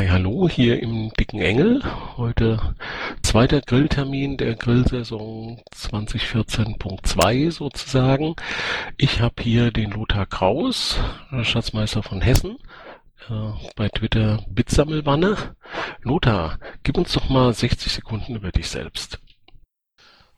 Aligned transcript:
Hi, 0.00 0.08
hallo, 0.08 0.48
hier 0.48 0.82
im 0.82 1.12
Dicken 1.12 1.42
Engel. 1.42 1.82
Heute 2.16 2.74
zweiter 3.20 3.60
Grilltermin 3.60 4.38
der 4.38 4.54
Grillsaison 4.54 5.60
2014.2 5.74 7.50
sozusagen. 7.50 8.34
Ich 8.96 9.20
habe 9.20 9.42
hier 9.42 9.70
den 9.70 9.90
Lothar 9.90 10.24
Kraus, 10.24 10.98
Schatzmeister 11.42 12.02
von 12.02 12.22
Hessen, 12.22 12.56
äh, 13.28 13.52
bei 13.76 13.90
Twitter 13.90 14.42
Bitsammelwanne. 14.48 15.36
Lothar, 16.00 16.58
gib 16.82 16.96
uns 16.96 17.12
doch 17.12 17.28
mal 17.28 17.52
60 17.52 17.92
Sekunden 17.92 18.36
über 18.36 18.52
dich 18.52 18.70
selbst. 18.70 19.20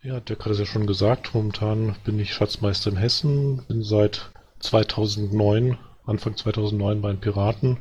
Ja, 0.02 0.18
Dirk 0.18 0.44
hat 0.44 0.50
es 0.50 0.58
ja 0.58 0.66
schon 0.66 0.88
gesagt. 0.88 1.34
Momentan 1.34 1.94
bin 2.02 2.18
ich 2.18 2.34
Schatzmeister 2.34 2.90
in 2.90 2.96
Hessen, 2.96 3.64
bin 3.68 3.84
seit 3.84 4.32
2009, 4.58 5.78
Anfang 6.04 6.36
2009 6.36 7.00
bei 7.00 7.12
den 7.12 7.20
Piraten 7.20 7.78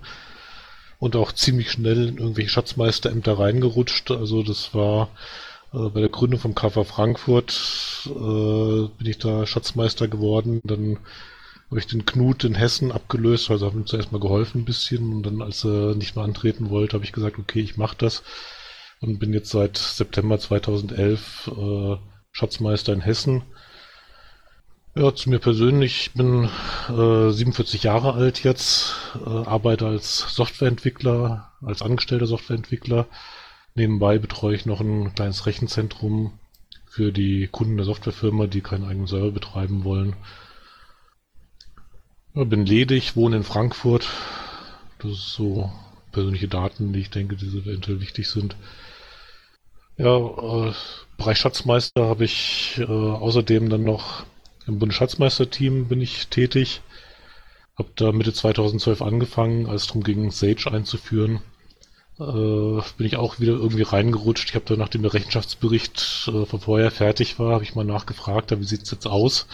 und 1.02 1.16
auch 1.16 1.32
ziemlich 1.32 1.72
schnell 1.72 2.10
in 2.10 2.18
irgendwelche 2.20 2.52
Schatzmeisterämter 2.52 3.40
reingerutscht. 3.40 4.12
Also 4.12 4.44
das 4.44 4.76
war 4.76 5.10
äh, 5.74 5.90
bei 5.90 6.00
der 6.00 6.10
Gründung 6.10 6.40
vom 6.40 6.54
KV 6.54 6.84
Frankfurt 6.84 7.60
äh, 8.06 8.10
bin 8.12 9.08
ich 9.08 9.18
da 9.18 9.48
Schatzmeister 9.48 10.08
geworden. 10.08 10.62
Dann 10.64 11.00
habe 11.72 11.80
ich 11.80 11.88
den 11.88 12.06
Knut 12.06 12.44
in 12.44 12.54
Hessen 12.54 12.92
abgelöst, 12.92 13.50
also 13.50 13.66
habe 13.66 13.80
ihm 13.80 13.88
zuerst 13.88 14.12
mal 14.12 14.22
geholfen 14.22 14.62
ein 14.62 14.66
bisschen 14.66 15.12
und 15.12 15.24
dann, 15.24 15.42
als 15.42 15.66
er 15.66 15.96
nicht 15.96 16.16
mehr 16.16 16.24
antreten 16.24 16.70
wollte, 16.70 16.94
habe 16.94 17.04
ich 17.04 17.14
gesagt, 17.14 17.40
okay, 17.40 17.62
ich 17.62 17.78
mache 17.78 17.98
das 17.98 18.22
und 19.00 19.18
bin 19.18 19.34
jetzt 19.34 19.50
seit 19.50 19.78
September 19.78 20.38
2011 20.38 21.52
äh, 21.58 21.96
Schatzmeister 22.32 22.94
in 22.94 23.02
Hessen. 23.02 23.42
Ja, 24.94 25.16
zu 25.16 25.30
mir 25.30 25.40
persönlich, 25.40 26.08
ich 26.08 26.14
bin 26.14 26.50
äh, 26.90 27.32
47 27.32 27.84
Jahre 27.84 28.14
alt 28.14 28.44
jetzt, 28.44 28.94
äh, 29.26 29.30
arbeite 29.30 29.88
als 29.88 30.18
Softwareentwickler, 30.36 31.50
als 31.62 31.82
angestellter 31.82 32.26
Softwareentwickler. 32.26 33.08
Nebenbei 33.74 34.18
betreue 34.20 34.54
ich 34.56 34.66
noch 34.66 34.82
ein 34.82 35.16
kleines 35.16 35.46
Rechenzentrum 35.46 36.34
für 36.88 37.14
die 37.14 37.48
Kunden 37.48 37.78
der 37.78 37.86
Softwarefirma, 37.86 38.48
die 38.48 38.60
keinen 38.60 38.84
eigenen 38.84 39.08
Server 39.08 39.32
betreiben 39.32 39.86
wollen. 39.86 40.18
Ja, 42.34 42.44
bin 42.44 42.66
ledig, 42.66 43.16
wohne 43.16 43.38
in 43.38 43.44
Frankfurt. 43.44 44.10
Das 45.00 45.12
ist 45.12 45.32
so 45.32 45.72
persönliche 46.12 46.50
Daten, 46.50 46.92
die 46.92 47.00
ich 47.00 47.10
denke, 47.10 47.38
die 47.38 47.46
eventuell 47.46 48.02
wichtig 48.02 48.30
sind. 48.30 48.58
Ja, 49.96 50.18
äh, 50.18 50.74
Bereich 51.18 51.38
Schatzmeister 51.38 52.08
habe 52.08 52.26
ich 52.26 52.76
äh, 52.80 52.84
außerdem 52.84 53.70
dann 53.70 53.84
noch 53.84 54.26
im 54.72 54.80
Bundesschatzmeisterteam 54.80 55.88
bin 55.88 56.02
ich 56.02 56.28
tätig. 56.28 56.82
Habe 57.78 57.90
da 57.96 58.12
Mitte 58.12 58.34
2012 58.34 59.02
angefangen, 59.02 59.68
als 59.68 59.84
es 59.84 59.88
darum 59.88 60.04
ging, 60.04 60.32
Sage 60.32 60.72
einzuführen. 60.72 61.42
Äh, 62.20 62.82
bin 62.98 63.08
ich 63.08 63.18
auch 63.18 63.40
wieder 63.40 63.54
irgendwie 63.54 63.84
reingerutscht. 63.84 64.50
Ich 64.50 64.56
habe 64.56 64.66
da, 64.66 64.76
nachdem 64.76 65.02
der 65.02 65.14
Rechenschaftsbericht 65.14 66.30
äh, 66.32 66.46
von 66.46 66.60
vorher 66.60 66.92
fertig 66.92 67.40
war, 67.40 67.54
habe 67.54 67.64
ich 67.64 67.76
mal 67.76 67.86
nachgefragt, 67.86 68.52
wie 68.58 68.64
sieht's 68.64 68.92
jetzt 68.92 69.08
aus? 69.08 69.48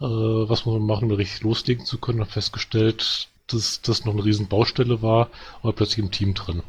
Äh, 0.00 0.04
was 0.04 0.66
muss 0.66 0.78
man 0.78 0.86
machen, 0.86 1.10
um 1.10 1.16
richtig 1.16 1.42
loslegen 1.42 1.84
zu 1.86 1.98
können? 1.98 2.20
Habe 2.20 2.30
festgestellt, 2.30 3.28
dass 3.46 3.80
das 3.82 4.04
noch 4.04 4.12
eine 4.12 4.24
riesen 4.24 4.48
Baustelle 4.48 5.02
war, 5.02 5.30
aber 5.62 5.72
plötzlich 5.72 5.98
im 5.98 6.10
Team 6.10 6.34
drin. 6.34 6.62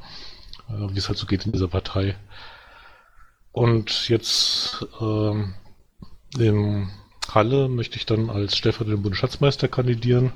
Äh, 0.69 0.93
wie 0.93 0.97
es 0.97 1.07
halt 1.07 1.17
so 1.17 1.25
geht 1.25 1.45
in 1.45 1.51
dieser 1.51 1.67
Partei. 1.67 2.15
Und 3.51 4.09
jetzt 4.09 4.85
ähm, 4.99 5.55
im 6.37 6.89
Halle 7.33 7.69
möchte 7.69 7.97
ich 7.97 8.05
dann 8.05 8.29
als 8.29 8.55
stellvertretender 8.57 9.01
Bundesschatzmeister 9.01 9.67
kandidieren. 9.67 10.31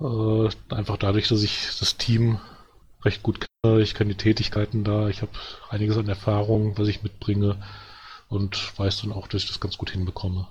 Äh, 0.00 0.48
einfach 0.74 0.96
dadurch, 0.96 1.28
dass 1.28 1.42
ich 1.42 1.78
das 1.78 1.96
Team 1.96 2.38
recht 3.04 3.22
gut 3.22 3.46
kenne. 3.62 3.80
Ich 3.80 3.94
kenne 3.94 4.10
die 4.10 4.16
Tätigkeiten 4.16 4.84
da. 4.84 5.08
Ich 5.08 5.22
habe 5.22 5.32
einiges 5.68 5.96
an 5.96 6.08
Erfahrung, 6.08 6.78
was 6.78 6.88
ich 6.88 7.02
mitbringe 7.02 7.56
und 8.28 8.78
weiß 8.78 9.02
dann 9.02 9.12
auch, 9.12 9.28
dass 9.28 9.42
ich 9.42 9.48
das 9.48 9.60
ganz 9.60 9.78
gut 9.78 9.90
hinbekomme. 9.90 10.48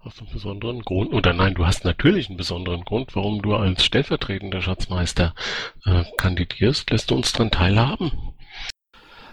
Hast 0.00 0.20
du 0.20 0.24
einen 0.24 0.32
besonderen 0.32 0.82
Grund? 0.82 1.12
Oder 1.12 1.32
nein, 1.32 1.54
du 1.54 1.66
hast 1.66 1.84
natürlich 1.84 2.28
einen 2.28 2.36
besonderen 2.36 2.84
Grund, 2.84 3.16
warum 3.16 3.42
du 3.42 3.54
als 3.56 3.84
stellvertretender 3.84 4.62
Schatzmeister 4.62 5.34
äh, 5.84 6.04
kandidierst. 6.16 6.90
Lässt 6.90 7.10
du 7.10 7.16
uns 7.16 7.32
daran 7.32 7.50
teilhaben? 7.50 8.12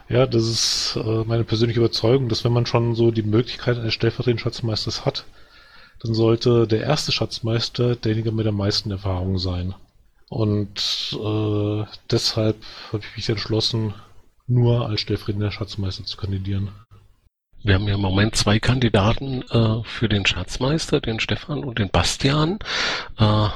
Ja, 0.07 0.27
das 0.27 0.43
ist 0.43 0.97
äh, 0.97 1.23
meine 1.25 1.43
persönliche 1.43 1.79
Überzeugung, 1.79 2.29
dass 2.29 2.43
wenn 2.43 2.53
man 2.53 2.66
schon 2.66 2.95
so 2.95 3.11
die 3.11 3.23
Möglichkeit 3.23 3.77
eines 3.77 3.93
stellvertretenden 3.93 4.43
Schatzmeisters 4.43 5.05
hat, 5.05 5.25
dann 6.01 6.13
sollte 6.13 6.67
der 6.67 6.81
erste 6.81 7.11
Schatzmeister 7.11 7.95
derjenige 7.95 8.31
mit 8.31 8.45
der 8.45 8.53
meisten 8.53 8.91
Erfahrung 8.91 9.39
sein. 9.39 9.73
Und 10.29 11.17
äh, 11.19 11.85
deshalb 12.11 12.57
habe 12.91 13.03
ich 13.03 13.16
mich 13.16 13.29
entschlossen, 13.29 13.93
nur 14.47 14.88
als 14.88 15.01
stellvertretender 15.01 15.51
Schatzmeister 15.51 16.05
zu 16.05 16.17
kandidieren. 16.17 16.69
Wir 17.63 17.75
haben 17.75 17.87
ja 17.87 17.95
im 17.95 18.01
Moment 18.01 18.35
zwei 18.35 18.59
Kandidaten 18.59 19.41
äh, 19.49 19.83
für 19.83 20.07
den 20.07 20.27
Schatzmeister, 20.27 21.01
den 21.01 21.19
Stefan 21.19 21.63
und 21.63 21.79
den 21.79 21.89
Bastian. 21.89 22.59
Äh, 23.17 23.47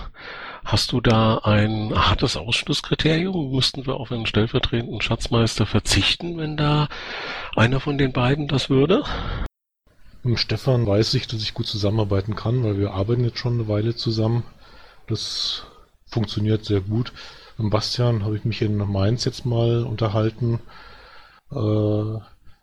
Hast 0.72 0.91
du 0.91 1.02
da 1.02 1.40
ein 1.40 1.96
hartes 1.96 2.38
Ausschlusskriterium? 2.38 3.50
Müssten 3.50 3.88
wir 3.88 3.96
auf 3.96 4.12
einen 4.12 4.28
stellvertretenden 4.28 5.02
Schatzmeister 5.02 5.66
verzichten, 5.66 6.38
wenn 6.38 6.57
da 6.57 6.90
einer 7.56 7.80
von 7.80 7.97
den 7.97 8.13
beiden 8.13 8.47
das 8.47 8.69
würde? 8.69 9.03
Mit 10.22 10.38
Stefan 10.38 10.85
weiß 10.85 11.16
ich, 11.16 11.25
dass 11.25 11.41
ich 11.41 11.56
gut 11.56 11.66
zusammenarbeiten 11.66 12.35
kann, 12.35 12.63
weil 12.63 12.78
wir 12.78 12.91
arbeiten 12.91 13.24
jetzt 13.24 13.40
schon 13.40 13.53
eine 13.53 13.68
Weile 13.68 13.96
zusammen. 13.96 14.44
Das 15.07 15.63
funktioniert 16.06 16.66
sehr 16.66 16.81
gut. 16.81 17.13
Mit 17.57 17.72
Bastian 17.72 18.24
habe 18.24 18.38
ich 18.38 18.46
mich 18.46 18.62
in 18.62 18.78
Mainz 18.78 19.25
jetzt 19.25 19.47
mal 19.47 19.81
unterhalten. 19.81 20.59
Äh, 21.51 21.56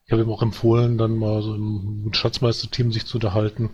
ich 0.04 0.12
habe 0.12 0.22
ihm 0.22 0.30
auch 0.30 0.42
empfohlen, 0.42 0.96
dann 0.96 1.16
mal 1.16 1.42
so 1.42 1.56
im 1.56 2.12
Schatzmeisterteam 2.12 2.92
sich 2.92 3.04
zu 3.04 3.16
unterhalten. 3.16 3.70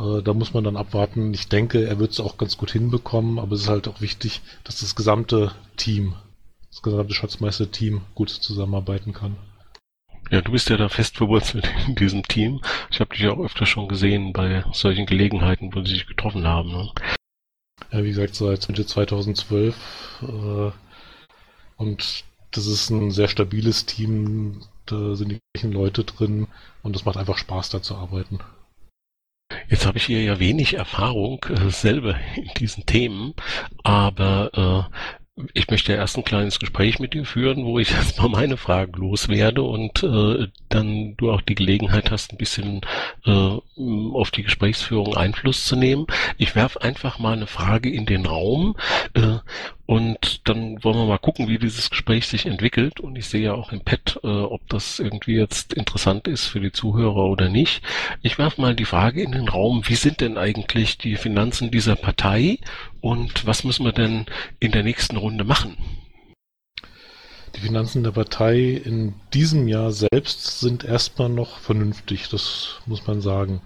Äh, 0.00 0.22
da 0.22 0.34
muss 0.34 0.54
man 0.54 0.64
dann 0.64 0.76
abwarten. 0.76 1.34
Ich 1.34 1.48
denke, 1.48 1.86
er 1.86 1.98
wird 1.98 2.12
es 2.12 2.20
auch 2.20 2.38
ganz 2.38 2.56
gut 2.56 2.70
hinbekommen, 2.70 3.38
aber 3.38 3.54
es 3.54 3.62
ist 3.62 3.68
halt 3.68 3.88
auch 3.88 4.00
wichtig, 4.00 4.40
dass 4.64 4.80
das 4.80 4.96
gesamte 4.96 5.52
Team, 5.76 6.14
das 6.70 6.82
gesamte 6.82 7.14
Schatzmeister-Team 7.14 8.00
gut 8.14 8.30
zusammenarbeiten 8.30 9.12
kann. 9.12 9.36
Ja, 10.30 10.40
du 10.40 10.52
bist 10.52 10.70
ja 10.70 10.76
da 10.76 10.88
fest 10.88 11.16
verwurzelt 11.16 11.68
in 11.86 11.96
diesem 11.96 12.22
Team. 12.22 12.60
Ich 12.90 13.00
habe 13.00 13.14
dich 13.14 13.26
auch 13.28 13.38
öfter 13.38 13.66
schon 13.66 13.88
gesehen 13.88 14.32
bei 14.32 14.64
solchen 14.72 15.06
Gelegenheiten, 15.06 15.74
wo 15.74 15.82
sie 15.84 15.94
sich 15.94 16.06
getroffen 16.06 16.46
haben. 16.46 16.70
Ne? 16.70 16.90
Ja, 17.92 18.04
wie 18.04 18.08
gesagt, 18.08 18.36
seit 18.36 18.68
Mitte 18.68 18.86
2012. 18.86 19.76
Äh, 20.22 20.70
und 21.76 22.24
das 22.52 22.66
ist 22.66 22.90
ein 22.90 23.10
sehr 23.10 23.28
stabiles 23.28 23.86
Team. 23.86 24.62
Da 24.86 25.14
sind 25.14 25.30
die 25.30 25.38
gleichen 25.54 25.72
Leute 25.72 26.04
drin 26.04 26.46
und 26.82 26.96
es 26.96 27.04
macht 27.04 27.16
einfach 27.16 27.38
Spaß, 27.38 27.70
da 27.70 27.82
zu 27.82 27.96
arbeiten. 27.96 28.40
Jetzt 29.68 29.86
habe 29.86 29.98
ich 29.98 30.04
hier 30.04 30.22
ja 30.22 30.38
wenig 30.38 30.74
Erfahrung 30.74 31.44
äh, 31.48 31.70
selber 31.70 32.16
in 32.36 32.50
diesen 32.58 32.86
Themen, 32.86 33.34
aber 33.82 34.88
äh, 34.90 34.96
ich 35.54 35.68
möchte 35.70 35.92
erst 35.92 36.16
ein 36.16 36.24
kleines 36.24 36.58
Gespräch 36.58 36.98
mit 36.98 37.14
dir 37.14 37.24
führen, 37.24 37.64
wo 37.64 37.78
ich 37.78 37.92
erstmal 37.94 38.28
meine 38.28 38.56
Fragen 38.56 38.92
loswerde 38.92 39.62
und 39.62 40.02
äh, 40.02 40.48
dann 40.68 41.14
du 41.16 41.30
auch 41.30 41.40
die 41.40 41.54
Gelegenheit 41.54 42.10
hast, 42.10 42.32
ein 42.32 42.38
bisschen 42.38 42.80
äh, 43.24 43.56
auf 44.14 44.30
die 44.30 44.42
Gesprächsführung 44.42 45.16
Einfluss 45.16 45.64
zu 45.64 45.76
nehmen. 45.76 46.06
Ich 46.38 46.54
werfe 46.54 46.82
einfach 46.82 47.18
mal 47.18 47.32
eine 47.32 47.46
Frage 47.46 47.90
in 47.90 48.06
den 48.06 48.26
Raum 48.26 48.76
äh, 49.14 49.38
und 49.86 50.48
dann 50.48 50.84
wollen 50.84 50.98
wir 50.98 51.06
mal 51.06 51.18
gucken, 51.18 51.48
wie 51.48 51.58
dieses 51.58 51.90
Gespräch 51.90 52.28
sich 52.28 52.46
entwickelt. 52.46 53.00
Und 53.00 53.16
ich 53.16 53.26
sehe 53.26 53.42
ja 53.42 53.54
auch 53.54 53.72
im 53.72 53.80
Pad, 53.80 54.20
äh, 54.22 54.28
ob 54.28 54.60
das 54.68 55.00
irgendwie 55.00 55.34
jetzt 55.34 55.72
interessant 55.72 56.28
ist 56.28 56.46
für 56.46 56.60
die 56.60 56.70
Zuhörer 56.70 57.24
oder 57.24 57.48
nicht. 57.48 57.82
Ich 58.22 58.38
werfe 58.38 58.60
mal 58.60 58.76
die 58.76 58.84
Frage 58.84 59.22
in 59.22 59.32
den 59.32 59.48
Raum, 59.48 59.82
wie 59.86 59.96
sind 59.96 60.20
denn 60.20 60.38
eigentlich 60.38 60.96
die 60.98 61.16
Finanzen 61.16 61.72
dieser 61.72 61.96
Partei 61.96 62.58
und 63.00 63.46
was 63.46 63.64
müssen 63.64 63.84
wir 63.84 63.92
denn 63.92 64.26
in 64.60 64.70
der 64.70 64.84
nächsten 64.84 65.16
Runde 65.16 65.42
machen? 65.42 65.76
Die 67.56 67.60
Finanzen 67.60 68.02
der 68.02 68.12
Partei 68.12 68.80
in 68.84 69.14
diesem 69.34 69.68
Jahr 69.68 69.92
selbst 69.92 70.60
sind 70.60 70.84
erstmal 70.84 71.28
noch 71.28 71.58
vernünftig, 71.58 72.28
das 72.28 72.76
muss 72.86 73.06
man 73.06 73.20
sagen. 73.20 73.60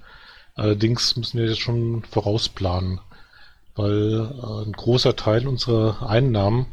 Allerdings 0.54 1.16
müssen 1.16 1.38
wir 1.38 1.46
jetzt 1.46 1.60
schon 1.60 2.02
vorausplanen 2.04 3.00
weil 3.74 4.30
äh, 4.30 4.66
ein 4.66 4.72
großer 4.72 5.16
Teil 5.16 5.46
unserer 5.46 6.08
Einnahmen 6.08 6.66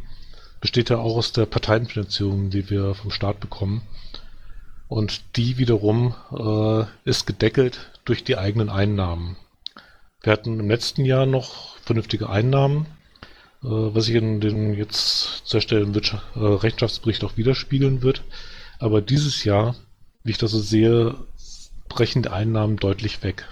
besteht 0.59 0.89
ja 0.89 0.97
auch 0.97 1.17
aus 1.17 1.31
der 1.31 1.45
Parteienfinanzierung, 1.45 2.49
die 2.49 2.69
wir 2.69 2.93
vom 2.93 3.11
Staat 3.11 3.39
bekommen. 3.39 3.81
Und 4.87 5.37
die 5.37 5.57
wiederum 5.57 6.13
äh, 6.31 6.85
ist 7.09 7.25
gedeckelt 7.25 7.91
durch 8.05 8.23
die 8.23 8.37
eigenen 8.37 8.69
Einnahmen. 8.69 9.37
Wir 10.21 10.33
hatten 10.33 10.59
im 10.59 10.69
letzten 10.69 11.05
Jahr 11.05 11.25
noch 11.25 11.77
vernünftige 11.79 12.29
Einnahmen, 12.29 12.85
was 13.61 14.05
sich 14.05 14.15
in 14.15 14.41
den 14.41 14.73
jetzt 14.73 15.45
zu 15.45 15.57
erstellenden 15.57 15.93
Wirtschaft, 15.93 16.23
äh, 16.35 16.39
Rechenschaftsbericht 16.39 17.23
auch 17.23 17.37
widerspiegeln 17.37 18.01
wird. 18.01 18.23
Aber 18.79 19.01
dieses 19.01 19.43
Jahr, 19.43 19.75
wie 20.23 20.31
ich 20.31 20.39
das 20.39 20.51
so 20.51 20.59
sehe, 20.59 21.15
brechen 21.87 22.23
die 22.23 22.29
Einnahmen 22.29 22.77
deutlich 22.77 23.21
weg. 23.23 23.47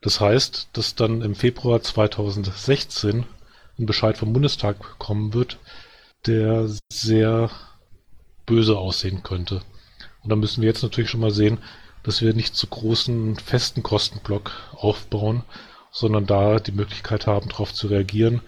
Das 0.00 0.20
heißt, 0.20 0.68
dass 0.72 0.94
dann 0.94 1.22
im 1.22 1.34
Februar 1.34 1.82
2016 1.82 3.26
ein 3.78 3.86
Bescheid 3.86 4.16
vom 4.16 4.32
Bundestag 4.32 4.98
kommen 4.98 5.34
wird, 5.34 5.58
der 6.26 6.68
sehr 6.90 7.50
böse 8.46 8.78
aussehen 8.78 9.22
könnte. 9.22 9.62
Und 10.22 10.30
da 10.30 10.36
müssen 10.36 10.62
wir 10.62 10.68
jetzt 10.68 10.82
natürlich 10.82 11.10
schon 11.10 11.20
mal 11.20 11.30
sehen, 11.30 11.58
dass 12.02 12.22
wir 12.22 12.34
nicht 12.34 12.54
zu 12.54 12.66
großen 12.66 13.36
festen 13.36 13.82
Kostenblock 13.82 14.52
aufbauen, 14.74 15.42
sondern 15.90 16.26
da 16.26 16.60
die 16.60 16.72
Möglichkeit 16.72 17.26
haben, 17.26 17.48
darauf 17.48 17.74
zu 17.74 17.88
reagieren 17.88 18.40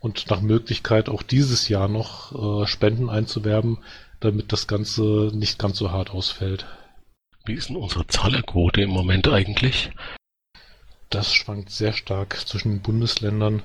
und 0.00 0.28
nach 0.30 0.40
Möglichkeit 0.40 1.08
auch 1.08 1.22
dieses 1.22 1.68
Jahr 1.68 1.88
noch 1.88 2.62
äh, 2.62 2.66
Spenden 2.66 3.10
einzuwerben, 3.10 3.78
damit 4.18 4.52
das 4.52 4.66
Ganze 4.66 5.30
nicht 5.34 5.58
ganz 5.58 5.78
so 5.78 5.92
hart 5.92 6.10
ausfällt. 6.10 6.66
Wie 7.44 7.54
ist 7.54 7.68
denn 7.68 7.76
unsere 7.76 8.06
Zahlerquote 8.06 8.82
im 8.82 8.90
Moment 8.90 9.28
eigentlich? 9.28 9.90
Das 11.10 11.32
schwankt 11.32 11.70
sehr 11.70 11.92
stark 11.92 12.36
zwischen 12.46 12.70
den 12.70 12.82
Bundesländern. 12.82 13.62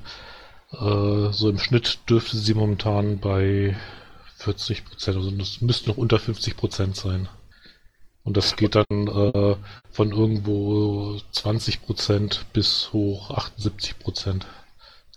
Äh, 0.71 1.31
so 1.31 1.49
im 1.49 1.59
Schnitt 1.59 1.99
dürfte 2.09 2.37
sie 2.37 2.53
momentan 2.53 3.19
bei 3.19 3.75
40 4.37 4.85
Prozent, 4.85 5.17
also 5.17 5.31
das 5.31 5.61
müsste 5.61 5.89
noch 5.89 5.97
unter 5.97 6.19
50 6.19 6.57
Prozent 6.57 6.95
sein. 6.95 7.29
Und 8.23 8.37
das 8.37 8.55
geht 8.55 8.75
dann 8.75 8.85
äh, 8.89 9.55
von 9.91 10.11
irgendwo 10.11 11.19
20 11.31 11.83
Prozent 11.83 12.45
bis 12.53 12.91
hoch 12.91 13.29
78 13.29 13.99
Prozent, 13.99 14.47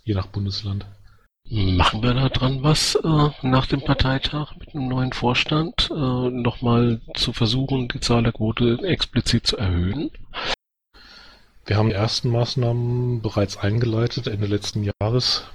je 0.03 0.13
nach 0.13 0.27
Bundesland. 0.27 0.85
Machen 1.51 2.03
wir 2.03 2.13
da 2.13 2.29
dran 2.29 2.61
was 2.61 2.93
äh, 2.93 3.29
nach 3.41 3.65
dem 3.65 3.81
Parteitag 3.81 4.55
mit 4.59 4.75
einem 4.75 4.87
neuen 4.87 5.13
Vorstand, 5.13 5.89
äh, 5.89 5.93
nochmal 5.95 7.01
zu 7.15 7.33
versuchen, 7.33 7.87
die 7.87 7.99
Zahlerquote 7.99 8.77
explizit 8.83 9.47
zu 9.47 9.57
erhöhen? 9.57 10.11
Wir 11.65 11.77
haben 11.77 11.89
die 11.89 11.95
ersten 11.95 12.29
Maßnahmen 12.29 13.23
bereits 13.23 13.57
eingeleitet 13.57 14.27
Ende 14.27 14.45
letzten 14.45 14.83
Jahres, 15.01 15.45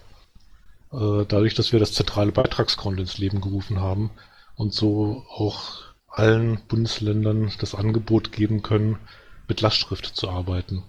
äh, 0.93 1.25
dadurch, 1.29 1.55
dass 1.55 1.71
wir 1.71 1.79
das 1.79 1.93
zentrale 1.93 2.33
Beitragskonto 2.33 3.01
ins 3.01 3.19
Leben 3.19 3.41
gerufen 3.41 3.81
haben 3.81 4.11
und 4.57 4.75
so 4.75 5.25
auch 5.31 5.83
allen 6.09 6.61
Bundesländern 6.67 7.53
das 7.61 7.77
Angebot 7.77 8.33
geben 8.33 8.63
können, 8.63 8.99
mit 9.47 9.61
Lastschrift 9.61 10.07
zu 10.07 10.29
arbeiten. 10.29 10.83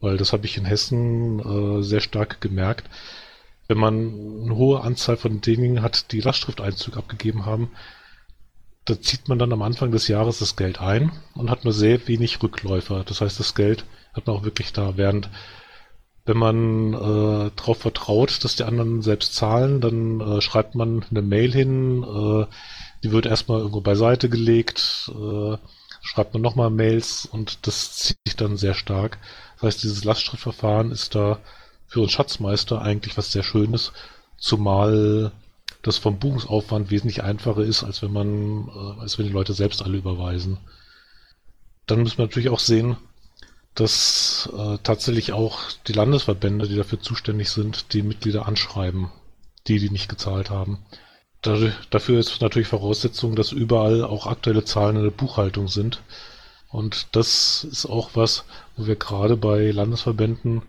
Weil 0.00 0.16
das 0.16 0.32
habe 0.32 0.46
ich 0.46 0.56
in 0.56 0.64
Hessen 0.64 1.38
äh, 1.38 1.82
sehr 1.84 2.00
stark 2.00 2.40
gemerkt 2.40 2.90
wenn 3.70 3.78
man 3.78 4.42
eine 4.42 4.56
hohe 4.56 4.80
Anzahl 4.80 5.16
von 5.16 5.40
denjenigen 5.40 5.80
hat, 5.80 6.10
die 6.10 6.20
Lastschrifteinzug 6.20 6.96
abgegeben 6.96 7.46
haben, 7.46 7.70
da 8.84 9.00
zieht 9.00 9.28
man 9.28 9.38
dann 9.38 9.52
am 9.52 9.62
Anfang 9.62 9.92
des 9.92 10.08
Jahres 10.08 10.40
das 10.40 10.56
Geld 10.56 10.80
ein 10.80 11.12
und 11.34 11.50
hat 11.50 11.62
nur 11.62 11.72
sehr 11.72 12.08
wenig 12.08 12.42
Rückläufer. 12.42 13.04
Das 13.04 13.20
heißt, 13.20 13.38
das 13.38 13.54
Geld 13.54 13.84
hat 14.12 14.26
man 14.26 14.36
auch 14.36 14.42
wirklich 14.42 14.72
da. 14.72 14.96
Während 14.96 15.30
wenn 16.26 16.36
man 16.36 16.94
äh, 16.94 17.50
darauf 17.54 17.78
vertraut, 17.78 18.42
dass 18.42 18.56
die 18.56 18.64
anderen 18.64 19.02
selbst 19.02 19.36
zahlen, 19.36 19.80
dann 19.80 20.20
äh, 20.20 20.40
schreibt 20.40 20.74
man 20.74 21.04
eine 21.08 21.22
Mail 21.22 21.52
hin, 21.52 22.02
äh, 22.02 22.46
die 23.04 23.12
wird 23.12 23.26
erstmal 23.26 23.60
irgendwo 23.60 23.82
beiseite 23.82 24.28
gelegt, 24.28 25.12
äh, 25.14 25.56
schreibt 26.02 26.34
man 26.34 26.42
nochmal 26.42 26.70
Mails 26.70 27.24
und 27.24 27.68
das 27.68 27.96
zieht 27.96 28.18
sich 28.26 28.36
dann 28.36 28.56
sehr 28.56 28.74
stark. 28.74 29.18
Das 29.54 29.62
heißt, 29.62 29.82
dieses 29.84 30.02
Lastschriftverfahren 30.02 30.90
ist 30.90 31.14
da 31.14 31.38
für 31.90 32.00
uns 32.00 32.12
Schatzmeister 32.12 32.80
eigentlich 32.80 33.18
was 33.18 33.32
sehr 33.32 33.42
Schönes, 33.42 33.92
zumal 34.38 35.32
das 35.82 35.98
vom 35.98 36.18
Buchungsaufwand 36.20 36.90
wesentlich 36.90 37.24
einfacher 37.24 37.62
ist, 37.62 37.82
als 37.82 38.00
wenn 38.00 38.12
man, 38.12 38.68
äh, 38.68 39.00
als 39.00 39.18
wenn 39.18 39.26
die 39.26 39.32
Leute 39.32 39.54
selbst 39.54 39.82
alle 39.82 39.98
überweisen. 39.98 40.58
Dann 41.86 42.02
müssen 42.02 42.18
wir 42.18 42.26
natürlich 42.26 42.48
auch 42.50 42.60
sehen, 42.60 42.96
dass 43.74 44.48
äh, 44.56 44.78
tatsächlich 44.84 45.32
auch 45.32 45.58
die 45.88 45.92
Landesverbände, 45.92 46.68
die 46.68 46.76
dafür 46.76 47.00
zuständig 47.00 47.50
sind, 47.50 47.92
die 47.92 48.02
Mitglieder 48.02 48.46
anschreiben, 48.46 49.10
die, 49.66 49.80
die 49.80 49.90
nicht 49.90 50.08
gezahlt 50.08 50.48
haben. 50.48 50.78
Dadurch, 51.42 51.74
dafür 51.90 52.20
ist 52.20 52.40
natürlich 52.40 52.68
Voraussetzung, 52.68 53.34
dass 53.34 53.50
überall 53.50 54.04
auch 54.04 54.26
aktuelle 54.26 54.64
Zahlen 54.64 54.96
in 54.96 55.02
der 55.02 55.10
Buchhaltung 55.10 55.66
sind. 55.66 56.02
Und 56.68 57.08
das 57.16 57.64
ist 57.64 57.86
auch 57.86 58.10
was, 58.14 58.44
wo 58.76 58.86
wir 58.86 58.94
gerade 58.96 59.36
bei 59.36 59.72
Landesverbänden 59.72 60.62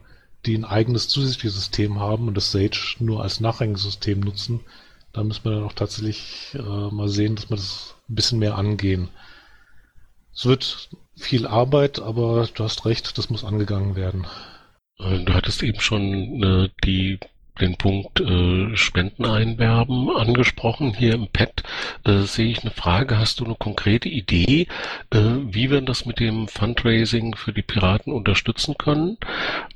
die 0.45 0.57
ein 0.57 0.65
eigenes 0.65 1.07
zusätzliches 1.07 1.55
System 1.55 1.99
haben 1.99 2.27
und 2.27 2.35
das 2.35 2.51
Sage 2.51 2.77
nur 2.99 3.21
als 3.21 3.39
nachrangiges 3.39 3.83
System 3.83 4.19
nutzen, 4.21 4.61
da 5.13 5.23
müssen 5.23 5.43
wir 5.43 5.51
dann 5.51 5.63
auch 5.63 5.73
tatsächlich 5.73 6.53
äh, 6.53 6.59
mal 6.59 7.09
sehen, 7.09 7.35
dass 7.35 7.49
wir 7.49 7.57
das 7.57 7.95
ein 8.09 8.15
bisschen 8.15 8.39
mehr 8.39 8.57
angehen. 8.57 9.09
Es 10.33 10.45
wird 10.45 10.89
viel 11.17 11.45
Arbeit, 11.45 11.99
aber 11.99 12.47
du 12.53 12.63
hast 12.63 12.85
recht, 12.85 13.17
das 13.17 13.29
muss 13.29 13.43
angegangen 13.43 13.95
werden. 13.95 14.25
Äh, 14.97 15.23
du 15.23 15.33
hattest 15.33 15.61
eben 15.63 15.81
schon 15.81 16.43
äh, 16.43 16.69
die 16.85 17.19
den 17.61 17.77
Punkt 17.77 18.19
äh, 18.19 18.75
Spenden 18.75 19.25
einwerben 19.25 20.09
angesprochen. 20.09 20.93
Hier 20.93 21.13
im 21.13 21.27
Pad 21.27 21.63
äh, 22.05 22.21
sehe 22.21 22.49
ich 22.49 22.61
eine 22.61 22.71
Frage. 22.71 23.17
Hast 23.17 23.39
du 23.39 23.45
eine 23.45 23.55
konkrete 23.55 24.09
Idee, 24.09 24.67
äh, 25.11 25.19
wie 25.19 25.69
wir 25.69 25.81
das 25.81 26.05
mit 26.05 26.19
dem 26.19 26.47
Fundraising 26.47 27.35
für 27.35 27.53
die 27.53 27.61
Piraten 27.61 28.11
unterstützen 28.11 28.75
können? 28.77 29.17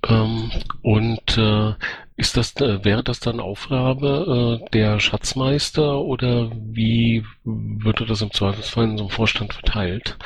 Ähm, 0.07 0.51
und 0.81 1.37
äh, 1.37 1.73
ist 2.17 2.37
das, 2.37 2.55
äh, 2.57 2.83
wäre 2.83 3.03
das 3.03 3.19
dann 3.19 3.39
Aufgabe 3.39 4.61
äh, 4.65 4.69
der 4.71 4.99
Schatzmeister 4.99 5.99
oder 5.99 6.51
wie 6.53 7.23
würde 7.43 8.05
das 8.05 8.21
im 8.21 8.31
Zweifelsfall 8.31 8.85
in 8.85 8.97
so 8.97 9.03
einem 9.03 9.11
Vorstand 9.11 9.53
verteilt? 9.53 10.17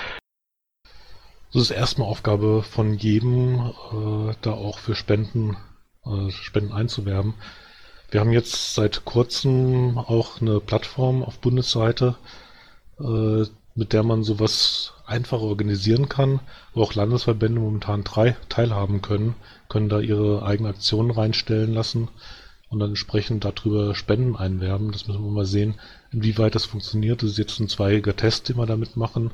Das 1.52 1.64
ist 1.64 1.72
erstmal 1.72 2.08
Aufgabe 2.08 2.62
von 2.62 2.94
jedem, 2.94 3.74
da 4.42 4.52
auch 4.52 4.78
für 4.78 4.94
Spenden 4.94 5.58
äh, 6.06 6.32
Spenden 6.32 6.74
einzuwerben. 6.74 7.34
Wir 8.12 8.22
haben 8.22 8.32
jetzt 8.32 8.74
seit 8.74 9.06
kurzem 9.06 9.98
auch 9.98 10.42
eine 10.42 10.60
Plattform 10.60 11.24
auf 11.24 11.40
Bundesseite, 11.40 12.16
äh, 13.00 13.46
mit 13.76 13.94
der 13.94 14.04
man 14.04 14.24
sowas 14.24 14.94
einfacher 15.06 15.44
organisieren 15.44 16.10
kann, 16.10 16.40
wo 16.74 16.84
auch 16.84 16.96
Landesverbände 16.96 17.62
momentan 17.62 18.04
drei 18.04 18.36
teilhaben 18.50 19.02
können, 19.02 19.36
können 19.70 19.90
da 19.90 20.00
ihre 20.00 20.44
eigenen 20.44 20.72
Aktionen 20.72 21.12
reinstellen 21.12 21.74
lassen 21.74 22.10
und 22.70 22.80
dann 22.80 22.90
entsprechend 22.90 23.46
darüber 23.46 23.96
Spenden 23.96 24.36
einwerben. 24.36 24.92
Das 24.92 25.08
müssen 25.08 25.24
wir 25.24 25.32
mal 25.32 25.46
sehen, 25.46 25.76
inwieweit 26.12 26.56
das 26.56 26.66
funktioniert. 26.66 27.24
Das 27.24 27.32
ist 27.32 27.38
jetzt 27.38 27.60
ein 27.60 27.68
zweiger 27.68 28.16
Test, 28.16 28.50
den 28.50 28.58
wir 28.58 28.66
damit 28.66 28.96
machen. 28.96 29.32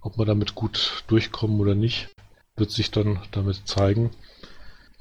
Ob 0.00 0.18
wir 0.18 0.24
damit 0.24 0.54
gut 0.54 1.04
durchkommen 1.08 1.60
oder 1.60 1.74
nicht, 1.74 2.08
wird 2.56 2.70
sich 2.70 2.90
dann 2.90 3.20
damit 3.32 3.62
zeigen. 3.66 4.10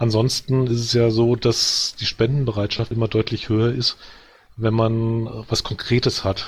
Ansonsten 0.02 0.66
ist 0.66 0.80
es 0.80 0.94
ja 0.94 1.12
so, 1.12 1.36
dass 1.36 1.96
die 2.00 2.08
Spendenbereitschaft 2.08 2.92
immer 2.92 3.08
deutlich 3.08 3.50
höher 3.50 3.72
ist, 3.72 3.98
wenn 4.58 4.74
man 4.74 5.28
was 5.48 5.62
Konkretes 5.64 6.24
hat, 6.24 6.48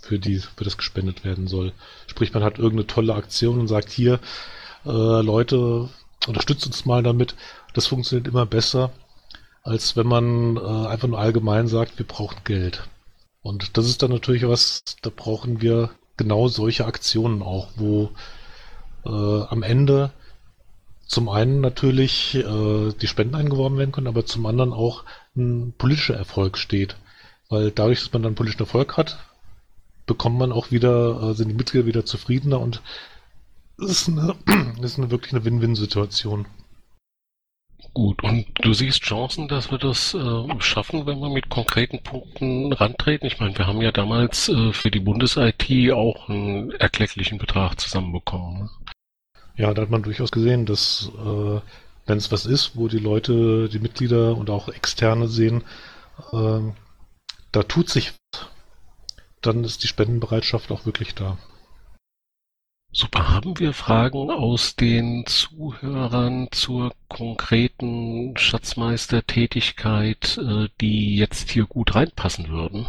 für 0.00 0.20
die, 0.20 0.38
für 0.38 0.62
das 0.62 0.76
gespendet 0.76 1.24
werden 1.24 1.48
soll. 1.48 1.72
Sprich, 2.06 2.32
man 2.32 2.44
hat 2.44 2.58
irgendeine 2.58 2.86
tolle 2.86 3.16
Aktion 3.16 3.58
und 3.58 3.66
sagt 3.66 3.90
hier, 3.90 4.20
äh, 4.84 4.88
Leute, 5.20 5.88
unterstützt 6.28 6.64
uns 6.64 6.84
mal 6.84 7.02
damit. 7.02 7.34
Das 7.74 7.88
funktioniert 7.88 8.28
immer 8.28 8.46
besser, 8.46 8.92
als 9.64 9.96
wenn 9.96 10.06
man 10.06 10.56
äh, 10.56 10.86
einfach 10.86 11.08
nur 11.08 11.18
allgemein 11.18 11.66
sagt, 11.66 11.98
wir 11.98 12.06
brauchen 12.06 12.44
Geld. 12.44 12.88
Und 13.42 13.76
das 13.76 13.86
ist 13.86 14.04
dann 14.04 14.12
natürlich 14.12 14.46
was, 14.46 14.84
da 15.02 15.10
brauchen 15.10 15.60
wir 15.60 15.90
genau 16.16 16.46
solche 16.46 16.86
Aktionen 16.86 17.42
auch, 17.42 17.66
wo 17.74 18.10
äh, 19.04 19.08
am 19.08 19.64
Ende 19.64 20.12
zum 21.12 21.28
einen 21.28 21.60
natürlich 21.60 22.34
äh, 22.34 22.92
die 22.94 23.06
Spenden 23.06 23.34
eingeworben 23.34 23.76
werden 23.76 23.92
können, 23.92 24.06
aber 24.06 24.24
zum 24.24 24.46
anderen 24.46 24.72
auch 24.72 25.04
ein 25.36 25.74
politischer 25.76 26.16
Erfolg 26.16 26.56
steht. 26.56 26.96
Weil 27.50 27.70
dadurch, 27.70 28.00
dass 28.00 28.12
man 28.14 28.22
dann 28.22 28.34
politischen 28.34 28.62
Erfolg 28.62 28.96
hat, 28.96 29.18
bekommt 30.06 30.38
man 30.38 30.52
auch 30.52 30.70
wieder, 30.70 31.22
äh, 31.22 31.34
sind 31.34 31.48
die 31.48 31.54
Mitglieder 31.54 31.84
wieder 31.84 32.06
zufriedener 32.06 32.60
und 32.60 32.80
es 33.78 33.90
ist, 33.90 34.08
eine, 34.08 34.34
ist 34.82 34.98
eine, 34.98 35.10
wirklich 35.10 35.34
eine 35.34 35.44
Win-Win-Situation. 35.44 36.46
Gut, 37.92 38.22
und 38.22 38.46
du 38.62 38.72
siehst 38.72 39.02
Chancen, 39.02 39.48
dass 39.48 39.70
wir 39.70 39.76
das 39.76 40.14
äh, 40.14 40.60
schaffen, 40.60 41.04
wenn 41.04 41.20
wir 41.20 41.28
mit 41.28 41.50
konkreten 41.50 42.02
Punkten 42.02 42.72
rantreten? 42.72 43.26
Ich 43.26 43.38
meine, 43.38 43.58
wir 43.58 43.66
haben 43.66 43.82
ja 43.82 43.92
damals 43.92 44.48
äh, 44.48 44.72
für 44.72 44.90
die 44.90 45.00
Bundes-IT 45.00 45.92
auch 45.92 46.30
einen 46.30 46.70
erklecklichen 46.70 47.36
Betrag 47.36 47.78
zusammenbekommen. 47.78 48.60
Ne? 48.60 48.70
Ja, 49.56 49.74
da 49.74 49.82
hat 49.82 49.90
man 49.90 50.02
durchaus 50.02 50.30
gesehen, 50.30 50.66
dass 50.66 51.10
äh, 51.18 51.60
wenn 52.06 52.18
es 52.18 52.32
was 52.32 52.46
ist, 52.46 52.72
wo 52.74 52.88
die 52.88 52.98
Leute, 52.98 53.68
die 53.68 53.78
Mitglieder 53.78 54.36
und 54.36 54.50
auch 54.50 54.68
Externe 54.68 55.28
sehen, 55.28 55.62
äh, 56.32 56.60
da 57.52 57.62
tut 57.62 57.90
sich 57.90 58.12
was, 58.32 58.46
dann 59.40 59.64
ist 59.64 59.82
die 59.82 59.88
Spendenbereitschaft 59.88 60.70
auch 60.70 60.86
wirklich 60.86 61.14
da. 61.14 61.38
Super. 62.94 63.30
Haben 63.30 63.58
wir 63.58 63.72
Fragen 63.72 64.30
aus 64.30 64.76
den 64.76 65.24
Zuhörern 65.26 66.48
zur 66.50 66.92
konkreten 67.08 68.36
Schatzmeistertätigkeit, 68.36 70.38
äh, 70.38 70.68
die 70.80 71.16
jetzt 71.16 71.50
hier 71.50 71.64
gut 71.64 71.94
reinpassen 71.94 72.48
würden? 72.48 72.86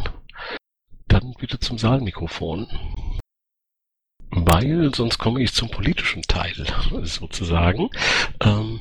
Dann 1.08 1.34
bitte 1.38 1.58
zum 1.58 1.78
Saalmikrofon 1.78 2.66
weil 4.34 4.94
sonst 4.94 5.18
komme 5.18 5.42
ich 5.42 5.52
zum 5.52 5.70
politischen 5.70 6.22
Teil 6.22 6.54
sozusagen. 7.02 7.90
Ähm, 8.40 8.80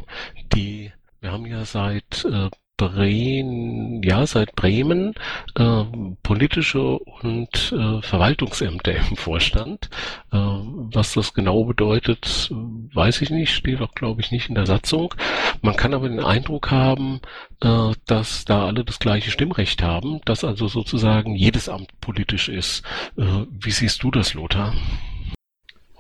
die, 0.53 0.91
wir 1.21 1.31
haben 1.31 1.45
ja 1.45 1.63
seit 1.65 2.25
äh, 2.25 2.49
Bremen, 2.75 4.01
ja, 4.01 4.25
seit 4.25 4.55
Bremen 4.55 5.13
äh, 5.55 5.83
politische 6.23 6.97
und 6.97 7.71
äh, 7.71 8.01
Verwaltungsämter 8.01 8.95
im 9.09 9.15
Vorstand. 9.15 9.89
Äh, 10.31 10.37
was 10.37 11.13
das 11.13 11.33
genau 11.33 11.65
bedeutet, 11.65 12.49
weiß 12.51 13.21
ich 13.21 13.29
nicht, 13.29 13.53
steht 13.53 13.81
auch, 13.81 13.93
glaube 13.93 14.21
ich, 14.21 14.31
nicht 14.31 14.49
in 14.49 14.55
der 14.55 14.65
Satzung. 14.65 15.13
Man 15.61 15.75
kann 15.75 15.93
aber 15.93 16.09
den 16.09 16.19
Eindruck 16.19 16.71
haben, 16.71 17.21
äh, 17.61 17.91
dass 18.07 18.45
da 18.45 18.65
alle 18.65 18.83
das 18.83 18.99
gleiche 18.99 19.29
Stimmrecht 19.29 19.83
haben, 19.83 20.19
dass 20.25 20.43
also 20.43 20.67
sozusagen 20.67 21.35
jedes 21.35 21.69
Amt 21.69 21.89
politisch 22.01 22.49
ist. 22.49 22.83
Äh, 23.17 23.45
wie 23.51 23.71
siehst 23.71 24.01
du 24.01 24.09
das, 24.09 24.33
Lothar? 24.33 24.73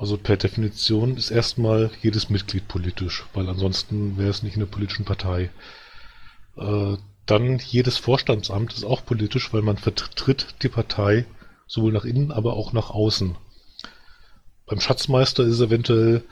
Also 0.03 0.17
per 0.17 0.35
Definition 0.35 1.15
ist 1.15 1.31
erstmal 1.31 1.89
jedes 2.01 2.29
Mitglied 2.29 2.67
politisch, 2.67 3.23
weil 3.33 3.47
ansonsten 3.47 4.17
wäre 4.17 4.31
es 4.31 4.43
nicht 4.43 4.57
in 4.57 4.61
einer 4.61 4.69
politischen 4.69 5.05
Partei. 5.05 5.49
Äh, 6.57 6.97
dann 7.25 7.59
jedes 7.59 7.99
Vorstandsamt 7.99 8.73
ist 8.73 8.83
auch 8.83 9.05
politisch, 9.05 9.53
weil 9.53 9.61
man 9.61 9.77
vertritt 9.77 10.55
die 10.61 10.67
Partei 10.67 11.23
sowohl 11.67 11.93
nach 11.93 12.03
innen, 12.03 12.33
aber 12.33 12.55
auch 12.55 12.73
nach 12.73 12.89
außen. 12.89 13.37
Beim 14.65 14.81
Schatzmeister 14.81 15.43
ist 15.45 15.53
es 15.53 15.61
eventuell 15.61 16.25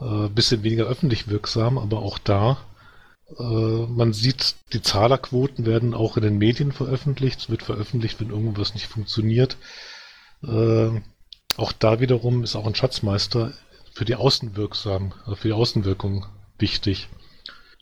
ein 0.00 0.26
äh, 0.26 0.28
bisschen 0.28 0.62
weniger 0.62 0.84
öffentlich 0.84 1.26
wirksam, 1.26 1.78
aber 1.78 2.00
auch 2.00 2.18
da, 2.18 2.58
äh, 3.38 3.42
man 3.42 4.12
sieht, 4.12 4.54
die 4.74 4.82
Zahlerquoten 4.82 5.64
werden 5.64 5.94
auch 5.94 6.18
in 6.18 6.24
den 6.24 6.36
Medien 6.36 6.72
veröffentlicht. 6.72 7.40
Es 7.40 7.48
wird 7.48 7.62
veröffentlicht, 7.62 8.20
wenn 8.20 8.28
irgendwas 8.28 8.74
nicht 8.74 8.86
funktioniert. 8.86 9.56
Äh, 10.42 11.00
auch 11.56 11.72
da 11.72 12.00
wiederum 12.00 12.42
ist 12.42 12.56
auch 12.56 12.66
ein 12.66 12.74
Schatzmeister 12.74 13.52
für 13.92 14.04
die 14.04 14.16
Außenwirksam, 14.16 15.12
also 15.24 15.36
für 15.36 15.48
die 15.48 15.54
Außenwirkung 15.54 16.26
wichtig. 16.58 17.08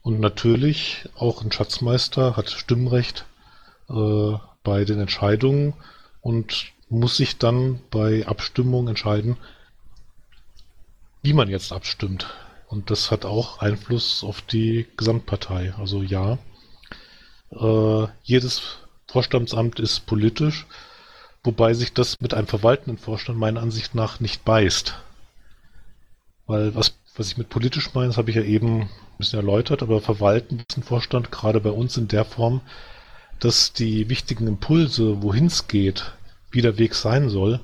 Und 0.03 0.21
natürlich 0.21 1.09
auch 1.17 1.43
ein 1.43 1.53
Schatzmeister 1.53 2.37
hat 2.37 2.51
Stimmrecht 2.51 3.25
äh, 3.89 4.33
bei 4.63 4.85
den 4.85 5.01
Entscheidungen 5.01 5.75
und 6.21 6.73
muss 6.89 7.17
sich 7.17 7.39
dann 7.39 7.81
bei 7.91 8.27
Abstimmungen 8.27 8.89
entscheiden, 8.89 9.37
wie 11.23 11.33
man 11.33 11.49
jetzt 11.49 11.73
abstimmt. 11.73 12.27
Und 12.69 12.91
das 12.91 13.11
hat 13.11 13.25
auch 13.25 13.61
Einfluss 13.61 14.25
auf 14.25 14.43
die 14.43 14.87
Gesamtpartei. 14.97 15.73
Also 15.79 16.03
ja, 16.03 16.39
äh, 17.51 18.07
jedes 18.23 18.63
Vorstandsamt 19.07 19.79
ist 19.79 20.07
politisch, 20.07 20.67
wobei 21.45 21.75
sich 21.75 21.93
das 21.93 22.21
mit 22.21 22.35
einem 22.35 22.47
verwaltenden 22.47 22.99
Vorstand 22.99 23.39
meiner 23.39 23.61
Ansicht 23.61 23.95
nach 23.95 24.21
nicht 24.21 24.45
beißt. 24.45 24.95
Weil 26.47 26.75
was, 26.75 26.95
was 27.17 27.29
ich 27.29 27.37
mit 27.37 27.49
politisch 27.49 27.95
meine, 27.95 28.09
das 28.09 28.17
habe 28.17 28.31
ich 28.31 28.37
ja 28.37 28.43
eben 28.43 28.83
ein 28.83 28.91
bisschen 29.19 29.39
erläutert, 29.39 29.83
aber 29.83 30.01
verwalten 30.01 30.63
ist 30.69 30.77
ein 30.77 30.83
Vorstand 30.83 31.31
gerade 31.31 31.61
bei 31.61 31.71
uns 31.71 31.97
in 31.97 32.09
der 32.09 32.25
Form, 32.25 32.61
dass 33.41 33.73
die 33.73 34.09
wichtigen 34.09 34.47
Impulse, 34.47 35.23
wohin 35.23 35.47
es 35.47 35.69
geht, 35.69 36.13
wie 36.51 36.63
der 36.63 36.79
Weg 36.79 36.95
sein 36.95 37.29
soll, 37.29 37.61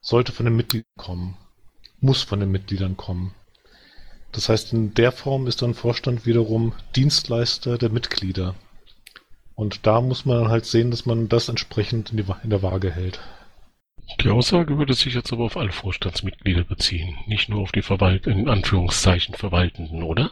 sollte 0.00 0.32
von 0.32 0.46
den 0.46 0.56
Mitgliedern 0.56 0.86
kommen 0.96 1.36
muss 2.02 2.22
von 2.22 2.40
den 2.40 2.50
Mitgliedern 2.50 2.96
kommen. 2.96 3.32
Das 4.32 4.48
heißt, 4.48 4.72
in 4.72 4.94
der 4.94 5.12
Form 5.12 5.46
ist 5.46 5.62
dann 5.62 5.74
Vorstand 5.74 6.26
wiederum 6.26 6.72
Dienstleister 6.96 7.78
der 7.78 7.90
Mitglieder. 7.90 8.54
Und 9.54 9.86
da 9.86 10.00
muss 10.00 10.24
man 10.24 10.48
halt 10.48 10.64
sehen, 10.64 10.90
dass 10.90 11.06
man 11.06 11.28
das 11.28 11.48
entsprechend 11.48 12.10
in, 12.10 12.18
die, 12.18 12.24
in 12.42 12.50
der 12.50 12.62
Waage 12.62 12.90
hält. 12.90 13.20
Die 14.20 14.30
Aussage 14.30 14.78
würde 14.78 14.94
sich 14.94 15.14
jetzt 15.14 15.32
aber 15.32 15.44
auf 15.44 15.56
alle 15.56 15.72
Vorstandsmitglieder 15.72 16.64
beziehen, 16.64 17.16
nicht 17.26 17.48
nur 17.48 17.60
auf 17.60 17.72
die 17.72 17.82
Verwalt 17.82 18.26
in 18.26 18.48
Anführungszeichen 18.48 19.34
Verwaltenden, 19.34 20.02
oder? 20.02 20.30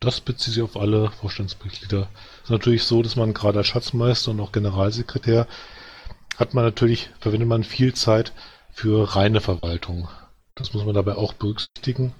Das 0.00 0.20
bezieht 0.20 0.54
sich 0.54 0.62
auf 0.62 0.76
alle 0.76 1.10
Vorstandsmitglieder. 1.10 2.08
Es 2.38 2.44
ist 2.44 2.50
natürlich 2.50 2.84
so, 2.84 3.02
dass 3.02 3.16
man 3.16 3.34
gerade 3.34 3.58
als 3.58 3.68
Schatzmeister 3.68 4.30
und 4.30 4.40
auch 4.40 4.52
Generalsekretär 4.52 5.46
hat 6.36 6.54
man 6.54 6.64
natürlich, 6.64 7.10
verwendet 7.20 7.48
man 7.48 7.64
viel 7.64 7.92
Zeit 7.94 8.32
für 8.72 9.14
reine 9.14 9.40
Verwaltung. 9.40 10.08
Das 10.54 10.72
muss 10.72 10.84
man 10.84 10.94
dabei 10.94 11.16
auch 11.16 11.34
berücksichtigen. 11.34 12.14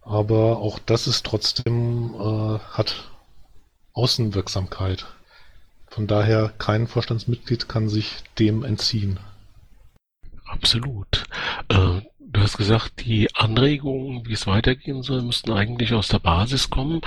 Aber 0.00 0.58
auch 0.58 0.78
das 0.78 1.06
ist 1.06 1.26
trotzdem, 1.26 2.14
äh, 2.14 2.58
hat 2.58 3.10
Außenwirksamkeit. 3.92 5.06
Von 5.90 6.06
daher, 6.06 6.52
kein 6.58 6.86
Vorstandsmitglied 6.86 7.68
kann 7.68 7.88
sich 7.88 8.16
dem 8.38 8.64
entziehen. 8.64 9.20
Absolut. 10.46 11.24
Äh, 11.68 12.00
Du 12.32 12.40
hast 12.40 12.58
gesagt, 12.58 13.04
die 13.04 13.28
Anregungen, 13.34 14.24
wie 14.24 14.34
es 14.34 14.46
weitergehen 14.46 15.02
soll, 15.02 15.20
müssten 15.22 15.50
eigentlich 15.50 15.92
aus 15.94 16.06
der 16.06 16.20
Basis 16.20 16.70
kommen. 16.70 17.00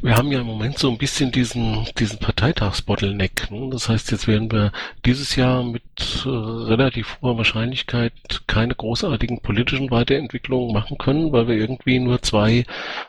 Wir 0.00 0.14
haben 0.14 0.30
ja 0.30 0.42
im 0.42 0.46
Moment 0.46 0.78
so 0.78 0.88
ein 0.88 0.96
bisschen 0.96 1.32
diesen, 1.32 1.88
diesen 1.98 2.20
Parteitagsbottleneck. 2.20 3.50
Ne? 3.50 3.68
Das 3.72 3.88
heißt, 3.88 4.12
jetzt 4.12 4.28
werden 4.28 4.52
wir 4.52 4.70
dieses 5.04 5.34
Jahr 5.34 5.64
mit 5.64 5.82
äh, 6.24 6.28
relativ 6.28 7.18
hoher 7.20 7.36
Wahrscheinlichkeit 7.36 8.12
keine 8.46 8.76
großartigen 8.76 9.40
politischen 9.40 9.90
Weiterentwicklungen 9.90 10.72
machen 10.72 10.98
können, 10.98 11.32
weil 11.32 11.48
wir 11.48 11.56
irgendwie 11.56 11.98
nur 11.98 12.22
zwei 12.22 12.64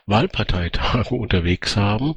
Wahlparteitage 0.08 1.12
unterwegs 1.14 1.78
haben. 1.78 2.16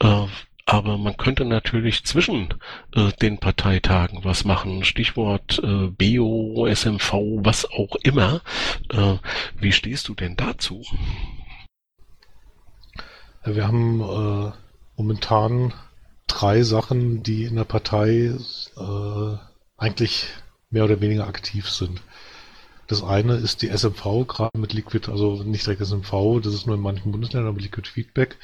Äh, 0.00 0.24
aber 0.66 0.98
man 0.98 1.16
könnte 1.16 1.44
natürlich 1.44 2.04
zwischen 2.04 2.52
äh, 2.92 3.12
den 3.22 3.38
Parteitagen 3.38 4.24
was 4.24 4.44
machen. 4.44 4.84
Stichwort 4.84 5.60
äh, 5.62 5.86
BO, 5.86 6.66
SMV, 6.66 7.12
was 7.44 7.70
auch 7.70 7.94
immer. 8.02 8.42
Äh, 8.90 9.14
wie 9.56 9.70
stehst 9.70 10.08
du 10.08 10.14
denn 10.14 10.36
dazu? 10.36 10.82
Wir 13.44 13.68
haben 13.68 14.00
äh, 14.00 14.52
momentan 14.96 15.72
drei 16.26 16.62
Sachen, 16.64 17.22
die 17.22 17.44
in 17.44 17.54
der 17.54 17.64
Partei 17.64 18.34
äh, 18.76 19.36
eigentlich 19.76 20.26
mehr 20.70 20.84
oder 20.84 21.00
weniger 21.00 21.28
aktiv 21.28 21.70
sind. 21.70 22.02
Das 22.88 23.04
eine 23.04 23.34
ist 23.34 23.62
die 23.62 23.68
SMV, 23.68 24.26
gerade 24.26 24.58
mit 24.58 24.72
Liquid, 24.72 25.10
also 25.10 25.44
nicht 25.44 25.64
direkt 25.64 25.82
SMV, 25.82 26.40
das 26.42 26.54
ist 26.54 26.66
nur 26.66 26.74
in 26.74 26.82
manchen 26.82 27.12
Bundesländern, 27.12 27.50
aber 27.50 27.60
Liquid 27.60 27.88
Feedback 27.88 28.36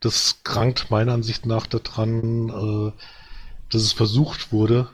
das 0.00 0.40
krankt 0.44 0.90
meiner 0.90 1.12
Ansicht 1.12 1.46
nach 1.46 1.66
daran, 1.66 2.48
äh, 2.48 2.92
dass 3.70 3.82
es 3.82 3.92
versucht 3.92 4.50
wurde, 4.50 4.88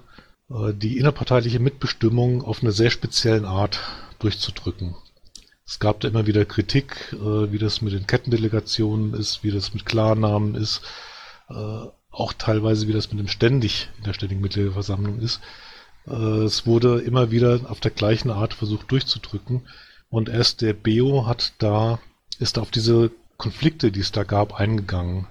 äh, 0.50 0.74
die 0.74 0.98
innerparteiliche 0.98 1.60
Mitbestimmung 1.60 2.42
auf 2.42 2.62
eine 2.62 2.72
sehr 2.72 2.90
speziellen 2.90 3.44
Art 3.44 3.80
durchzudrücken. 4.18 4.96
Es 5.64 5.78
gab 5.78 6.00
da 6.00 6.08
immer 6.08 6.26
wieder 6.26 6.44
Kritik, 6.44 7.12
äh, 7.12 7.52
wie 7.52 7.58
das 7.58 7.82
mit 7.82 7.92
den 7.92 8.06
Kettendelegationen 8.06 9.14
ist, 9.14 9.42
wie 9.44 9.50
das 9.50 9.72
mit 9.72 9.86
Klarnamen 9.86 10.54
ist, 10.54 10.82
auch 12.10 12.32
teilweise 12.32 12.88
wie 12.88 12.92
das 12.92 13.12
mit 13.12 13.20
dem 13.20 13.28
ständig 13.28 13.88
in 13.98 14.02
der 14.02 14.14
ständigen 14.14 14.40
Mitgliederversammlung 14.40 15.20
ist. 15.20 15.40
Es 16.04 16.66
wurde 16.66 16.98
immer 17.02 17.30
wieder 17.30 17.60
auf 17.68 17.78
der 17.78 17.92
gleichen 17.92 18.32
Art 18.32 18.52
versucht 18.52 18.90
durchzudrücken 18.90 19.62
und 20.10 20.28
erst 20.28 20.60
der 20.60 20.72
BEO 20.72 21.24
hat 21.24 21.52
da, 21.58 22.00
ist 22.40 22.58
auf 22.58 22.72
diese 22.72 23.12
Konflikte, 23.36 23.92
die 23.92 24.00
es 24.00 24.12
da 24.12 24.24
gab, 24.24 24.58
eingegangen. 24.58 25.26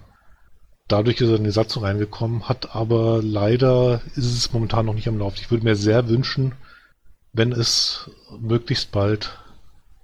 Dadurch 0.88 1.19
ist 1.19 1.29
er 1.29 1.38
in 1.38 1.43
die 1.43 1.51
Satzung 1.51 1.83
reingekommen, 1.83 2.47
hat 2.47 2.75
aber 2.75 3.21
leider 3.24 4.01
ist 4.15 4.25
es 4.25 4.53
momentan 4.53 4.85
noch 4.85 4.93
nicht 4.93 5.07
am 5.07 5.17
Laufen. 5.17 5.39
Ich 5.39 5.50
würde 5.50 5.63
mir 5.63 5.75
sehr 5.75 6.07
wünschen, 6.07 6.53
wenn 7.33 7.51
es 7.51 8.09
möglichst 8.39 8.91
bald 8.91 9.38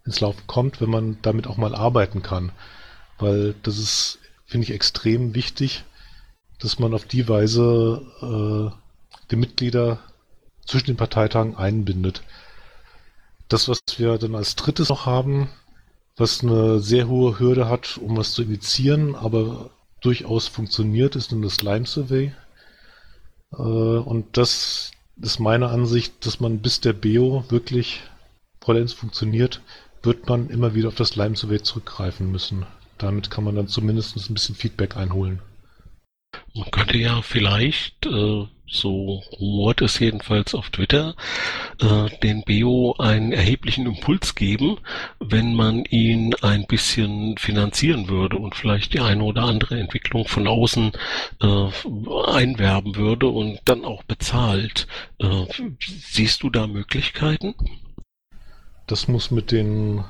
ins 0.06 0.20
Laufen 0.20 0.42
kommt, 0.48 0.82
wenn 0.82 0.90
man 0.90 1.18
damit 1.22 1.46
auch 1.46 1.58
mal 1.58 1.76
arbeiten 1.76 2.24
kann. 2.24 2.52
Weil 3.20 3.54
das 3.62 3.78
ist, 3.78 4.20
finde 4.46 4.66
ich, 4.66 4.74
extrem 4.74 5.36
wichtig, 5.36 5.84
dass 6.60 6.80
man 6.80 6.94
auf 6.94 7.06
die 7.06 7.30
Weise 7.30 8.02
äh, 8.22 8.76
die 9.30 9.36
Mitglieder 9.36 10.00
zwischen 10.66 10.88
den 10.88 10.98
Parteitagen 10.98 11.56
einbindet. 11.56 12.24
Das, 13.48 13.68
was 13.68 13.80
wir 13.98 14.18
dann 14.18 14.36
als 14.36 14.56
drittes 14.56 14.90
noch 14.90 15.06
haben, 15.06 15.50
was 16.22 16.44
eine 16.44 16.80
sehr 16.80 17.08
hohe 17.08 17.40
Hürde 17.40 17.68
hat, 17.68 17.98
um 17.98 18.16
was 18.16 18.34
zu 18.34 18.44
initiieren, 18.44 19.16
aber 19.16 19.72
durchaus 20.02 20.48
funktioniert, 20.48 21.16
ist 21.16 21.32
dann 21.32 21.42
das 21.42 21.62
Lime 21.62 21.86
Survey. 21.86 22.32
Äh, 23.52 23.56
und 23.62 24.38
das 24.38 24.92
ist 25.20 25.40
meine 25.40 25.70
Ansicht, 25.70 26.26
dass 26.26 26.40
man 26.40 26.60
bis 26.60 26.80
der 26.80 26.94
Beo 26.94 27.44
wirklich 27.50 28.02
vollends 28.62 28.94
funktioniert, 28.94 29.62
wird 30.04 30.30
man 30.30 30.50
immer 30.50 30.74
wieder 30.76 30.88
auf 30.88 30.96
das 30.96 31.16
Lime 31.16 31.36
Survey 31.36 31.62
zurückgreifen 31.62 32.32
müssen. 32.32 32.66
Damit 32.98 33.32
kann 33.32 33.44
man 33.44 33.56
dann 33.56 33.68
zumindest 33.68 34.16
ein 34.16 34.34
bisschen 34.34 34.56
Feedback 34.56 34.96
einholen. 34.96 35.42
Man 36.54 36.70
könnte 36.72 36.98
ja 36.98 37.22
vielleicht 37.22 38.06
äh, 38.06 38.48
so 38.72 39.22
rumort 39.40 39.82
es 39.82 40.00
jedenfalls 40.00 40.56
auf 40.56 40.70
Twitter, 40.70 41.16
äh, 41.82 42.10
den 42.20 42.44
Beo 42.44 42.96
einen 42.98 43.34
erheblichen 43.34 43.86
Impuls 43.86 44.34
geben, 44.36 44.78
wenn 45.20 45.54
man 45.54 45.84
ihn 45.86 46.34
ein 46.42 46.66
bisschen 46.66 47.38
finanzieren 47.38 48.08
würde 48.08 48.38
und 48.38 48.56
vielleicht 48.56 48.94
die 48.94 49.02
eine 49.02 49.24
oder 49.24 49.44
andere 49.44 49.80
Entwicklung 49.80 50.26
von 50.26 50.48
außen 50.48 50.94
äh, 51.42 51.68
einwerben 52.28 52.96
würde 52.96 53.28
und 53.28 53.60
dann 53.66 53.84
auch 53.84 54.04
bezahlt. 54.04 54.88
Äh, 55.20 55.46
siehst 55.80 56.44
du 56.44 56.50
da 56.50 56.66
Möglichkeiten? 56.68 57.54
Das 58.88 59.08
muss 59.08 59.32
mit 59.32 59.52
den 59.52 60.04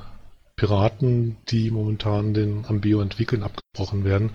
Piraten, 0.56 1.36
die 1.48 1.70
momentan 1.70 2.34
den 2.34 2.64
Ambeo 2.66 3.00
entwickeln, 3.00 3.42
abgebrochen 3.42 4.04
werden. 4.04 4.30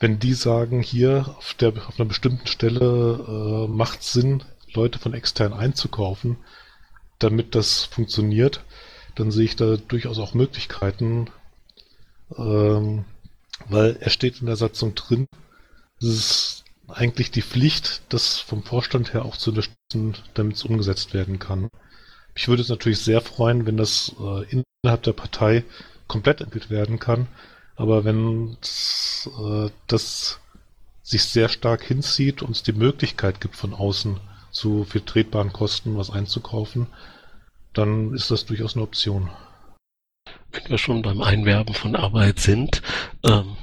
Wenn 0.00 0.18
die 0.18 0.34
sagen, 0.34 0.80
hier 0.80 1.34
auf, 1.38 1.54
der, 1.54 1.70
auf 1.70 1.98
einer 1.98 2.08
bestimmten 2.08 2.46
Stelle 2.46 3.66
äh, 3.66 3.68
macht 3.68 4.02
Sinn, 4.02 4.44
Leute 4.72 4.98
von 4.98 5.14
extern 5.14 5.52
einzukaufen, 5.52 6.36
damit 7.18 7.54
das 7.54 7.84
funktioniert, 7.84 8.64
dann 9.14 9.30
sehe 9.30 9.46
ich 9.46 9.56
da 9.56 9.76
durchaus 9.76 10.18
auch 10.18 10.34
Möglichkeiten, 10.34 11.30
ähm, 12.36 13.04
weil 13.68 13.96
er 14.00 14.10
steht 14.10 14.40
in 14.40 14.46
der 14.46 14.56
Satzung 14.56 14.94
drin, 14.94 15.26
es 16.00 16.06
ist 16.06 16.64
eigentlich 16.86 17.30
die 17.30 17.42
Pflicht, 17.42 18.02
das 18.08 18.38
vom 18.38 18.62
Vorstand 18.62 19.12
her 19.12 19.24
auch 19.24 19.36
zu 19.36 19.50
unterstützen, 19.50 20.16
damit 20.34 20.56
es 20.56 20.64
umgesetzt 20.64 21.12
werden 21.12 21.38
kann. 21.38 21.68
Ich 22.34 22.46
würde 22.48 22.62
es 22.62 22.68
natürlich 22.68 23.00
sehr 23.00 23.20
freuen, 23.20 23.66
wenn 23.66 23.76
das 23.76 24.14
äh, 24.20 24.62
innerhalb 24.84 25.02
der 25.02 25.12
Partei 25.12 25.64
komplett 26.06 26.40
entwickelt 26.40 26.70
werden 26.70 26.98
kann, 26.98 27.26
aber 27.78 28.04
wenn 28.04 28.58
äh, 29.24 29.70
das 29.86 30.40
sich 31.02 31.24
sehr 31.24 31.48
stark 31.48 31.84
hinzieht 31.84 32.42
und 32.42 32.50
es 32.50 32.62
die 32.62 32.72
Möglichkeit 32.72 33.40
gibt, 33.40 33.56
von 33.56 33.72
außen 33.72 34.20
zu 34.50 34.84
vertretbaren 34.84 35.52
Kosten 35.52 35.96
was 35.96 36.10
einzukaufen, 36.10 36.88
dann 37.72 38.12
ist 38.12 38.30
das 38.30 38.44
durchaus 38.44 38.74
eine 38.74 38.82
Option. 38.82 39.30
Wenn 40.50 40.68
wir 40.68 40.78
schon 40.78 41.02
beim 41.02 41.22
Einwerben 41.22 41.74
von 41.74 41.94
Arbeit 41.94 42.40
sind, 42.40 42.82
ähm, 43.22 43.56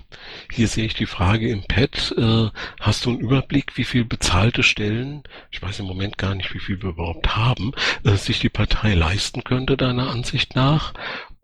hier 0.51 0.67
sehe 0.67 0.85
ich 0.85 0.93
die 0.93 1.07
Frage 1.07 1.49
im 1.49 1.63
Pad, 1.63 2.13
äh, 2.17 2.49
hast 2.79 3.05
du 3.05 3.09
einen 3.09 3.19
Überblick, 3.19 3.75
wie 3.75 3.83
viel 3.83 4.05
bezahlte 4.05 4.63
Stellen, 4.63 5.23
ich 5.51 5.61
weiß 5.61 5.79
im 5.79 5.87
Moment 5.87 6.17
gar 6.17 6.35
nicht, 6.35 6.53
wie 6.53 6.59
viel 6.59 6.81
wir 6.81 6.89
überhaupt 6.89 7.35
haben, 7.35 7.73
äh, 8.03 8.15
sich 8.15 8.39
die 8.39 8.49
Partei 8.49 8.93
leisten 8.93 9.43
könnte, 9.43 9.77
deiner 9.77 10.09
Ansicht 10.09 10.55
nach? 10.55 10.93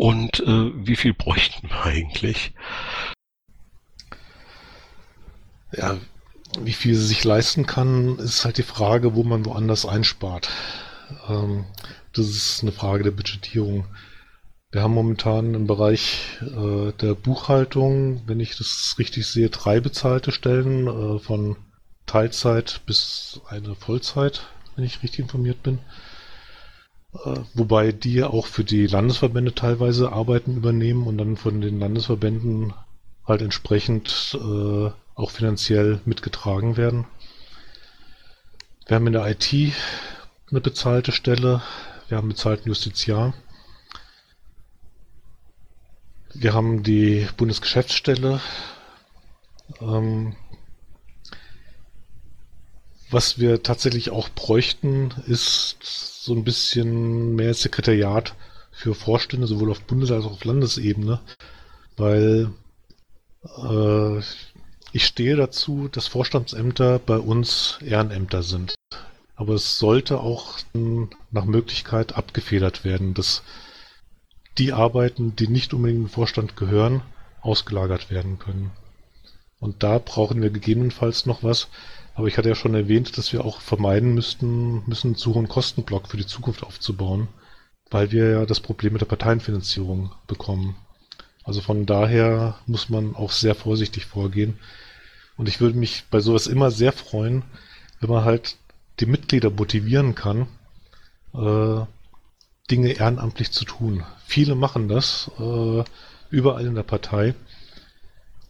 Und 0.02 0.40
äh, 0.40 0.72
wie 0.74 0.96
viel 0.96 1.14
bräuchten 1.14 1.70
wir 1.70 1.84
eigentlich? 1.84 2.56
Ja, 5.72 5.96
wie 6.60 6.74
viel 6.74 6.96
sie 6.96 7.06
sich 7.06 7.24
leisten 7.24 7.68
kann, 7.68 8.18
ist 8.18 8.44
halt 8.44 8.58
die 8.58 8.64
Frage, 8.64 9.14
wo 9.14 9.22
man 9.22 9.46
woanders 9.46 9.86
einspart. 9.86 10.50
Ähm, 11.30 11.66
das 12.14 12.30
ist 12.30 12.64
eine 12.64 12.72
Frage 12.72 13.04
der 13.04 13.12
Budgetierung. 13.12 13.86
Wir 14.72 14.82
haben 14.82 14.96
momentan 14.96 15.54
im 15.54 15.68
Bereich 15.68 16.40
äh, 16.42 16.94
der 16.94 17.14
Buchhaltung, 17.14 18.24
wenn 18.26 18.40
ich 18.40 18.58
das 18.58 18.96
richtig 18.98 19.28
sehe, 19.28 19.52
drei 19.52 19.82
bezahlte 19.82 20.32
Stellen 20.32 20.88
äh, 20.88 21.20
von 21.20 21.58
Teilzeit 22.08 22.82
bis 22.88 23.40
eine 23.50 23.76
Vollzeit, 23.76 24.48
wenn 24.76 24.84
ich 24.84 25.04
richtig 25.04 25.20
informiert 25.20 25.62
bin. 25.62 25.78
Äh, 27.14 27.40
wobei 27.54 27.92
die 27.92 28.24
auch 28.24 28.46
für 28.46 28.64
die 28.64 28.88
Landesverbände 28.88 29.54
teilweise 29.54 30.12
Arbeiten 30.12 30.56
übernehmen 30.58 31.08
und 31.08 31.18
dann 31.18 31.38
von 31.38 31.62
den 31.62 31.80
Landesverbänden 31.80 32.74
halt 33.26 33.42
entsprechend 33.42 34.38
äh, 34.42 34.90
auch 35.16 35.32
finanziell 35.32 36.02
mitgetragen 36.06 36.78
werden. 36.78 37.06
Wir 38.88 38.96
haben 38.96 39.08
in 39.08 39.14
der 39.14 39.28
IT 39.30 39.54
eine 40.50 40.62
bezahlte 40.62 41.12
Stelle, 41.12 41.62
wir 42.08 42.18
haben 42.18 42.30
bezahlten 42.30 42.68
Justiziar. 42.68 43.34
Wir 46.34 46.54
haben 46.54 46.84
die 46.84 47.28
Bundesgeschäftsstelle. 47.38 48.42
Ähm, 49.82 50.36
was 53.12 53.40
wir 53.40 53.64
tatsächlich 53.64 54.10
auch 54.10 54.30
bräuchten, 54.30 55.12
ist 55.28 55.78
so 55.82 56.34
ein 56.34 56.44
bisschen 56.44 57.36
mehr 57.36 57.54
Sekretariat 57.54 58.36
für 58.72 58.96
Vorstände, 58.96 59.48
sowohl 59.48 59.72
auf 59.72 59.82
Bundes- 59.82 60.12
als 60.12 60.26
auch 60.26 60.34
auf 60.34 60.46
Landesebene, 60.46 61.20
weil 61.98 62.52
äh, 63.44 64.20
ich 64.94 65.06
stehe 65.06 65.36
dazu, 65.36 65.88
dass 65.88 66.08
Vorstandsämter 66.08 67.00
bei 67.00 67.18
uns 67.18 67.80
Ehrenämter 67.82 68.44
sind. 68.44 68.76
Aber 69.36 69.56
es 69.56 69.80
sollte 69.80 70.20
auch 70.20 70.60
nach 71.32 71.46
Möglichkeit 71.46 72.16
abgefedert 72.16 72.84
werden, 72.84 73.14
dass 73.14 73.42
die 74.58 74.74
Arbeiten, 74.74 75.36
die 75.36 75.48
nicht 75.48 75.74
unbedingt 75.74 76.04
in 76.04 76.10
Vorstand 76.10 76.56
gehören, 76.56 77.02
ausgelagert 77.42 78.12
werden 78.12 78.38
können. 78.38 78.72
Und 79.60 79.84
da 79.84 80.00
brauchen 80.00 80.42
wir 80.42 80.50
gegebenenfalls 80.50 81.26
noch 81.26 81.44
was. 81.44 81.70
Aber 82.22 82.28
ich 82.28 82.38
hatte 82.38 82.50
ja 82.50 82.54
schon 82.54 82.76
erwähnt, 82.76 83.18
dass 83.18 83.34
wir 83.34 83.44
auch 83.44 83.62
vermeiden 83.62 84.14
müssten, 84.14 84.88
müssen 84.88 85.16
zu 85.16 85.34
hohen 85.34 85.48
Kostenblock 85.48 86.08
für 86.08 86.18
die 86.18 86.28
Zukunft 86.28 86.62
aufzubauen, 86.62 87.30
weil 87.90 88.12
wir 88.12 88.30
ja 88.30 88.46
das 88.46 88.60
Problem 88.60 88.94
mit 88.94 89.02
der 89.02 89.08
Parteienfinanzierung 89.08 90.12
bekommen. 90.28 90.76
Also 91.44 91.62
von 91.62 91.88
daher 91.88 92.60
muss 92.68 92.90
man 92.90 93.16
auch 93.16 93.32
sehr 93.32 93.56
vorsichtig 93.56 94.06
vorgehen. 94.06 94.60
Und 95.36 95.50
ich 95.50 95.62
würde 95.62 95.80
mich 95.80 96.04
bei 96.12 96.20
sowas 96.20 96.46
immer 96.46 96.70
sehr 96.70 96.92
freuen, 96.92 97.42
wenn 98.02 98.12
man 98.12 98.24
halt 98.24 98.56
die 99.00 99.08
Mitglieder 99.08 99.50
motivieren 99.50 100.14
kann, 100.14 100.46
äh, 101.34 101.86
Dinge 102.70 102.92
ehrenamtlich 102.92 103.50
zu 103.50 103.66
tun. 103.66 104.04
Viele 104.28 104.54
machen 104.54 104.88
das 104.90 105.32
äh, 105.40 105.84
überall 106.30 106.68
in 106.68 106.76
der 106.76 106.84
Partei 106.84 107.34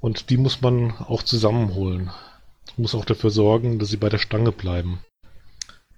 und 0.01 0.29
die 0.29 0.36
muss 0.36 0.60
man 0.60 0.91
auch 0.97 1.23
zusammenholen. 1.23 2.12
Muss 2.77 2.95
auch 2.95 3.05
dafür 3.05 3.29
sorgen, 3.29 3.79
dass 3.79 3.89
sie 3.89 3.97
bei 3.97 4.10
der 4.10 4.17
Stange 4.17 4.51
bleiben. 4.51 4.99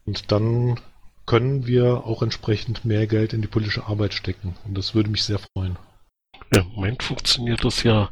Und 0.05 0.31
dann 0.31 0.79
können 1.25 1.65
wir 1.65 2.05
auch 2.05 2.21
entsprechend 2.21 2.83
mehr 2.83 3.07
Geld 3.07 3.33
in 3.33 3.41
die 3.41 3.47
politische 3.47 3.87
Arbeit 3.87 4.13
stecken. 4.13 4.55
Und 4.65 4.77
das 4.77 4.93
würde 4.95 5.09
mich 5.09 5.23
sehr 5.23 5.39
freuen. 5.39 5.77
Im 6.55 6.71
Moment 6.75 7.03
funktioniert 7.03 7.63
das 7.63 7.83
ja 7.83 8.09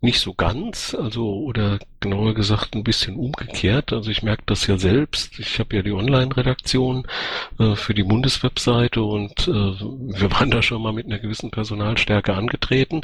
nicht 0.00 0.20
so 0.20 0.32
ganz, 0.32 0.94
also 0.94 1.40
oder 1.40 1.78
genauer 2.00 2.34
gesagt 2.34 2.74
ein 2.74 2.84
bisschen 2.84 3.16
umgekehrt. 3.16 3.92
Also 3.92 4.10
ich 4.10 4.22
merke 4.22 4.44
das 4.46 4.66
ja 4.66 4.78
selbst. 4.78 5.38
Ich 5.38 5.58
habe 5.58 5.74
ja 5.76 5.82
die 5.82 5.92
Online-Redaktion 5.92 7.06
äh, 7.58 7.74
für 7.74 7.94
die 7.94 8.04
Bundeswebseite 8.04 9.02
und 9.02 9.48
äh, 9.48 9.52
wir 9.52 10.30
waren 10.30 10.50
da 10.50 10.62
schon 10.62 10.82
mal 10.82 10.92
mit 10.92 11.06
einer 11.06 11.18
gewissen 11.18 11.50
Personalstärke 11.50 12.34
angetreten, 12.34 13.00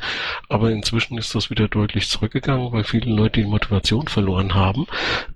aber 0.48 0.70
inzwischen 0.70 1.18
ist 1.18 1.34
das 1.34 1.50
wieder 1.50 1.68
deutlich 1.68 2.08
zurückgegangen, 2.08 2.72
weil 2.72 2.84
viele 2.84 3.12
Leute 3.12 3.40
die 3.40 3.46
Motivation 3.46 4.06
verloren 4.06 4.54
haben. 4.54 4.86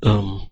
Ähm, 0.05 0.42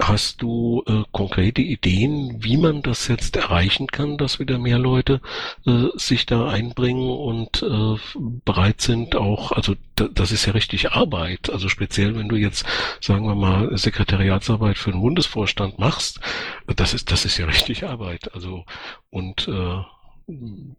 Hast 0.00 0.42
du 0.42 0.82
äh, 0.86 1.02
konkrete 1.12 1.62
Ideen, 1.62 2.42
wie 2.42 2.56
man 2.56 2.82
das 2.82 3.08
jetzt 3.08 3.36
erreichen 3.36 3.86
kann, 3.86 4.16
dass 4.16 4.38
wieder 4.38 4.58
mehr 4.58 4.78
Leute 4.78 5.20
äh, 5.66 5.86
sich 5.94 6.26
da 6.26 6.48
einbringen 6.48 7.10
und 7.10 7.62
äh, 7.62 7.96
bereit 8.44 8.80
sind 8.80 9.14
auch, 9.14 9.52
also 9.52 9.74
das 9.94 10.32
ist 10.32 10.46
ja 10.46 10.52
richtig 10.52 10.92
Arbeit, 10.92 11.50
also 11.50 11.68
speziell 11.68 12.16
wenn 12.16 12.28
du 12.28 12.36
jetzt, 12.36 12.66
sagen 13.00 13.26
wir 13.26 13.34
mal, 13.34 13.76
Sekretariatsarbeit 13.76 14.78
für 14.78 14.90
den 14.90 15.00
Bundesvorstand 15.00 15.78
machst, 15.78 16.20
das 16.66 16.94
ist, 16.94 17.12
das 17.12 17.24
ist 17.24 17.38
ja 17.38 17.46
richtig 17.46 17.84
Arbeit, 17.84 18.34
also 18.34 18.64
und 19.10 19.48
äh, 19.48 19.82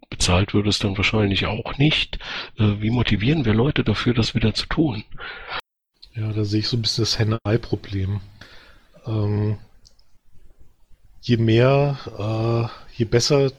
bezahlt 0.10 0.54
würde 0.54 0.70
es 0.70 0.80
dann 0.80 0.98
wahrscheinlich 0.98 1.46
auch 1.46 1.78
nicht. 1.78 2.18
Äh, 2.58 2.82
wie 2.82 2.90
motivieren 2.90 3.46
wir 3.46 3.54
Leute 3.54 3.84
dafür, 3.84 4.14
das 4.14 4.36
wieder 4.36 4.54
zu 4.54 4.66
tun? 4.66 5.04
Ja, 6.16 6.32
da 6.32 6.46
sehe 6.46 6.62
ich 6.62 6.68
so 6.68 6.78
ein 6.78 6.82
bisschen 6.82 7.04
das 7.04 7.20
Henne-Ei-Problem 7.20 8.22
ähm, 9.06 9.58
je 11.22 11.38
mehr, 11.38 11.98
äh, 12.18 12.98
je 12.98 13.06
besser 13.06 13.52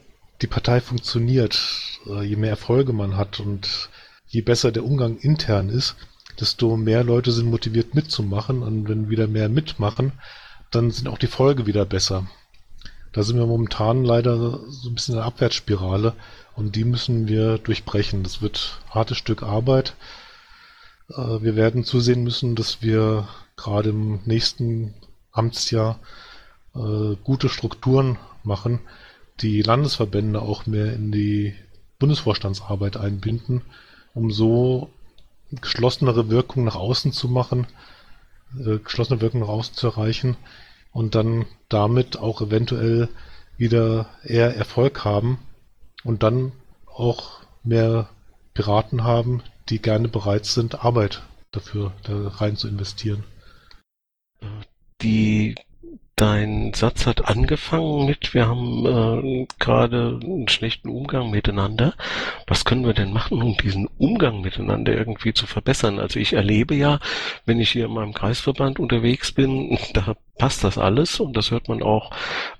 die 0.42 0.46
Partei 0.46 0.80
funktioniert, 0.80 1.58
äh, 2.06 2.22
je 2.22 2.36
mehr 2.36 2.50
Erfolge 2.50 2.92
man 2.92 3.16
hat 3.16 3.40
und 3.40 3.90
je 4.28 4.42
besser 4.42 4.72
der 4.72 4.84
Umgang 4.84 5.18
intern 5.18 5.68
ist, 5.68 5.96
desto 6.38 6.76
mehr 6.76 7.02
Leute 7.04 7.32
sind 7.32 7.50
motiviert 7.50 7.94
mitzumachen 7.94 8.62
und 8.62 8.88
wenn 8.88 9.08
wieder 9.08 9.26
mehr 9.26 9.48
mitmachen, 9.48 10.12
dann 10.70 10.90
sind 10.90 11.08
auch 11.08 11.18
die 11.18 11.26
Folge 11.26 11.66
wieder 11.66 11.84
besser. 11.84 12.26
Da 13.12 13.22
sind 13.22 13.38
wir 13.38 13.46
momentan 13.46 14.04
leider 14.04 14.60
so 14.68 14.90
ein 14.90 14.94
bisschen 14.94 15.14
in 15.14 15.20
der 15.20 15.26
Abwärtsspirale 15.26 16.14
und 16.54 16.76
die 16.76 16.84
müssen 16.84 17.28
wir 17.28 17.58
durchbrechen. 17.58 18.22
Das 18.22 18.42
wird 18.42 18.80
hartes 18.90 19.16
Stück 19.16 19.42
Arbeit. 19.42 19.94
Äh, 21.08 21.40
wir 21.40 21.56
werden 21.56 21.84
zusehen 21.84 22.22
müssen, 22.24 22.56
dass 22.56 22.82
wir 22.82 23.26
gerade 23.56 23.88
im 23.90 24.20
nächsten 24.26 24.92
Amtsjahr 25.36 25.98
äh, 26.74 27.16
gute 27.22 27.48
Strukturen 27.48 28.18
machen, 28.42 28.80
die 29.40 29.62
Landesverbände 29.62 30.40
auch 30.40 30.66
mehr 30.66 30.92
in 30.92 31.12
die 31.12 31.54
Bundesvorstandsarbeit 31.98 32.96
einbinden, 32.96 33.62
um 34.14 34.30
so 34.30 34.90
geschlossenere 35.50 36.30
Wirkung 36.30 36.64
nach 36.64 36.76
außen 36.76 37.12
zu 37.12 37.28
machen, 37.28 37.66
äh, 38.58 38.78
geschlossene 38.78 39.20
Wirkung 39.20 39.40
nach 39.40 39.48
außen 39.48 39.74
zu 39.74 39.86
erreichen 39.88 40.36
und 40.92 41.14
dann 41.14 41.46
damit 41.68 42.18
auch 42.18 42.40
eventuell 42.40 43.08
wieder 43.56 44.08
eher 44.24 44.56
Erfolg 44.56 45.04
haben 45.04 45.38
und 46.04 46.22
dann 46.22 46.52
auch 46.86 47.40
mehr 47.62 48.08
Piraten 48.54 49.04
haben, 49.04 49.42
die 49.68 49.80
gerne 49.80 50.08
bereit 50.08 50.46
sind, 50.46 50.84
Arbeit 50.84 51.22
dafür 51.52 51.92
da 52.04 52.28
rein 52.28 52.56
zu 52.56 52.68
investieren. 52.68 53.24
Die 55.02 55.54
Dein 56.18 56.72
Satz 56.72 57.04
hat 57.04 57.28
angefangen 57.28 58.06
mit, 58.06 58.32
wir 58.32 58.48
haben 58.48 58.86
äh, 58.86 59.46
gerade 59.58 60.18
einen 60.22 60.48
schlechten 60.48 60.88
Umgang 60.88 61.30
miteinander. 61.30 61.92
Was 62.46 62.64
können 62.64 62.86
wir 62.86 62.94
denn 62.94 63.12
machen, 63.12 63.42
um 63.42 63.54
diesen 63.58 63.86
Umgang 63.98 64.40
miteinander 64.40 64.94
irgendwie 64.94 65.34
zu 65.34 65.46
verbessern? 65.46 65.98
Also 65.98 66.18
ich 66.18 66.32
erlebe 66.32 66.74
ja, 66.74 67.00
wenn 67.44 67.60
ich 67.60 67.68
hier 67.68 67.84
in 67.84 67.92
meinem 67.92 68.14
Kreisverband 68.14 68.78
unterwegs 68.78 69.32
bin, 69.32 69.78
da 69.92 70.16
passt 70.38 70.64
das 70.64 70.78
alles 70.78 71.20
und 71.20 71.36
das 71.36 71.50
hört 71.50 71.68
man 71.68 71.82
auch 71.82 72.10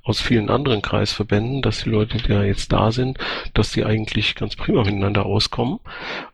aus 0.03 0.20
vielen 0.20 0.51
anderen 0.51 0.83
Kreisverbänden, 0.83 1.62
dass 1.62 1.83
die 1.83 1.88
Leute, 1.88 2.18
die 2.18 2.33
ja 2.33 2.42
jetzt 2.42 2.72
da 2.72 2.92
sind, 2.92 3.16
dass 3.55 3.72
die 3.72 3.87
eigentlich 3.87 4.35
ganz 4.35 4.55
prima 4.55 4.85
miteinander 4.85 5.25
auskommen. 5.25 5.81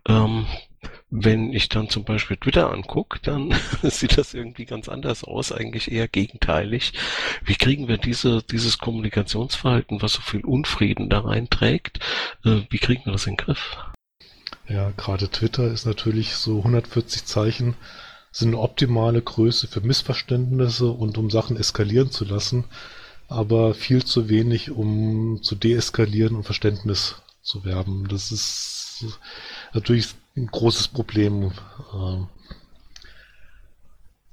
Ähm, 0.08 0.46
wenn 1.14 1.52
ich 1.52 1.68
dann 1.68 1.90
zum 1.90 2.04
Beispiel 2.04 2.38
Twitter 2.38 2.72
angucke, 2.72 3.20
dann 3.22 3.54
sieht 3.82 4.16
das 4.16 4.32
irgendwie 4.32 4.64
ganz 4.64 4.88
anders 4.88 5.24
aus, 5.24 5.52
eigentlich 5.52 5.92
eher 5.92 6.08
gegenteilig. 6.08 6.94
Wie 7.44 7.54
kriegen 7.54 7.86
wir 7.86 7.98
diese, 7.98 8.42
dieses 8.42 8.78
Kommunikationsverhalten, 8.78 10.00
was 10.00 10.14
so 10.14 10.22
viel 10.22 10.40
Unfrieden 10.40 11.10
da 11.10 11.20
reinträgt, 11.20 12.00
äh, 12.46 12.62
wie 12.70 12.78
kriegen 12.78 13.04
wir 13.04 13.12
das 13.12 13.26
in 13.26 13.34
den 13.34 13.44
Griff? 13.44 13.76
Ja, 14.68 14.90
gerade 14.96 15.28
Twitter 15.28 15.70
ist 15.70 15.84
natürlich 15.84 16.34
so 16.34 16.58
140 16.58 17.26
Zeichen 17.26 17.76
sind 18.30 18.48
eine 18.48 18.60
optimale 18.60 19.20
Größe 19.20 19.68
für 19.68 19.82
Missverständnisse 19.82 20.86
und 20.86 21.18
um 21.18 21.28
Sachen 21.28 21.58
eskalieren 21.58 22.10
zu 22.10 22.24
lassen, 22.24 22.64
aber 23.28 23.74
viel 23.74 24.02
zu 24.02 24.30
wenig, 24.30 24.70
um 24.70 25.42
zu 25.42 25.56
deeskalieren 25.56 26.36
und 26.36 26.44
Verständnis 26.44 27.16
zu 27.42 27.66
werben. 27.66 28.08
Das 28.08 28.32
ist 28.32 29.04
natürlich 29.74 30.14
ein 30.36 30.46
großes 30.46 30.88
Problem. 30.88 31.52
Ähm, 31.94 32.28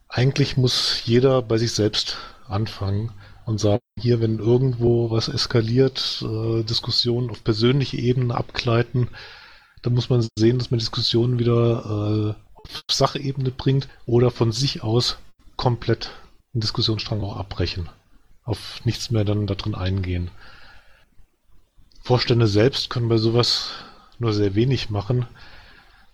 eigentlich 0.07 0.57
muss 0.57 1.03
jeder 1.05 1.41
bei 1.41 1.57
sich 1.57 1.71
selbst 1.73 2.17
anfangen 2.47 3.11
und 3.45 3.59
sagen, 3.59 3.81
hier, 3.99 4.21
wenn 4.21 4.39
irgendwo 4.39 5.11
was 5.11 5.27
eskaliert, 5.27 6.23
äh, 6.23 6.63
Diskussionen 6.63 7.29
auf 7.29 7.43
persönliche 7.43 7.97
Ebene 7.97 8.35
abgleiten, 8.35 9.09
dann 9.81 9.93
muss 9.93 10.09
man 10.09 10.27
sehen, 10.37 10.57
dass 10.57 10.71
man 10.71 10.79
Diskussionen 10.79 11.39
wieder 11.39 12.35
äh, 12.35 12.59
auf 12.59 12.83
Sachebene 12.89 13.51
bringt 13.51 13.87
oder 14.05 14.31
von 14.31 14.51
sich 14.51 14.83
aus 14.83 15.17
komplett 15.55 16.11
einen 16.53 16.61
Diskussionsstrang 16.61 17.21
auch 17.21 17.37
abbrechen. 17.37 17.89
Auf 18.43 18.83
nichts 18.85 19.11
mehr 19.11 19.25
dann 19.25 19.47
da 19.47 19.55
drin 19.55 19.75
eingehen. 19.75 20.31
Vorstände 22.01 22.47
selbst 22.47 22.89
können 22.89 23.09
bei 23.09 23.17
sowas 23.17 23.71
nur 24.17 24.33
sehr 24.33 24.55
wenig 24.55 24.89
machen. 24.89 25.27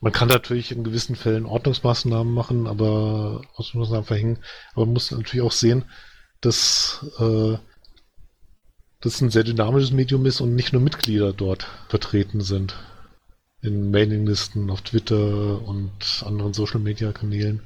Man 0.06 0.14
kann 0.14 0.28
natürlich 0.28 0.72
in 0.72 0.84
gewissen 0.84 1.16
Fällen 1.16 1.48
Ordnungsmaßnahmen 1.48 2.32
machen, 2.32 2.68
aber 2.68 3.42
Ordnungsmaßnahmen 3.56 4.06
verhängen, 4.06 4.38
aber 4.74 4.86
man 4.86 4.94
muss 4.94 5.10
natürlich 5.10 5.42
auch 5.42 5.52
sehen, 5.52 5.86
dass 6.42 7.04
äh, 7.18 7.58
das 9.02 9.20
ein 9.22 9.32
sehr 9.32 9.44
dynamisches 9.44 9.90
Medium 9.90 10.28
ist 10.28 10.42
und 10.42 10.54
nicht 10.54 10.74
nur 10.74 10.82
Mitglieder 10.84 11.34
dort 11.34 11.66
vertreten 11.90 12.42
sind. 12.42 12.76
In 13.64 13.90
Mailinglisten, 13.90 14.70
auf 14.70 14.84
Twitter 14.84 15.64
und 15.64 16.24
anderen 16.24 16.54
Social 16.54 16.82
Media 16.82 17.12
Kanälen. 17.12 17.64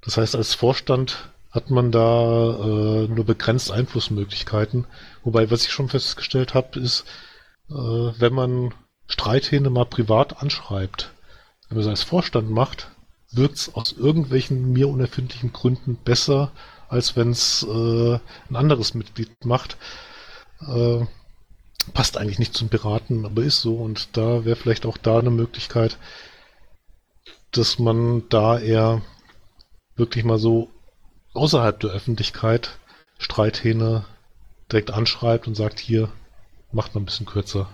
Das 0.00 0.16
heißt, 0.16 0.36
als 0.36 0.54
Vorstand 0.54 1.28
hat 1.50 1.68
man 1.68 1.92
da 1.92 2.54
äh, 2.54 3.08
nur 3.08 3.26
begrenzt 3.26 3.70
Einflussmöglichkeiten. 3.70 4.86
Wobei, 5.22 5.50
was 5.50 5.66
ich 5.66 5.72
schon 5.72 5.90
festgestellt 5.90 6.54
habe, 6.54 6.80
ist, 6.80 7.04
äh, 7.68 7.74
wenn 7.74 8.32
man 8.32 8.72
Streithähne 9.06 9.68
mal 9.68 9.84
privat 9.84 10.42
anschreibt, 10.42 11.12
wenn 11.68 11.78
man 11.78 11.84
es 11.84 11.90
als 11.90 12.02
Vorstand 12.02 12.50
macht, 12.50 12.90
wirkt 13.32 13.56
es 13.56 13.74
aus 13.74 13.92
irgendwelchen 13.92 14.72
mir 14.72 14.88
unerfindlichen 14.88 15.52
Gründen 15.52 15.96
besser, 15.96 16.52
als 16.88 17.16
wenn 17.16 17.30
es 17.30 17.64
äh, 17.64 18.18
ein 18.48 18.56
anderes 18.56 18.94
Mitglied 18.94 19.44
macht. 19.44 19.76
Äh, 20.60 21.04
passt 21.92 22.16
eigentlich 22.16 22.38
nicht 22.38 22.54
zum 22.54 22.68
Piraten, 22.68 23.24
aber 23.24 23.42
ist 23.42 23.60
so. 23.60 23.76
Und 23.76 24.16
da 24.16 24.44
wäre 24.44 24.56
vielleicht 24.56 24.86
auch 24.86 24.96
da 24.96 25.18
eine 25.18 25.30
Möglichkeit, 25.30 25.98
dass 27.52 27.78
man 27.78 28.28
da 28.28 28.58
eher 28.58 29.02
wirklich 29.96 30.24
mal 30.24 30.38
so 30.38 30.70
außerhalb 31.34 31.78
der 31.80 31.90
Öffentlichkeit 31.90 32.78
Streithähne 33.18 34.04
direkt 34.70 34.90
anschreibt 34.90 35.46
und 35.46 35.54
sagt, 35.54 35.78
hier, 35.78 36.10
macht 36.72 36.94
mal 36.94 37.00
ein 37.00 37.06
bisschen 37.06 37.26
kürzer. 37.26 37.68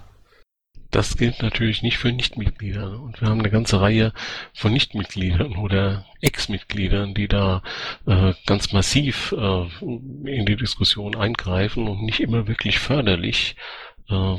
Das 0.93 1.17
gilt 1.17 1.41
natürlich 1.43 1.83
nicht 1.83 1.97
für 1.97 2.13
Nichtmitglieder. 2.13 3.01
Und 3.01 3.19
wir 3.21 3.29
haben 3.29 3.41
eine 3.41 3.51
ganze 3.51 3.81
Reihe 3.81 4.13
von 4.53 4.75
Nichtmitgliedern 4.75 5.57
oder 5.57 6.05
Ex-Mitgliedern, 6.21 7.15
die 7.15 7.29
da 7.29 7.63
äh, 8.07 8.35
ganz 8.45 8.75
massiv 8.75 9.33
äh, 9.33 9.63
in 9.81 10.45
die 10.45 10.57
Diskussion 10.57 11.17
eingreifen 11.17 11.89
und 11.89 12.03
nicht 12.03 12.21
immer 12.21 12.47
wirklich 12.47 12.79
förderlich. 12.79 13.57
Äh, 14.11 14.37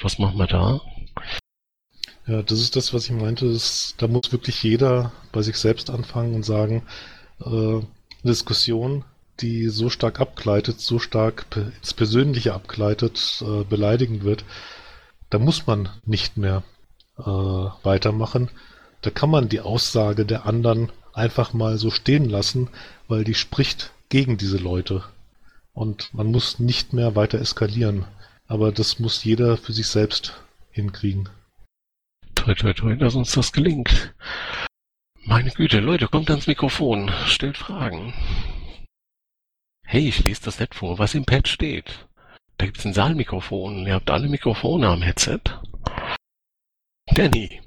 was 0.00 0.20
machen 0.20 0.38
wir 0.38 0.46
da? 0.46 0.80
Ja, 2.28 2.42
das 2.42 2.60
ist 2.60 2.76
das, 2.76 2.94
was 2.94 3.06
ich 3.06 3.12
meinte. 3.12 3.46
Ist, 3.46 3.96
da 3.98 4.06
muss 4.06 4.30
wirklich 4.30 4.62
jeder 4.62 5.12
bei 5.32 5.42
sich 5.42 5.56
selbst 5.56 5.90
anfangen 5.90 6.34
und 6.34 6.44
sagen, 6.44 6.84
äh, 7.44 7.80
Diskussion, 8.22 9.04
die 9.40 9.68
so 9.68 9.90
stark 9.90 10.20
abgleitet, 10.20 10.80
so 10.80 11.00
stark 11.00 11.46
ins 11.56 11.94
Persönliche 11.94 12.54
abgleitet, 12.54 13.42
äh, 13.44 13.64
beleidigend 13.64 14.22
wird, 14.22 14.44
da 15.30 15.38
muss 15.38 15.66
man 15.66 15.88
nicht 16.04 16.36
mehr 16.36 16.62
äh, 17.18 17.22
weitermachen. 17.22 18.50
Da 19.02 19.10
kann 19.10 19.30
man 19.30 19.48
die 19.48 19.60
Aussage 19.60 20.24
der 20.24 20.46
anderen 20.46 20.90
einfach 21.12 21.52
mal 21.52 21.78
so 21.78 21.90
stehen 21.90 22.28
lassen, 22.28 22.68
weil 23.08 23.24
die 23.24 23.34
spricht 23.34 23.92
gegen 24.08 24.36
diese 24.36 24.58
Leute. 24.58 25.04
Und 25.72 26.12
man 26.14 26.28
muss 26.28 26.58
nicht 26.58 26.92
mehr 26.92 27.16
weiter 27.16 27.38
eskalieren. 27.38 28.06
Aber 28.46 28.72
das 28.72 28.98
muss 28.98 29.24
jeder 29.24 29.56
für 29.56 29.72
sich 29.72 29.88
selbst 29.88 30.34
hinkriegen. 30.70 31.28
Toi, 32.34 32.54
toi, 32.54 32.72
toi, 32.72 32.96
dass 32.96 33.14
uns 33.14 33.32
das 33.32 33.52
gelingt. 33.52 34.14
Meine 35.24 35.50
Güte, 35.50 35.80
Leute, 35.80 36.06
kommt 36.06 36.30
ans 36.30 36.46
Mikrofon, 36.46 37.10
stellt 37.26 37.56
Fragen. 37.56 38.14
Hey, 39.84 40.08
ich 40.08 40.22
lese 40.24 40.44
das 40.44 40.60
nicht 40.60 40.74
vor, 40.74 40.98
was 40.98 41.14
im 41.14 41.24
Pad 41.24 41.48
steht. 41.48 42.06
Da 42.58 42.66
gibt's 42.66 42.84
ein 42.84 42.94
Saalmikrofon. 42.94 43.86
Ihr 43.86 43.94
habt 43.94 44.10
alle 44.10 44.28
Mikrofone 44.28 44.88
am 44.88 45.02
Headset. 45.02 45.40
Danny. 47.14 47.60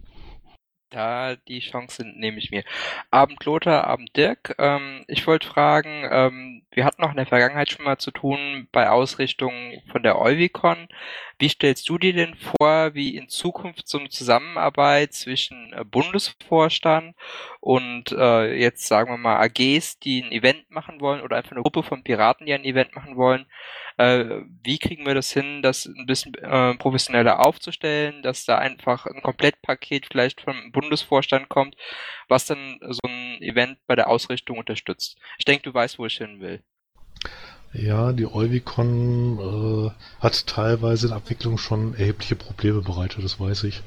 Da 0.90 1.36
die 1.36 1.60
Chance 1.60 2.04
nehme 2.04 2.40
ich 2.40 2.50
mir. 2.50 2.64
Abend 3.12 3.46
Lothar, 3.46 3.86
Abend 3.86 4.16
Dirk. 4.16 4.56
Ähm, 4.58 5.06
ich 5.08 5.28
wollte 5.28 5.48
fragen, 5.48 6.08
ähm, 6.10 6.64
wir 6.72 6.86
hatten 6.86 7.02
noch 7.02 7.12
in 7.12 7.18
der 7.18 7.26
Vergangenheit 7.26 7.70
schon 7.70 7.86
mal 7.86 7.98
zu 7.98 8.12
tun 8.12 8.68
bei 8.72 8.90
Ausrichtungen 8.90 9.82
von 9.92 10.04
der 10.04 10.20
Euvicon. 10.20 10.88
Wie 11.40 11.50
stellst 11.50 11.90
du 11.90 11.98
dir 11.98 12.14
denn 12.14 12.36
vor, 12.36 12.94
wie 12.94 13.16
in 13.16 13.30
Zukunft 13.30 13.88
so 13.88 13.98
eine 13.98 14.10
Zusammenarbeit 14.10 15.14
zwischen 15.14 15.74
äh, 15.74 15.84
Bundesvorstand 15.84 17.16
und 17.60 18.12
äh, 18.12 18.54
jetzt 18.54 18.88
sagen 18.88 19.12
wir 19.12 19.18
mal 19.18 19.38
AGs, 19.38 20.00
die 20.00 20.22
ein 20.22 20.32
Event 20.32 20.70
machen 20.70 21.02
wollen 21.02 21.22
oder 21.22 21.38
einfach 21.38 21.54
eine 21.54 21.62
Gruppe 21.62 21.84
von 21.84 22.04
Piraten, 22.04 22.46
die 22.46 22.54
ein 22.54 22.66
Event 22.66 22.96
machen 22.96 23.16
wollen, 23.16 23.46
äh, 23.98 24.44
wie 24.64 24.78
kriegen 24.78 25.06
wir 25.06 25.14
das 25.14 25.32
hin, 25.32 25.62
das 25.62 25.86
ein 25.86 26.06
bisschen 26.06 26.34
äh, 26.36 26.76
professioneller 26.76 27.40
aufzustellen, 27.40 28.22
dass 28.22 28.46
da 28.46 28.58
einfach 28.58 29.06
ein 29.06 29.22
Komplettpaket 29.22 30.06
vielleicht 30.06 30.42
vom 30.42 30.72
Bundesvorstand 30.72 31.50
kommt, 31.50 31.76
was 32.30 32.46
dann 32.46 32.80
so 32.90 33.02
ein 33.06 33.42
Event 33.42 33.78
bei 33.88 33.96
der 33.96 34.08
Ausrichtung 34.08 34.58
unterstützt. 34.58 35.18
Ich 35.38 35.46
denke, 35.46 35.64
du 35.64 35.74
weißt, 35.74 36.00
wo 36.00 36.06
ich 36.06 36.18
hin 36.18 36.40
will. 36.40 36.62
Ja, 37.74 38.14
die 38.14 38.26
Euvicon 38.26 39.92
äh, 39.92 40.22
hat 40.22 40.48
teilweise 40.48 41.08
in 41.08 41.14
Abwicklung 41.14 41.58
schon 41.58 41.94
erhebliche 41.94 42.36
Probleme 42.36 42.82
bereitet, 42.82 43.24
das 43.24 43.40
weiß 43.40 43.64
ich. 43.66 43.82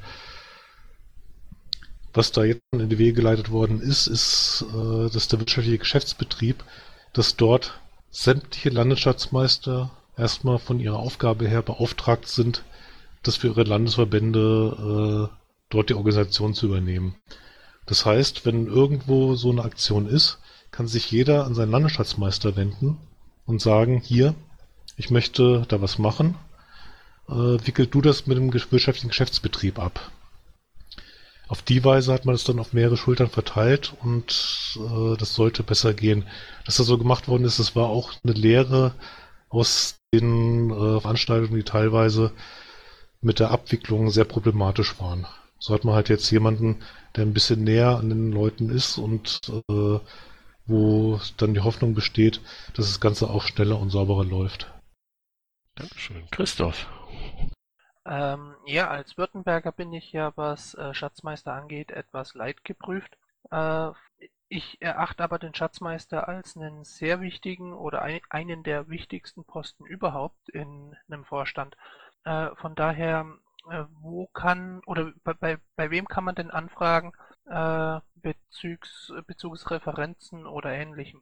Was 2.13 2.31
da 2.31 2.43
jetzt 2.43 2.61
in 2.71 2.89
die 2.89 2.99
Wege 2.99 3.13
geleitet 3.13 3.49
worden 3.49 3.81
ist, 3.81 4.07
ist, 4.07 4.65
äh, 4.69 5.09
dass 5.09 5.27
der 5.27 5.39
wirtschaftliche 5.39 5.79
Geschäftsbetrieb, 5.79 6.63
dass 7.11 7.35
dort 7.35 7.79
sämtliche 8.11 8.69
Landesschatzmeister 8.69 9.91
erstmal 10.15 10.59
von 10.59 10.79
ihrer 10.79 10.99
Aufgabe 10.99 11.47
her 11.47 11.63
beauftragt 11.63 12.27
sind, 12.27 12.63
das 13.23 13.37
für 13.37 13.47
ihre 13.47 13.63
Landesverbände 13.63 15.29
äh, 15.31 15.35
dort 15.69 15.89
die 15.89 15.95
Organisation 15.95 16.53
zu 16.53 16.67
übernehmen. 16.67 17.15
Das 17.85 18.05
heißt, 18.05 18.45
wenn 18.45 18.67
irgendwo 18.67 19.35
so 19.35 19.51
eine 19.51 19.63
Aktion 19.63 20.07
ist, 20.07 20.39
kann 20.71 20.87
sich 20.87 21.11
jeder 21.11 21.45
an 21.45 21.53
seinen 21.55 21.71
Landesschatzmeister 21.71 22.55
wenden 22.55 22.97
und 23.45 23.61
sagen, 23.61 23.99
hier, 23.99 24.35
ich 24.97 25.09
möchte 25.09 25.65
da 25.67 25.81
was 25.81 25.99
machen, 25.99 26.35
äh, 27.27 27.33
wickel 27.33 27.87
du 27.87 28.01
das 28.01 28.27
mit 28.27 28.37
dem 28.37 28.53
wirtschaftlichen 28.53 29.09
Geschäftsbetrieb 29.09 29.79
ab. 29.79 30.11
Auf 31.47 31.61
die 31.61 31.83
Weise 31.83 32.13
hat 32.13 32.25
man 32.25 32.35
es 32.35 32.45
dann 32.45 32.59
auf 32.59 32.73
mehrere 32.73 32.97
Schultern 32.97 33.29
verteilt 33.29 33.93
und 34.01 34.77
äh, 34.77 35.17
das 35.17 35.35
sollte 35.35 35.61
besser 35.61 35.93
gehen. 35.93 36.25
Dass 36.65 36.77
das 36.77 36.87
so 36.87 36.97
gemacht 36.97 37.27
worden 37.27 37.45
ist, 37.45 37.59
das 37.59 37.75
war 37.75 37.89
auch 37.89 38.13
eine 38.23 38.33
Lehre 38.33 38.95
aus 39.49 39.97
den 40.13 40.71
äh, 40.71 40.99
Veranstaltungen, 41.01 41.55
die 41.55 41.63
teilweise 41.63 42.31
mit 43.21 43.39
der 43.39 43.51
Abwicklung 43.51 44.09
sehr 44.09 44.25
problematisch 44.25 44.99
waren. 44.99 45.27
So 45.63 45.73
hat 45.73 45.85
man 45.85 45.95
halt 45.95 46.09
jetzt 46.09 46.29
jemanden, 46.29 46.83
der 47.15 47.25
ein 47.25 47.33
bisschen 47.33 47.63
näher 47.63 47.95
an 47.95 48.09
den 48.09 48.33
Leuten 48.33 48.69
ist 48.69 48.97
und 48.97 49.39
äh, 49.69 49.99
wo 50.65 51.21
dann 51.37 51.53
die 51.53 51.61
Hoffnung 51.61 51.93
besteht, 51.93 52.41
dass 52.73 52.87
das 52.87 52.99
Ganze 52.99 53.29
auch 53.29 53.43
schneller 53.43 53.79
und 53.79 53.89
sauberer 53.89 54.25
läuft. 54.25 54.69
Dankeschön. 55.75 56.27
Christoph. 56.31 56.85
Ähm, 58.05 58.55
ja, 58.65 58.89
als 58.89 59.17
Württemberger 59.17 59.71
bin 59.71 59.93
ich 59.93 60.11
ja, 60.11 60.33
was 60.35 60.73
äh, 60.73 60.93
Schatzmeister 60.93 61.53
angeht, 61.53 61.91
etwas 61.91 62.33
leidgeprüft. 62.33 63.17
Äh, 63.49 63.91
ich 64.49 64.81
erachte 64.81 65.23
aber 65.23 65.39
den 65.39 65.55
Schatzmeister 65.55 66.27
als 66.27 66.57
einen 66.57 66.83
sehr 66.83 67.21
wichtigen 67.21 67.71
oder 67.71 68.01
ein, 68.01 68.19
einen 68.29 68.63
der 68.63 68.89
wichtigsten 68.89 69.45
Posten 69.45 69.85
überhaupt 69.85 70.49
in 70.49 70.97
einem 71.07 71.23
Vorstand. 71.23 71.77
Äh, 72.25 72.49
von 72.55 72.75
daher, 72.75 73.25
wo 73.63 74.27
kann 74.27 74.81
oder 74.85 75.13
bei, 75.23 75.33
bei, 75.33 75.57
bei 75.75 75.89
wem 75.89 76.07
kann 76.07 76.23
man 76.23 76.35
denn 76.35 76.51
anfragen 76.51 77.13
äh, 77.45 77.99
bezügs, 78.15 79.11
bezüglich 79.27 79.69
Referenzen 79.69 80.45
oder 80.45 80.71
ähnlichem? 80.71 81.21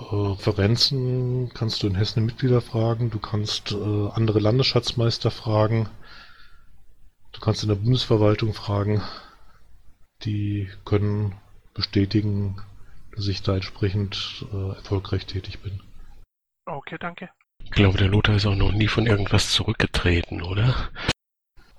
Referenzen 0.00 1.50
kannst 1.54 1.82
du 1.82 1.88
in 1.88 1.96
Hessen 1.96 2.24
Mitglieder 2.24 2.60
fragen, 2.60 3.10
du 3.10 3.18
kannst 3.18 3.72
äh, 3.72 4.08
andere 4.10 4.38
Landesschatzmeister 4.38 5.32
fragen, 5.32 5.88
du 7.32 7.40
kannst 7.40 7.64
in 7.64 7.68
der 7.68 7.76
Bundesverwaltung 7.76 8.54
fragen. 8.54 9.02
Die 10.22 10.68
können 10.84 11.36
bestätigen, 11.74 12.60
dass 13.14 13.28
ich 13.28 13.42
da 13.42 13.54
entsprechend 13.54 14.46
äh, 14.52 14.68
erfolgreich 14.76 15.26
tätig 15.26 15.62
bin. 15.62 15.80
Okay, 16.66 16.96
danke. 16.98 17.30
Ich 17.68 17.82
glaube, 17.82 17.98
der 17.98 18.08
Lothar 18.08 18.36
ist 18.36 18.46
auch 18.46 18.54
noch 18.54 18.72
nie 18.72 18.88
von 18.88 19.06
irgendwas 19.06 19.50
zurückgetreten, 19.50 20.42
oder? 20.42 20.74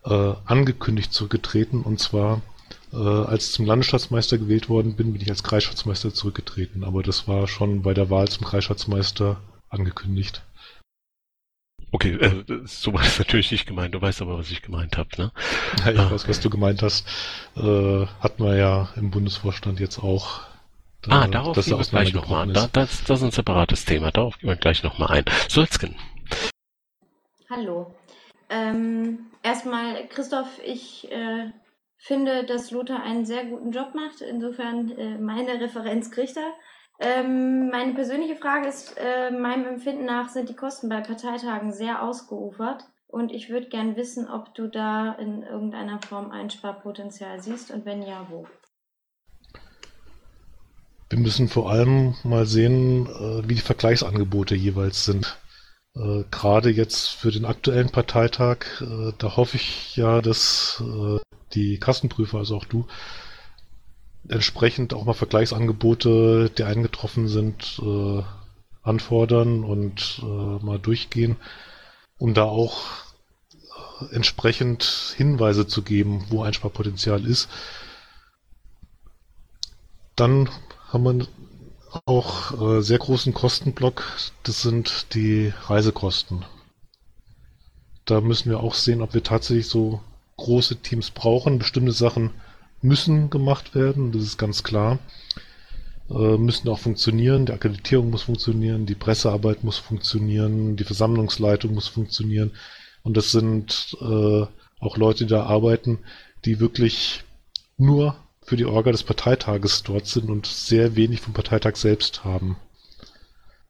Äh, 0.05 0.33
angekündigt 0.45 1.13
zurückgetreten 1.13 1.81
und 1.83 1.99
zwar 1.99 2.41
äh, 2.93 2.97
als 2.97 3.47
ich 3.47 3.53
zum 3.53 3.65
Landesschatzmeister 3.65 4.37
gewählt 4.37 4.69
worden 4.69 4.95
bin, 4.95 5.13
bin 5.13 5.21
ich 5.21 5.29
als 5.29 5.43
Kreisschatzmeister 5.43 6.13
zurückgetreten. 6.13 6.83
Aber 6.83 7.03
das 7.03 7.27
war 7.27 7.47
schon 7.47 7.81
bei 7.81 7.93
der 7.93 8.09
Wahl 8.09 8.27
zum 8.27 8.45
Kreisschatzmeister 8.45 9.37
angekündigt. 9.69 10.43
Okay, 11.91 12.13
äh, 12.13 12.43
so 12.65 12.93
war 12.93 13.01
es 13.01 13.17
natürlich 13.17 13.51
nicht 13.51 13.65
gemeint. 13.65 13.93
Du 13.95 14.01
weißt 14.01 14.21
aber, 14.21 14.37
was 14.37 14.51
ich 14.51 14.61
gemeint 14.61 14.97
habe, 14.97 15.09
ne? 15.17 15.31
Ja, 15.85 15.91
ich 15.91 15.99
ah. 15.99 16.11
weiß, 16.11 16.27
was 16.27 16.39
du 16.39 16.49
gemeint 16.49 16.83
hast. 16.83 17.07
Äh, 17.55 18.05
hatten 18.19 18.43
wir 18.43 18.55
ja 18.55 18.89
im 18.95 19.11
Bundesvorstand 19.11 19.79
jetzt 19.79 19.99
auch. 19.99 20.41
Da, 21.01 21.21
ah, 21.21 21.27
darauf 21.27 21.55
gehen 21.55 21.77
wir 21.77 21.85
gleich 21.85 22.13
nochmal. 22.13 22.51
Da, 22.51 22.67
das, 22.73 23.03
das 23.05 23.19
ist 23.19 23.23
ein 23.23 23.31
separates 23.31 23.85
Thema. 23.85 24.11
Darauf 24.11 24.37
gehen 24.37 24.49
wir 24.49 24.57
gleich 24.57 24.83
nochmal 24.83 25.11
ein. 25.11 25.25
Solzken. 25.47 25.95
Hallo. 27.49 27.95
Ähm, 28.49 29.27
erstmal, 29.41 30.07
Christoph, 30.09 30.59
ich 30.65 31.09
äh, 31.09 31.51
finde, 31.97 32.43
dass 32.43 32.71
Lothar 32.71 33.01
einen 33.01 33.25
sehr 33.25 33.45
guten 33.45 33.71
Job 33.71 33.95
macht. 33.95 34.19
Insofern 34.21 34.91
äh, 34.97 35.17
meine 35.17 35.61
Referenz 35.61 36.11
kriegt 36.11 36.35
er. 36.35 36.53
Ähm, 36.99 37.69
meine 37.69 37.93
persönliche 37.93 38.35
Frage 38.35 38.67
ist, 38.67 38.97
äh, 38.97 39.31
meinem 39.31 39.67
Empfinden 39.67 40.03
nach 40.03 40.27
sind 40.27 40.49
die 40.49 40.55
Kosten 40.55 40.89
bei 40.89 40.99
Parteitagen 40.99 41.71
sehr 41.71 42.03
ausgeufert. 42.03 42.83
Und 43.07 43.31
ich 43.31 43.49
würde 43.49 43.69
gern 43.69 43.95
wissen, 43.95 44.29
ob 44.29 44.53
du 44.53 44.67
da 44.67 45.13
in 45.13 45.43
irgendeiner 45.43 45.99
Form 46.01 46.29
Einsparpotenzial 46.29 47.41
siehst 47.41 47.71
und 47.71 47.85
wenn 47.85 48.01
ja, 48.01 48.27
wo. 48.29 48.45
Wir 51.09 51.17
müssen 51.17 51.49
vor 51.49 51.71
allem 51.71 52.15
mal 52.23 52.45
sehen, 52.45 53.07
äh, 53.07 53.49
wie 53.49 53.55
die 53.55 53.61
Vergleichsangebote 53.61 54.55
jeweils 54.55 55.05
sind. 55.05 55.37
Äh, 55.95 56.23
Gerade 56.29 56.69
jetzt 56.69 57.07
für 57.07 57.31
den 57.31 57.45
aktuellen 57.45 57.89
Parteitag, 57.89 58.81
äh, 58.81 59.11
da 59.17 59.35
hoffe 59.35 59.57
ich 59.57 59.95
ja, 59.95 60.21
dass 60.21 60.83
die 61.53 61.79
Kassenprüfer, 61.79 62.37
also 62.37 62.57
auch 62.57 62.65
du, 62.65 62.85
entsprechend 64.27 64.93
auch 64.93 65.03
mal 65.03 65.13
Vergleichsangebote, 65.13 66.51
die 66.55 66.63
eingetroffen 66.63 67.27
sind, 67.27 67.81
anfordern 68.83 69.63
und 69.63 70.21
mal 70.21 70.77
durchgehen, 70.77 71.37
um 72.19 72.35
da 72.35 72.43
auch 72.43 72.83
entsprechend 74.11 75.15
Hinweise 75.17 75.65
zu 75.65 75.81
geben, 75.81 76.25
wo 76.29 76.43
Einsparpotenzial 76.43 77.25
ist. 77.25 77.49
Dann 80.15 80.49
haben 80.91 81.03
wir 81.03 81.27
auch 82.05 82.59
äh, 82.61 82.81
sehr 82.81 82.99
großen 82.99 83.33
Kostenblock, 83.33 84.03
das 84.43 84.61
sind 84.61 85.13
die 85.13 85.53
Reisekosten. 85.67 86.45
Da 88.05 88.21
müssen 88.21 88.49
wir 88.49 88.59
auch 88.59 88.73
sehen, 88.73 89.01
ob 89.01 89.13
wir 89.13 89.23
tatsächlich 89.23 89.67
so 89.67 90.01
große 90.37 90.77
Teams 90.77 91.11
brauchen. 91.11 91.59
Bestimmte 91.59 91.91
Sachen 91.91 92.31
müssen 92.81 93.29
gemacht 93.29 93.75
werden, 93.75 94.11
das 94.11 94.23
ist 94.23 94.37
ganz 94.37 94.63
klar. 94.63 94.99
Äh, 96.09 96.37
müssen 96.37 96.69
auch 96.69 96.79
funktionieren, 96.79 97.45
die 97.45 97.53
Akkreditierung 97.53 98.09
muss 98.09 98.23
funktionieren, 98.23 98.85
die 98.85 98.95
Pressearbeit 98.95 99.63
muss 99.63 99.77
funktionieren, 99.77 100.75
die 100.75 100.83
Versammlungsleitung 100.83 101.73
muss 101.73 101.87
funktionieren. 101.87 102.51
Und 103.03 103.15
das 103.15 103.31
sind 103.31 103.95
äh, 104.01 104.45
auch 104.79 104.97
Leute, 104.97 105.25
die 105.25 105.29
da 105.29 105.43
arbeiten, 105.43 105.99
die 106.45 106.59
wirklich 106.59 107.23
nur 107.77 108.15
für 108.49 108.57
die 108.57 108.65
Orga 108.65 108.91
des 108.91 109.03
Parteitages 109.03 109.83
dort 109.83 110.07
sind 110.07 110.27
und 110.27 110.47
sehr 110.47 110.95
wenig 110.95 111.21
vom 111.21 111.33
Parteitag 111.33 111.75
selbst 111.75 112.25
haben. 112.25 112.57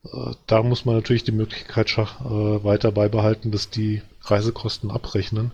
Äh, 0.06 0.32
da 0.48 0.63
muss 0.63 0.86
man 0.86 0.96
natürlich 0.96 1.26
die 1.26 1.34
Möglichkeit 1.34 1.92
äh, 1.98 2.63
weiter 2.63 2.94
beibehalten, 2.94 3.52
dass 3.52 3.70
die 3.70 4.02
Reisekosten 4.22 4.89
abrechnen. 4.89 5.52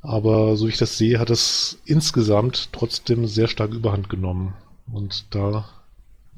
Aber 0.00 0.56
so 0.56 0.64
wie 0.64 0.70
ich 0.70 0.78
das 0.78 0.96
sehe, 0.96 1.18
hat 1.18 1.28
es 1.28 1.82
insgesamt 1.84 2.72
trotzdem 2.72 3.26
sehr 3.26 3.46
stark 3.46 3.72
überhand 3.74 4.08
genommen. 4.08 4.54
Und 4.90 5.34
da 5.34 5.68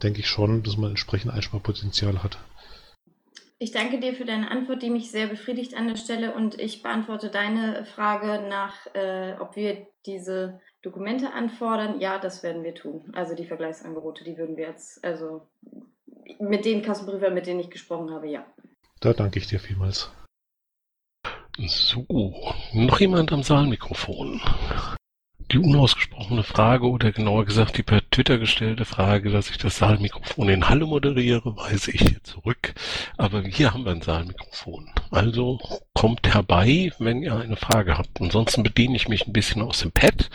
denke 0.03 0.19
ich 0.19 0.27
schon, 0.27 0.65
dass 0.65 0.77
man 0.77 0.91
entsprechend 0.91 1.33
Einsparpotenzial 1.33 2.25
hat. 2.25 2.37
Ich 3.61 3.71
danke 3.71 4.01
dir 4.01 4.15
für 4.15 4.25
deine 4.25 4.51
Antwort, 4.51 4.83
die 4.83 4.91
mich 4.91 5.12
sehr 5.12 5.29
befriedigt 5.29 5.77
an 5.77 5.87
der 5.87 5.95
Stelle. 5.95 6.35
Und 6.35 6.59
ich 6.59 6.83
beantworte 6.83 7.29
deine 7.29 7.85
Frage 7.85 8.49
nach, 8.49 8.75
äh, 8.93 9.35
ob 9.38 9.55
wir 9.55 9.87
diese 10.05 10.59
Dokumente 10.83 11.33
anfordern. 11.33 12.01
Ja, 12.01 12.18
das 12.18 12.42
werden 12.42 12.64
wir 12.64 12.75
tun. 12.75 13.12
Also 13.14 13.35
die 13.35 13.47
Vergleichsangebote, 13.47 14.25
die 14.25 14.37
würden 14.37 14.57
wir 14.57 14.66
jetzt, 14.68 15.05
also 15.05 15.47
mit 16.38 16.64
den 16.64 16.83
Kassenprüfern, 16.83 17.35
mit 17.35 17.47
denen 17.47 17.61
ich 17.61 17.71
gesprochen 17.71 18.11
habe, 18.11 18.29
ja. 18.29 18.45
Da 19.01 19.12
danke 19.12 19.38
ich 19.38 19.47
dir 19.47 19.61
vielmals. 19.61 20.11
So, 21.59 22.07
noch 22.73 23.01
jemand 23.01 23.33
am 23.33 23.42
Saalmikrofon? 23.42 24.40
Die 25.53 25.59
unausgesprochene 25.59 26.45
Frage 26.45 26.88
oder 26.88 27.12
genauer 27.12 27.45
gesagt 27.45 27.77
die 27.77 27.83
per 27.83 28.01
Twitter 28.11 28.38
gestellte 28.38 28.87
Frage, 28.87 29.31
dass 29.31 29.51
ich 29.51 29.59
das 29.59 29.77
Saalmikrofon 29.77 30.49
in 30.49 30.71
Halle 30.71 30.87
moderiere, 30.87 31.55
weise 31.59 31.91
ich 31.91 32.01
hier 32.01 32.25
zurück. 32.25 32.73
Aber 33.19 33.43
hier 33.43 33.75
haben 33.75 33.85
wir 33.85 33.93
ein 33.93 34.01
Saalmikrofon. 34.01 34.91
Also 35.11 35.61
kommt 35.93 36.33
herbei, 36.33 36.91
wenn 36.99 37.23
ihr 37.23 37.37
eine 37.37 37.57
Frage 37.57 37.99
habt. 37.99 38.19
Ansonsten 38.19 38.62
bediene 38.62 38.97
ich 38.97 39.09
mich 39.09 39.27
ein 39.27 39.35
bisschen 39.35 39.61
aus 39.61 39.81
dem 39.81 39.93
Pad. 39.93 40.31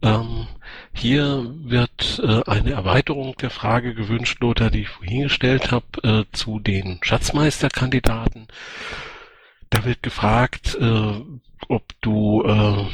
Ähm, 0.00 0.46
hier 0.94 1.52
wird 1.64 2.22
äh, 2.24 2.42
eine 2.50 2.70
Erweiterung 2.70 3.36
der 3.36 3.50
Frage 3.50 3.94
gewünscht, 3.94 4.38
Lothar, 4.40 4.70
die 4.70 4.82
ich 4.82 4.88
vorhin 4.88 5.24
gestellt 5.24 5.70
habe, 5.70 5.84
äh, 6.02 6.24
zu 6.32 6.60
den 6.60 6.98
Schatzmeisterkandidaten. 7.02 8.48
Da 9.68 9.84
wird 9.84 10.02
gefragt, 10.02 10.78
äh, 10.80 11.20
ob 11.68 11.84
du 12.00 12.42
äh, 12.42 12.84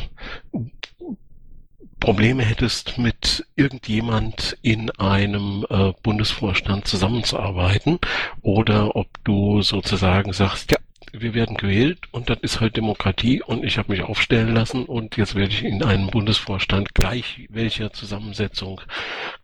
Probleme 2.02 2.42
hättest, 2.42 2.98
mit 2.98 3.46
irgendjemand 3.54 4.58
in 4.60 4.90
einem 4.90 5.64
äh, 5.70 5.92
Bundesvorstand 6.02 6.88
zusammenzuarbeiten 6.88 8.00
oder 8.40 8.96
ob 8.96 9.06
du 9.22 9.62
sozusagen 9.62 10.32
sagst, 10.32 10.72
ja, 10.72 10.78
wir 11.12 11.32
werden 11.32 11.56
gewählt 11.56 12.00
und 12.10 12.28
das 12.28 12.38
ist 12.42 12.58
halt 12.60 12.76
Demokratie 12.76 13.40
und 13.40 13.62
ich 13.62 13.78
habe 13.78 13.92
mich 13.92 14.02
aufstellen 14.02 14.52
lassen 14.52 14.84
und 14.84 15.16
jetzt 15.16 15.36
werde 15.36 15.52
ich 15.52 15.62
in 15.62 15.84
einem 15.84 16.08
Bundesvorstand 16.08 16.92
gleich 16.92 17.46
welcher 17.50 17.92
Zusammensetzung 17.92 18.80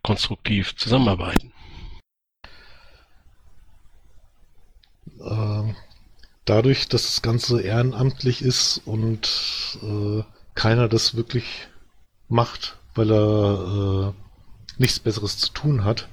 konstruktiv 0.03 0.75
zusammenarbeiten. 0.75 1.53
Ähm, 5.21 5.77
dadurch, 6.43 6.89
dass 6.89 7.03
das 7.03 7.21
Ganze 7.21 7.61
ehrenamtlich 7.61 8.41
ist 8.41 8.81
und 8.85 9.79
äh, 9.81 10.23
keiner 10.55 10.89
das 10.89 11.15
wirklich 11.15 11.68
macht, 12.29 12.77
weil 12.95 13.11
er 13.11 14.13
äh, 14.13 14.79
nichts 14.79 14.99
Besseres 14.99 15.37
zu 15.37 15.51
tun 15.51 15.83
hat, 15.83 16.07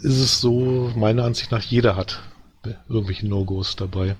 ist 0.00 0.18
es 0.18 0.40
so, 0.40 0.92
meiner 0.94 1.24
Ansicht 1.24 1.50
nach, 1.50 1.62
jeder 1.62 1.96
hat 1.96 2.20
irgendwelche 2.88 3.26
No-Gos 3.26 3.76
dabei. 3.76 4.16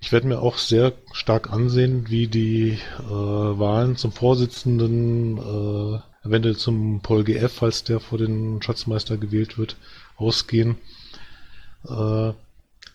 Ich 0.00 0.10
werde 0.10 0.26
mir 0.26 0.40
auch 0.40 0.58
sehr 0.58 0.92
stark 1.12 1.52
ansehen, 1.52 2.10
wie 2.10 2.26
die 2.26 2.78
äh, 2.98 3.02
Wahlen 3.08 3.96
zum 3.96 4.10
Vorsitzenden, 4.10 5.38
äh, 5.38 6.26
eventuell 6.26 6.56
zum 6.56 7.00
Paul 7.00 7.22
GF, 7.22 7.52
falls 7.52 7.84
der 7.84 8.00
vor 8.00 8.18
den 8.18 8.60
Schatzmeister 8.60 9.16
gewählt 9.16 9.58
wird, 9.58 9.76
ausgehen. 10.16 10.76
Äh, 11.84 12.32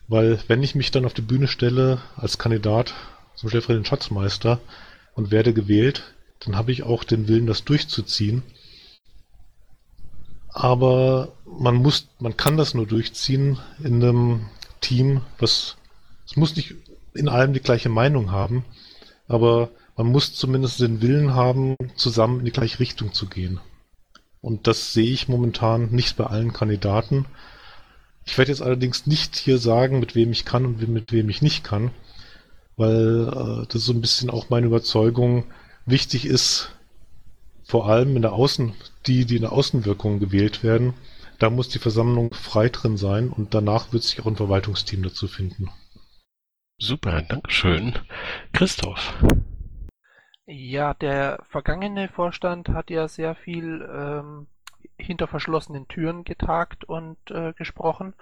weil 0.10 0.40
wenn 0.48 0.64
ich 0.64 0.76
mich 0.76 0.92
dann 0.92 1.06
auf 1.06 1.14
die 1.14 1.22
Bühne 1.22 1.48
stelle 1.48 2.02
als 2.18 2.38
Kandidat 2.38 2.94
zum 3.36 3.50
stellvertretenden 3.50 3.86
Schatzmeister 3.86 4.60
und 5.18 5.32
werde 5.32 5.54
gewählt, 5.54 6.16
dann 6.40 6.56
habe 6.56 6.72
ich 6.72 6.84
auch 6.84 7.04
den 7.04 7.28
Willen, 7.28 7.48
das 7.48 7.66
durchzuziehen. 7.66 8.44
aber 10.58 11.34
man 11.46 11.76
muss, 11.76 12.08
man 12.20 12.36
kann 12.36 12.58
das 12.58 12.74
nur 12.74 12.88
durchziehen 12.88 13.60
in 13.84 14.04
einem 14.04 14.50
Team, 14.82 15.22
was, 15.38 15.78
es 16.26 16.36
muss 16.36 16.56
nicht 16.56 16.74
in 17.14 17.30
allem 17.30 17.54
die 17.54 17.60
gleiche 17.60 17.90
Meinung 17.90 18.32
haben, 18.32 18.66
aber 19.28 19.70
man 19.96 20.08
muss 20.08 20.34
zumindest 20.34 20.80
den 20.80 21.02
Willen 21.02 21.36
haben, 21.36 21.76
zusammen 21.96 22.40
in 22.40 22.46
die 22.46 22.52
gleiche 22.52 22.80
Richtung 22.80 23.14
zu 23.14 23.28
gehen. 23.28 23.60
Und 24.42 24.66
das 24.66 24.94
sehe 24.94 25.12
ich 25.12 25.28
momentan 25.28 25.92
nicht 25.92 26.18
bei 26.18 26.26
allen 26.26 26.54
Kandidaten. 26.54 27.26
Ich 28.26 28.38
werde 28.38 28.52
jetzt 28.52 28.62
allerdings 28.62 29.06
nicht 29.06 29.36
hier 29.36 29.60
sagen, 29.60 30.00
mit 30.00 30.16
wem 30.16 30.32
ich 30.32 30.44
kann 30.44 30.66
und 30.66 30.88
mit 30.88 31.12
wem 31.12 31.30
ich 31.30 31.44
nicht 31.44 31.64
kann, 31.64 31.92
weil 32.78 33.28
äh, 33.28 33.68
das 33.68 33.84
so 33.86 33.94
ein 33.94 34.02
bisschen 34.02 34.30
auch 34.30 34.50
meine 34.50 34.68
Überzeugung 34.68 35.46
wichtig 35.86 36.26
ist, 36.26 36.72
vor 37.64 37.90
allem 37.90 38.16
in 38.16 38.22
der 38.22 38.34
Außen, 38.34 38.74
die, 39.08 39.26
die 39.26 39.36
in 39.36 39.42
der 39.42 39.52
Außenwirkung 39.52 40.20
gewählt 40.20 40.64
werden, 40.64 40.94
da 41.40 41.50
muss 41.50 41.70
die 41.70 41.80
Versammlung 41.80 42.34
frei 42.34 42.70
drin 42.70 42.98
sein 42.98 43.30
und 43.30 43.54
danach 43.54 43.92
wird 43.92 44.04
sich 44.04 44.22
auch 44.22 44.26
ein 44.26 44.36
Verwaltungsteam 44.36 45.04
dazu 45.04 45.28
finden. 45.28 45.70
Super, 46.80 47.24
Dankeschön. 47.24 47.98
Christoph. 48.54 49.14
Ja, 50.46 50.94
der 50.94 51.44
vergangene 51.50 52.08
Vorstand 52.08 52.70
hat 52.70 52.90
ja 52.90 53.08
sehr 53.08 53.36
viel 53.36 53.88
ähm, 53.92 54.48
hinter 54.98 55.28
verschlossenen 55.28 55.88
Türen 55.88 56.24
getagt 56.24 56.86
und 56.86 57.18
äh, 57.32 57.54
gesprochen. 57.54 58.14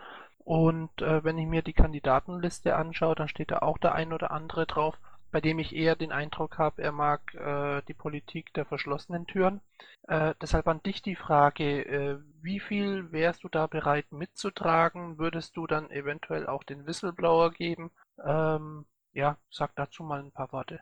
Und 0.45 1.01
äh, 1.01 1.23
wenn 1.23 1.39
ich 1.39 1.47
mir 1.47 1.63
die 1.63 1.73
Kandidatenliste 1.73 2.75
anschaue, 2.75 3.15
dann 3.15 3.27
steht 3.27 3.51
da 3.51 3.57
auch 3.57 3.79
der 3.79 3.95
ein 3.95 4.13
oder 4.13 4.29
andere 4.31 4.67
drauf, 4.67 4.95
bei 5.31 5.41
dem 5.41 5.59
ich 5.59 5.75
eher 5.75 5.95
den 5.95 6.13
Eindruck 6.13 6.59
habe, 6.59 6.81
er 6.81 6.93
mag 6.93 7.33
äh, 7.33 7.81
die 7.87 7.93
Politik 7.93 8.53
der 8.53 8.63
verschlossenen 8.63 9.25
Türen. 9.25 9.59
Äh, 10.07 10.35
deshalb 10.39 10.67
an 10.67 10.83
dich 10.83 11.01
die 11.01 11.15
Frage, 11.15 11.81
äh, 11.81 12.17
wie 12.41 12.59
viel 12.59 13.11
wärst 13.11 13.43
du 13.43 13.49
da 13.49 13.65
bereit 13.65 14.11
mitzutragen? 14.11 15.17
Würdest 15.17 15.57
du 15.57 15.65
dann 15.65 15.89
eventuell 15.89 16.45
auch 16.47 16.63
den 16.63 16.85
Whistleblower 16.85 17.51
geben? 17.51 17.91
Ähm, 18.23 18.85
ja, 19.13 19.37
sag 19.49 19.75
dazu 19.75 20.03
mal 20.03 20.19
ein 20.19 20.31
paar 20.31 20.51
Worte. 20.51 20.79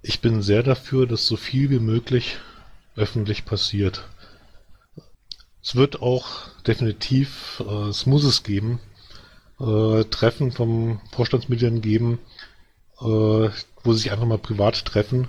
Ich 0.00 0.20
bin 0.20 0.42
sehr 0.42 0.62
dafür, 0.62 1.06
dass 1.06 1.26
so 1.26 1.36
viel 1.36 1.68
wie 1.70 1.80
möglich 1.80 2.38
öffentlich 2.96 3.44
passiert. 3.44 4.08
Es 5.64 5.74
wird 5.74 6.02
auch 6.02 6.26
definitiv, 6.66 7.62
äh, 7.66 7.88
es 7.88 8.06
muss 8.06 8.24
es 8.24 8.42
geben, 8.42 8.80
äh, 9.58 10.04
Treffen 10.04 10.52
vom 10.52 11.00
Vorstandsmitgliedern 11.12 11.80
geben, 11.80 12.18
äh, 13.00 13.04
wo 13.04 13.92
sie 13.92 13.98
sich 13.98 14.12
einfach 14.12 14.26
mal 14.26 14.38
privat 14.38 14.84
treffen. 14.84 15.28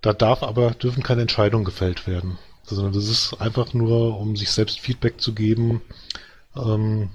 Da 0.00 0.12
darf 0.12 0.42
aber, 0.42 0.70
dürfen 0.70 1.02
keine 1.02 1.22
Entscheidungen 1.22 1.64
gefällt 1.64 2.06
werden. 2.06 2.38
Sondern 2.62 2.92
das 2.92 3.08
ist 3.08 3.34
einfach 3.40 3.74
nur, 3.74 4.18
um 4.18 4.36
sich 4.36 4.50
selbst 4.50 4.80
Feedback 4.80 5.20
zu 5.20 5.34
geben, 5.34 5.82
ähm, 6.56 7.10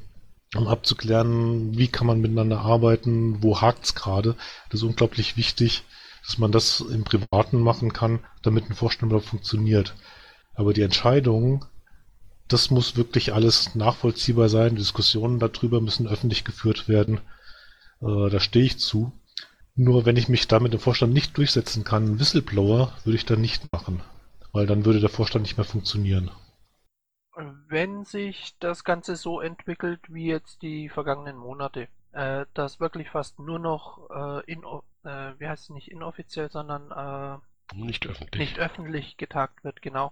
um 0.55 0.67
abzuklären, 0.67 1.77
wie 1.77 1.87
kann 1.87 2.07
man 2.07 2.19
miteinander 2.19 2.59
arbeiten, 2.59 3.41
wo 3.41 3.61
hakt's 3.61 3.95
gerade. 3.95 4.35
Das 4.69 4.81
ist 4.81 4.87
unglaublich 4.87 5.37
wichtig 5.37 5.83
dass 6.25 6.37
man 6.37 6.51
das 6.51 6.81
im 6.81 7.03
Privaten 7.03 7.59
machen 7.59 7.93
kann, 7.93 8.19
damit 8.41 8.69
ein 8.69 8.75
Vorstand 8.75 9.11
überhaupt 9.11 9.29
funktioniert. 9.29 9.95
Aber 10.53 10.73
die 10.73 10.81
Entscheidung, 10.81 11.65
das 12.53 12.71
muss 12.71 12.97
wirklich 12.97 13.33
alles 13.33 13.75
nachvollziehbar 13.75 14.49
sein. 14.49 14.75
Diskussionen 14.75 15.39
darüber 15.39 15.81
müssen 15.81 16.07
öffentlich 16.07 16.43
geführt 16.43 16.87
werden. 16.87 17.19
Äh, 18.01 18.29
da 18.29 18.39
stehe 18.39 18.65
ich 18.65 18.79
zu. 18.79 19.11
Nur 19.75 20.05
wenn 20.05 20.17
ich 20.17 20.27
mich 20.27 20.47
da 20.47 20.59
mit 20.59 20.73
dem 20.73 20.79
Vorstand 20.79 21.13
nicht 21.13 21.37
durchsetzen 21.37 21.83
kann, 21.83 22.19
Whistleblower 22.19 22.93
würde 23.03 23.15
ich 23.15 23.25
dann 23.25 23.41
nicht 23.41 23.71
machen, 23.71 24.01
weil 24.51 24.67
dann 24.67 24.85
würde 24.85 24.99
der 24.99 25.09
Vorstand 25.09 25.43
nicht 25.43 25.57
mehr 25.57 25.65
funktionieren. 25.65 26.29
Wenn 27.67 28.03
sich 28.03 28.55
das 28.59 28.83
Ganze 28.83 29.15
so 29.15 29.39
entwickelt 29.39 30.01
wie 30.09 30.27
jetzt 30.27 30.61
die 30.61 30.89
vergangenen 30.89 31.37
Monate, 31.37 31.87
äh, 32.11 32.45
dass 32.53 32.81
wirklich 32.81 33.09
fast 33.09 33.39
nur 33.39 33.59
noch 33.59 34.09
äh, 34.09 34.51
in, 34.51 34.63
äh, 35.05 35.33
wie 35.39 35.47
heißt 35.47 35.63
es 35.63 35.69
nicht 35.69 35.89
inoffiziell, 35.89 36.51
sondern 36.51 36.91
äh, 36.91 37.75
nicht 37.75 38.05
öffentlich. 38.05 38.39
Nicht 38.39 38.59
öffentlich 38.59 39.15
getagt 39.15 39.63
wird, 39.63 39.81
genau. 39.81 40.11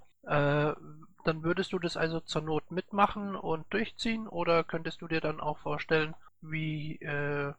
Dann 1.25 1.43
würdest 1.43 1.73
du 1.73 1.79
das 1.79 1.97
also 1.97 2.19
zur 2.19 2.41
Not 2.41 2.71
mitmachen 2.71 3.35
und 3.35 3.65
durchziehen 3.71 4.27
oder 4.27 4.63
könntest 4.63 5.01
du 5.01 5.07
dir 5.07 5.21
dann 5.21 5.39
auch 5.39 5.57
vorstellen, 5.59 6.15
wie 6.41 6.95
äh, 7.01 7.53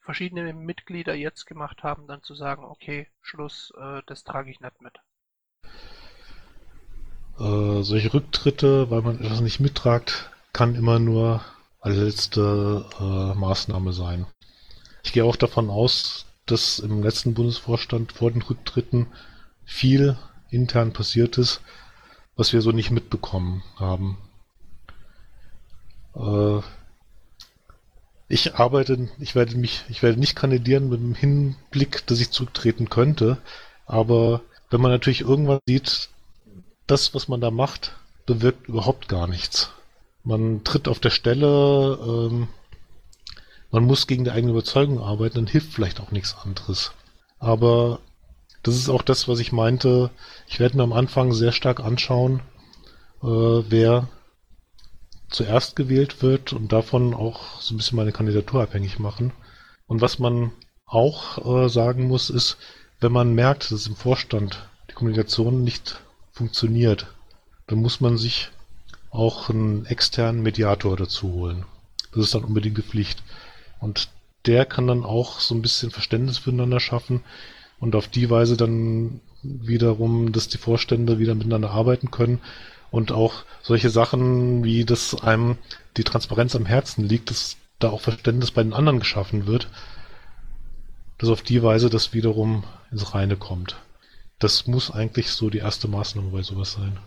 verschiedene 0.00 0.52
Mitglieder 0.54 1.14
jetzt 1.14 1.46
gemacht 1.46 1.82
haben, 1.82 2.06
dann 2.06 2.22
zu 2.22 2.34
sagen, 2.34 2.64
okay, 2.64 3.08
Schluss, 3.20 3.72
äh, 3.78 4.02
das 4.06 4.24
trage 4.24 4.50
ich 4.50 4.60
nicht 4.60 4.80
mit. 4.80 4.94
Äh, 7.38 7.82
solche 7.82 8.12
Rücktritte, 8.12 8.90
weil 8.90 9.02
man 9.02 9.20
etwas 9.20 9.40
nicht 9.40 9.60
mittragt, 9.60 10.30
kann 10.52 10.74
immer 10.74 10.98
nur 10.98 11.42
als 11.80 11.96
letzte 11.96 12.86
äh, 13.00 13.38
Maßnahme 13.38 13.92
sein. 13.92 14.26
Ich 15.02 15.12
gehe 15.12 15.24
auch 15.24 15.36
davon 15.36 15.68
aus, 15.68 16.26
dass 16.46 16.78
im 16.78 17.02
letzten 17.02 17.34
Bundesvorstand 17.34 18.12
vor 18.12 18.30
den 18.30 18.42
Rücktritten 18.42 19.08
viel 19.64 20.16
intern 20.50 20.92
passiert 20.92 21.38
ist, 21.38 21.60
was 22.36 22.52
wir 22.52 22.62
so 22.62 22.72
nicht 22.72 22.90
mitbekommen 22.90 23.62
haben. 23.76 24.18
Äh, 26.14 26.60
ich 28.28 28.54
arbeite, 28.54 29.10
ich 29.18 29.34
werde 29.34 29.56
mich, 29.56 29.84
ich 29.88 30.02
werde 30.02 30.18
nicht 30.18 30.34
kandidieren 30.36 30.88
mit 30.88 31.00
dem 31.00 31.14
Hinblick, 31.14 32.06
dass 32.06 32.20
ich 32.20 32.30
zurücktreten 32.30 32.88
könnte, 32.88 33.38
aber 33.86 34.40
wenn 34.70 34.80
man 34.80 34.90
natürlich 34.90 35.20
irgendwann 35.20 35.60
sieht, 35.66 36.08
das, 36.86 37.14
was 37.14 37.28
man 37.28 37.40
da 37.40 37.50
macht, 37.50 37.94
bewirkt 38.26 38.68
überhaupt 38.68 39.08
gar 39.08 39.26
nichts. 39.26 39.70
Man 40.24 40.64
tritt 40.64 40.88
auf 40.88 40.98
der 40.98 41.10
Stelle, 41.10 41.98
ähm, 42.02 42.48
man 43.70 43.84
muss 43.84 44.06
gegen 44.06 44.24
die 44.24 44.30
eigene 44.30 44.52
Überzeugung 44.52 45.00
arbeiten, 45.00 45.36
dann 45.36 45.46
hilft 45.46 45.72
vielleicht 45.72 46.00
auch 46.00 46.10
nichts 46.10 46.36
anderes. 46.42 46.92
Aber 47.38 48.00
das 48.62 48.76
ist 48.76 48.88
auch 48.88 49.02
das, 49.02 49.28
was 49.28 49.40
ich 49.40 49.52
meinte. 49.52 50.10
Ich 50.46 50.60
werde 50.60 50.76
mir 50.76 50.84
am 50.84 50.92
Anfang 50.92 51.32
sehr 51.32 51.52
stark 51.52 51.80
anschauen, 51.80 52.40
äh, 53.22 53.26
wer 53.26 54.08
zuerst 55.30 55.76
gewählt 55.76 56.22
wird 56.22 56.52
und 56.52 56.72
davon 56.72 57.14
auch 57.14 57.60
so 57.60 57.74
ein 57.74 57.78
bisschen 57.78 57.96
meine 57.96 58.12
Kandidatur 58.12 58.62
abhängig 58.62 58.98
machen. 58.98 59.32
Und 59.86 60.00
was 60.00 60.18
man 60.18 60.52
auch 60.86 61.64
äh, 61.64 61.68
sagen 61.68 62.06
muss, 62.06 62.30
ist, 62.30 62.58
wenn 63.00 63.12
man 63.12 63.34
merkt, 63.34 63.72
dass 63.72 63.86
im 63.86 63.96
Vorstand 63.96 64.68
die 64.90 64.94
Kommunikation 64.94 65.64
nicht 65.64 66.00
funktioniert, 66.30 67.06
dann 67.66 67.80
muss 67.80 68.00
man 68.00 68.18
sich 68.18 68.50
auch 69.10 69.50
einen 69.50 69.86
externen 69.86 70.42
Mediator 70.42 70.96
dazu 70.96 71.32
holen. 71.32 71.64
Das 72.12 72.24
ist 72.24 72.34
dann 72.34 72.44
unbedingt 72.44 72.78
Pflicht. 72.78 73.22
Und 73.80 74.08
der 74.46 74.66
kann 74.66 74.86
dann 74.86 75.04
auch 75.04 75.40
so 75.40 75.54
ein 75.54 75.62
bisschen 75.62 75.90
Verständnis 75.90 76.38
füreinander 76.38 76.80
schaffen 76.80 77.22
und 77.82 77.96
auf 77.96 78.06
die 78.06 78.30
Weise 78.30 78.56
dann 78.56 79.20
wiederum, 79.42 80.30
dass 80.30 80.46
die 80.46 80.56
Vorstände 80.56 81.18
wieder 81.18 81.34
miteinander 81.34 81.72
arbeiten 81.72 82.12
können 82.12 82.40
und 82.92 83.10
auch 83.10 83.42
solche 83.60 83.90
Sachen 83.90 84.62
wie, 84.62 84.84
dass 84.84 85.20
einem 85.20 85.58
die 85.96 86.04
Transparenz 86.04 86.54
am 86.54 86.64
Herzen 86.64 87.04
liegt, 87.08 87.30
dass 87.30 87.56
da 87.80 87.90
auch 87.90 88.00
Verständnis 88.00 88.52
bei 88.52 88.62
den 88.62 88.72
anderen 88.72 89.00
geschaffen 89.00 89.48
wird, 89.48 89.68
dass 91.18 91.28
auf 91.28 91.42
die 91.42 91.60
Weise 91.64 91.90
das 91.90 92.14
wiederum 92.14 92.62
ins 92.92 93.14
Reine 93.14 93.36
kommt. 93.36 93.74
Das 94.38 94.68
muss 94.68 94.92
eigentlich 94.92 95.32
so 95.32 95.50
die 95.50 95.58
erste 95.58 95.88
Maßnahme 95.88 96.30
bei 96.30 96.42
sowas 96.42 96.74
sein. 96.74 97.00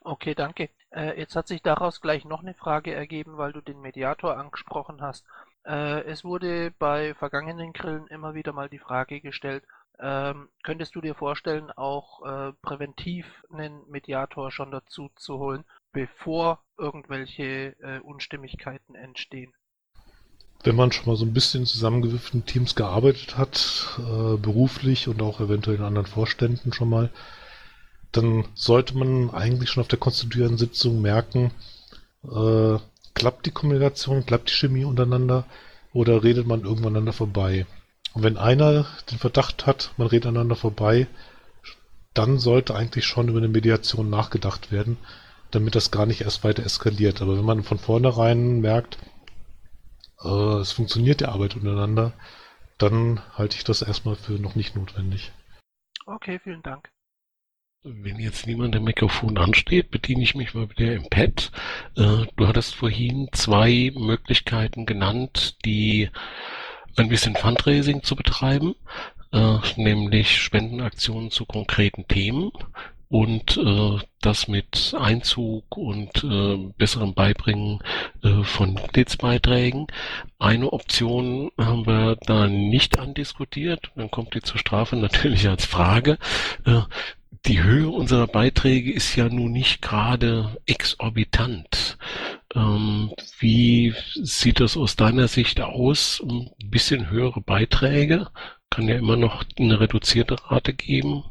Okay, 0.00 0.34
danke. 0.34 0.70
Äh, 0.90 1.16
jetzt 1.20 1.36
hat 1.36 1.46
sich 1.46 1.62
daraus 1.62 2.00
gleich 2.00 2.24
noch 2.24 2.42
eine 2.42 2.54
Frage 2.54 2.92
ergeben, 2.92 3.36
weil 3.36 3.52
du 3.52 3.60
den 3.60 3.80
Mediator 3.80 4.36
angesprochen 4.36 5.00
hast. 5.02 5.24
Äh, 5.64 6.02
es 6.02 6.24
wurde 6.24 6.72
bei 6.80 7.14
vergangenen 7.14 7.72
Grillen 7.72 8.08
immer 8.08 8.34
wieder 8.34 8.52
mal 8.52 8.68
die 8.68 8.80
Frage 8.80 9.20
gestellt, 9.20 9.62
ähm, 10.00 10.48
könntest 10.62 10.94
du 10.94 11.00
dir 11.00 11.14
vorstellen, 11.14 11.70
auch 11.70 12.22
äh, 12.24 12.52
präventiv 12.62 13.26
einen 13.52 13.88
Mediator 13.88 14.50
schon 14.50 14.70
dazu 14.70 15.10
zu 15.16 15.38
holen, 15.38 15.64
bevor 15.92 16.62
irgendwelche 16.78 17.76
äh, 17.80 18.00
Unstimmigkeiten 18.00 18.94
entstehen? 18.94 19.52
Wenn 20.64 20.76
man 20.76 20.92
schon 20.92 21.06
mal 21.06 21.16
so 21.16 21.24
ein 21.24 21.34
bisschen 21.34 21.60
in 21.60 21.66
zusammengewürfelten 21.66 22.46
Teams 22.46 22.74
gearbeitet 22.74 23.36
hat, 23.36 23.98
äh, 23.98 24.36
beruflich 24.36 25.08
und 25.08 25.22
auch 25.22 25.40
eventuell 25.40 25.76
in 25.76 25.84
anderen 25.84 26.06
Vorständen 26.06 26.72
schon 26.72 26.88
mal, 26.88 27.10
dann 28.12 28.46
sollte 28.54 28.96
man 28.96 29.30
eigentlich 29.30 29.70
schon 29.70 29.82
auf 29.82 29.88
der 29.88 29.98
konstituierenden 29.98 30.58
Sitzung 30.58 31.02
merken, 31.02 31.50
äh, 32.24 32.78
klappt 33.14 33.46
die 33.46 33.50
Kommunikation, 33.50 34.26
klappt 34.26 34.48
die 34.48 34.54
Chemie 34.54 34.84
untereinander 34.84 35.44
oder 35.92 36.22
redet 36.22 36.46
man 36.46 36.62
irgendwann 36.62 36.92
aneinander 36.92 37.12
vorbei. 37.12 37.66
Und 38.14 38.22
wenn 38.22 38.38
einer 38.38 38.86
den 39.10 39.18
Verdacht 39.18 39.66
hat, 39.66 39.92
man 39.96 40.06
redet 40.06 40.26
aneinander 40.26 40.56
vorbei, 40.56 41.08
dann 42.14 42.38
sollte 42.38 42.76
eigentlich 42.76 43.04
schon 43.04 43.28
über 43.28 43.38
eine 43.38 43.48
Mediation 43.48 44.08
nachgedacht 44.08 44.70
werden, 44.70 44.96
damit 45.50 45.74
das 45.74 45.90
gar 45.90 46.06
nicht 46.06 46.20
erst 46.20 46.44
weiter 46.44 46.64
eskaliert. 46.64 47.20
Aber 47.20 47.36
wenn 47.36 47.44
man 47.44 47.64
von 47.64 47.78
vornherein 47.78 48.60
merkt, 48.60 48.98
äh, 50.22 50.28
es 50.60 50.70
funktioniert 50.72 51.20
die 51.20 51.26
Arbeit 51.26 51.56
untereinander, 51.56 52.12
dann 52.78 53.20
halte 53.36 53.56
ich 53.56 53.64
das 53.64 53.82
erstmal 53.82 54.14
für 54.14 54.32
noch 54.32 54.54
nicht 54.54 54.76
notwendig. 54.76 55.32
Okay, 56.06 56.38
vielen 56.42 56.62
Dank. 56.62 56.88
wenn 57.82 58.18
jetzt 58.18 58.46
niemand 58.46 58.74
im 58.74 58.84
Mikrofon 58.84 59.36
ansteht, 59.36 59.90
bediene 59.90 60.22
ich 60.22 60.34
mich 60.34 60.54
mal 60.54 60.70
wieder 60.70 60.94
im 60.94 61.10
Pad. 61.10 61.50
Äh, 61.96 62.26
du 62.36 62.46
hattest 62.48 62.74
vorhin 62.76 63.28
zwei 63.32 63.92
Möglichkeiten 63.94 64.86
genannt, 64.86 65.58
die 65.66 66.08
ein 66.96 67.08
bisschen 67.08 67.36
Fundraising 67.36 68.02
zu 68.02 68.16
betreiben, 68.16 68.74
äh, 69.32 69.58
nämlich 69.76 70.40
Spendenaktionen 70.40 71.30
zu 71.30 71.44
konkreten 71.44 72.06
Themen 72.08 72.50
und 73.08 73.56
äh, 73.58 73.98
das 74.20 74.48
mit 74.48 74.94
Einzug 74.98 75.76
und 75.76 76.24
äh, 76.24 76.56
besserem 76.76 77.14
Beibringen 77.14 77.80
äh, 78.22 78.42
von 78.42 78.74
Mitgliedsbeiträgen. 78.74 79.86
Eine 80.38 80.72
Option 80.72 81.50
haben 81.56 81.86
wir 81.86 82.16
da 82.26 82.48
nicht 82.48 82.98
andiskutiert, 82.98 83.92
dann 83.94 84.10
kommt 84.10 84.34
die 84.34 84.42
zur 84.42 84.58
Strafe 84.58 84.96
natürlich 84.96 85.48
als 85.48 85.64
Frage. 85.64 86.18
Äh, 86.64 86.80
die 87.46 87.62
Höhe 87.62 87.88
unserer 87.90 88.26
Beiträge 88.26 88.92
ist 88.92 89.14
ja 89.16 89.28
nun 89.28 89.52
nicht 89.52 89.82
gerade 89.82 90.56
exorbitant. 90.66 91.98
Ähm, 92.54 93.12
wie 93.38 93.94
sieht 94.14 94.60
das 94.60 94.76
aus 94.76 94.96
deiner 94.96 95.28
Sicht 95.28 95.60
aus? 95.60 96.22
Ein 96.28 96.50
bisschen 96.70 97.10
höhere 97.10 97.40
Beiträge? 97.40 98.28
Kann 98.70 98.88
ja 98.88 98.96
immer 98.96 99.16
noch 99.16 99.44
eine 99.58 99.80
reduzierte 99.80 100.36
Rate 100.50 100.72
geben. 100.72 101.24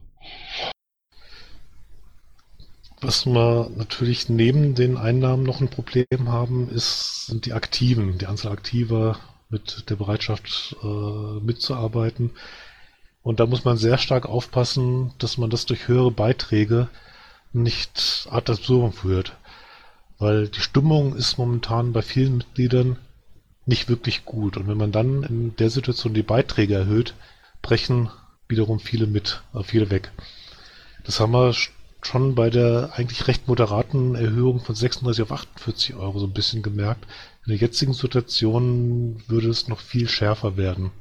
Was 3.01 3.26
wir 3.26 3.69
natürlich 3.76 4.30
neben 4.30 4.76
den 4.76 4.95
Einnahmen 4.97 5.43
noch 5.43 5.59
ein 5.59 5.69
Problem 5.69 6.30
haben, 6.30 6.69
ist, 6.69 7.26
sind 7.28 7.45
die 7.45 7.53
Aktiven, 7.53 8.17
die 8.17 8.28
Anzahl 8.28 8.53
Aktiver 8.53 9.19
mit 9.49 9.89
der 9.89 9.95
Bereitschaft 9.97 10.76
äh, 10.82 11.39
mitzuarbeiten. 11.41 12.32
Und 13.21 13.39
da 13.39 13.45
muss 13.45 13.65
man 13.65 13.78
sehr 13.78 13.97
stark 13.97 14.26
aufpassen, 14.26 15.13
dass 15.17 15.38
man 15.38 15.49
das 15.49 15.65
durch 15.65 15.88
höhere 15.88 16.11
Beiträge 16.11 16.89
nicht 17.51 18.28
ad 18.30 18.51
absurdum 18.51 18.93
führt. 18.93 19.38
Weil 20.24 20.47
die 20.47 20.61
Stimmung 20.61 21.17
ist 21.17 21.38
momentan 21.38 21.91
bei 21.91 22.01
vielen 22.01 22.38
Mitgliedern 22.38 22.95
nicht 23.65 23.89
wirklich 23.89 24.24
gut. 24.24 24.55
Und 24.55 24.69
wenn 24.69 24.78
man 24.78 24.93
dann 24.93 25.24
in 25.24 25.53
der 25.57 25.69
Situation 25.69 26.13
die 26.13 26.24
Beiträge 26.24 26.76
erhöht, 26.76 27.13
brechen 27.61 28.09
wiederum 28.47 28.80
viele 28.80 29.05
mit, 29.05 29.43
äh, 29.53 29.63
viele 29.63 29.89
weg. 29.89 30.13
Das 31.03 31.19
haben 31.19 31.34
wir 31.34 31.53
schon 32.01 32.36
bei 32.36 32.49
der 32.49 32.91
eigentlich 32.93 33.28
recht 33.28 33.49
moderaten 33.49 34.15
Erhöhung 34.15 34.61
von 34.61 34.76
36 34.76 35.24
auf 35.24 35.34
48 35.34 35.95
Euro 35.95 36.17
so 36.19 36.28
ein 36.28 36.34
bisschen 36.34 36.63
gemerkt. 36.63 37.03
In 37.45 37.49
der 37.49 37.57
jetzigen 37.57 37.93
Situation 37.93 39.21
würde 39.28 39.49
es 39.49 39.67
noch 39.67 39.82
viel 39.82 40.07
schärfer 40.07 40.55
werden. 40.55 40.91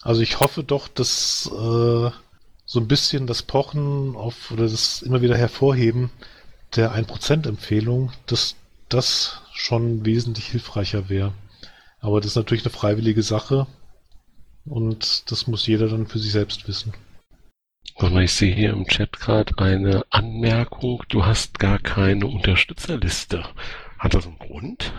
Also 0.00 0.22
ich 0.22 0.40
hoffe 0.40 0.64
doch, 0.64 0.88
dass 0.88 1.44
äh, 1.52 2.10
so 2.64 2.80
ein 2.80 2.88
bisschen 2.88 3.26
das 3.26 3.42
Pochen 3.42 4.16
auf 4.16 4.50
oder 4.50 4.62
das 4.62 5.02
immer 5.02 5.20
wieder 5.20 5.36
hervorheben 5.36 6.10
der 6.74 6.94
1%-Empfehlung, 6.94 8.12
dass 8.26 8.56
das 8.88 9.42
schon 9.52 10.04
wesentlich 10.04 10.46
hilfreicher 10.46 11.08
wäre. 11.08 11.32
Aber 12.00 12.20
das 12.20 12.32
ist 12.32 12.36
natürlich 12.36 12.64
eine 12.64 12.74
freiwillige 12.74 13.22
Sache 13.22 13.66
und 14.64 15.30
das 15.30 15.46
muss 15.46 15.66
jeder 15.66 15.88
dann 15.88 16.06
für 16.06 16.18
sich 16.18 16.32
selbst 16.32 16.68
wissen. 16.68 16.92
Und 17.94 18.16
ich 18.18 18.32
sehe 18.32 18.54
hier 18.54 18.70
im 18.70 18.86
Chat 18.86 19.18
gerade 19.18 19.56
eine 19.58 20.04
Anmerkung, 20.10 21.02
du 21.08 21.24
hast 21.24 21.58
gar 21.58 21.78
keine 21.78 22.26
Unterstützerliste. 22.26 23.44
Hat 23.98 24.14
das 24.14 24.26
einen 24.26 24.38
Grund? 24.38 24.92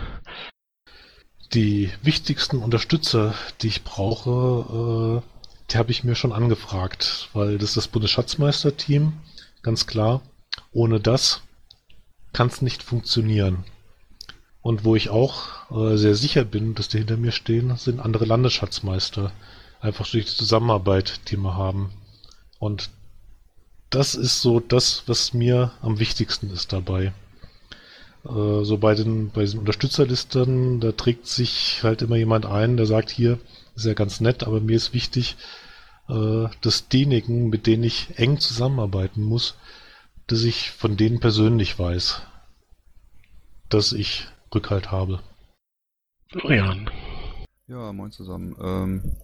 Die 1.54 1.90
wichtigsten 2.02 2.58
Unterstützer, 2.58 3.34
die 3.62 3.68
ich 3.68 3.84
brauche, 3.84 5.22
äh, 5.22 5.70
die 5.70 5.78
habe 5.78 5.92
ich 5.92 6.02
mir 6.02 6.14
schon 6.14 6.32
angefragt, 6.32 7.28
weil 7.34 7.58
das 7.58 7.70
ist 7.70 7.76
das 7.76 7.88
Bundesschatzmeisterteam, 7.88 9.12
ganz 9.62 9.86
klar. 9.86 10.20
Ohne 10.72 10.98
das 10.98 11.42
kann 12.32 12.48
es 12.48 12.62
nicht 12.62 12.82
funktionieren. 12.82 13.64
Und 14.60 14.84
wo 14.84 14.96
ich 14.96 15.08
auch 15.08 15.70
äh, 15.70 15.96
sehr 15.96 16.14
sicher 16.14 16.44
bin, 16.44 16.74
dass 16.74 16.88
die 16.88 16.98
hinter 16.98 17.16
mir 17.16 17.32
stehen, 17.32 17.76
sind 17.76 18.00
andere 18.00 18.24
Landesschatzmeister. 18.24 19.32
Einfach 19.80 20.08
durch 20.08 20.26
die 20.26 20.36
Zusammenarbeit, 20.36 21.20
die 21.30 21.36
wir 21.36 21.54
haben. 21.54 21.92
Und 22.58 22.90
das 23.90 24.14
ist 24.14 24.42
so 24.42 24.60
das, 24.60 25.04
was 25.06 25.32
mir 25.32 25.72
am 25.80 25.98
wichtigsten 25.98 26.50
ist 26.50 26.72
dabei. 26.72 27.12
Äh, 28.24 28.64
so 28.64 28.78
bei 28.78 28.94
den, 28.94 29.30
bei 29.30 29.42
diesen 29.42 29.60
Unterstützerlisten, 29.60 30.80
da 30.80 30.92
trägt 30.92 31.26
sich 31.26 31.82
halt 31.82 32.02
immer 32.02 32.16
jemand 32.16 32.46
ein, 32.46 32.76
der 32.76 32.86
sagt, 32.86 33.10
hier 33.10 33.38
ist 33.74 33.86
ja 33.86 33.94
ganz 33.94 34.20
nett, 34.20 34.42
aber 34.44 34.60
mir 34.60 34.76
ist 34.76 34.92
wichtig, 34.92 35.36
äh, 36.08 36.48
dass 36.60 36.88
diejenigen, 36.88 37.48
mit 37.48 37.66
denen 37.66 37.84
ich 37.84 38.18
eng 38.18 38.38
zusammenarbeiten 38.38 39.22
muss, 39.22 39.54
dass 40.28 40.44
ich 40.44 40.70
von 40.70 40.96
denen 40.96 41.20
persönlich 41.20 41.78
weiß, 41.78 42.22
dass 43.68 43.92
ich 43.92 44.28
Rückhalt 44.54 44.92
habe. 44.92 45.20
Florian. 46.30 46.90
Ja, 47.66 47.92
moin 47.92 48.12
zusammen. 48.12 48.54
Ähm, 48.60 49.16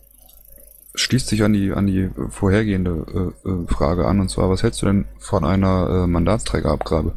schließt 0.95 1.29
sich 1.29 1.43
an 1.43 1.53
die 1.53 1.73
an 1.73 1.87
die 1.87 2.11
vorhergehende 2.31 3.33
äh, 3.45 3.49
äh, 3.49 3.67
Frage 3.69 4.07
an 4.07 4.21
und 4.21 4.31
zwar, 4.31 4.49
was 4.51 4.63
hältst 4.63 4.83
du 4.83 4.87
denn 4.87 5.07
von 5.19 5.45
einer 5.45 6.05
äh, 6.05 6.07
Mandatsträgerabgabe? 6.07 7.13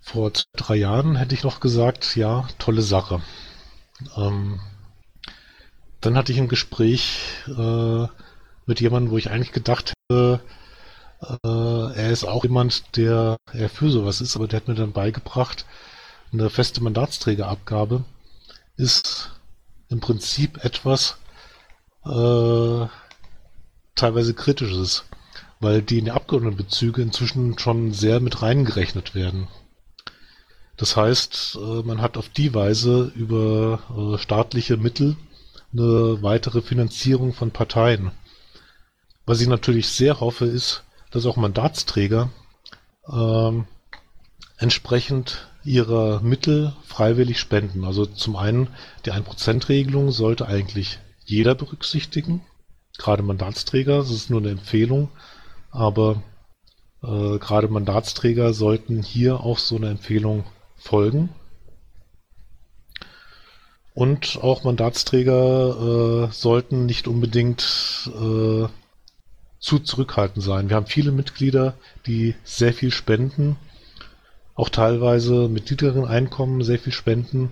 Vor 0.00 0.34
zwei, 0.34 0.44
drei 0.54 0.76
Jahren 0.76 1.16
hätte 1.16 1.34
ich 1.34 1.44
noch 1.44 1.60
gesagt, 1.60 2.16
ja, 2.16 2.46
tolle 2.58 2.82
Sache. 2.82 3.22
Ähm, 4.16 4.60
dann 6.00 6.16
hatte 6.16 6.32
ich 6.32 6.38
ein 6.38 6.48
Gespräch 6.48 7.20
äh, 7.48 8.06
mit 8.66 8.80
jemandem, 8.80 9.10
wo 9.12 9.18
ich 9.18 9.30
eigentlich 9.30 9.52
gedacht 9.52 9.90
hätte, 9.90 9.95
er 10.08 12.10
ist 12.10 12.24
auch 12.24 12.44
jemand, 12.44 12.96
der 12.96 13.36
er 13.52 13.68
für 13.68 13.90
sowas 13.90 14.20
ist, 14.20 14.36
aber 14.36 14.46
der 14.46 14.60
hat 14.60 14.68
mir 14.68 14.74
dann 14.74 14.92
beigebracht, 14.92 15.66
eine 16.32 16.50
feste 16.50 16.82
Mandatsträgerabgabe 16.82 18.04
ist 18.76 19.30
im 19.88 20.00
Prinzip 20.00 20.64
etwas 20.64 21.18
äh, 22.04 22.86
teilweise 23.94 24.34
kritisches, 24.34 25.04
weil 25.60 25.82
die 25.82 25.98
in 25.98 26.06
die 26.06 26.10
Abgeordnetenbezüge 26.10 27.02
inzwischen 27.02 27.58
schon 27.58 27.92
sehr 27.92 28.20
mit 28.20 28.42
reingerechnet 28.42 29.14
werden. 29.14 29.48
Das 30.76 30.96
heißt, 30.96 31.58
äh, 31.60 31.82
man 31.82 32.02
hat 32.02 32.16
auf 32.16 32.28
die 32.28 32.54
Weise 32.54 33.12
über 33.14 33.80
äh, 33.96 34.18
staatliche 34.18 34.76
Mittel 34.76 35.16
eine 35.72 36.22
weitere 36.22 36.60
Finanzierung 36.60 37.32
von 37.32 37.50
Parteien. 37.50 38.10
Was 39.26 39.40
ich 39.40 39.48
natürlich 39.48 39.88
sehr 39.88 40.20
hoffe, 40.20 40.46
ist, 40.46 40.84
dass 41.10 41.26
auch 41.26 41.36
Mandatsträger 41.36 42.30
ähm, 43.12 43.66
entsprechend 44.56 45.48
ihrer 45.64 46.20
Mittel 46.20 46.72
freiwillig 46.84 47.40
spenden. 47.40 47.84
Also 47.84 48.06
zum 48.06 48.36
einen 48.36 48.68
die 49.04 49.12
1%-Regelung 49.12 50.12
sollte 50.12 50.46
eigentlich 50.46 51.00
jeder 51.24 51.56
berücksichtigen, 51.56 52.42
gerade 52.98 53.24
Mandatsträger, 53.24 53.98
das 53.98 54.10
ist 54.10 54.30
nur 54.30 54.40
eine 54.40 54.50
Empfehlung, 54.50 55.10
aber 55.72 56.22
äh, 57.02 57.38
gerade 57.38 57.66
Mandatsträger 57.66 58.54
sollten 58.54 59.02
hier 59.02 59.40
auch 59.40 59.58
so 59.58 59.74
eine 59.76 59.90
Empfehlung 59.90 60.44
folgen. 60.76 61.30
Und 63.92 64.38
auch 64.40 64.62
Mandatsträger 64.62 66.28
äh, 66.28 66.32
sollten 66.32 66.86
nicht 66.86 67.08
unbedingt 67.08 68.10
äh, 68.14 68.68
zu 69.58 69.78
zurückhaltend 69.78 70.44
sein. 70.44 70.68
Wir 70.68 70.76
haben 70.76 70.86
viele 70.86 71.12
Mitglieder, 71.12 71.74
die 72.06 72.34
sehr 72.44 72.72
viel 72.72 72.90
spenden, 72.90 73.56
auch 74.54 74.68
teilweise 74.68 75.48
mit 75.48 75.70
niedrigeren 75.70 76.06
Einkommen 76.06 76.62
sehr 76.62 76.78
viel 76.78 76.92
spenden. 76.92 77.50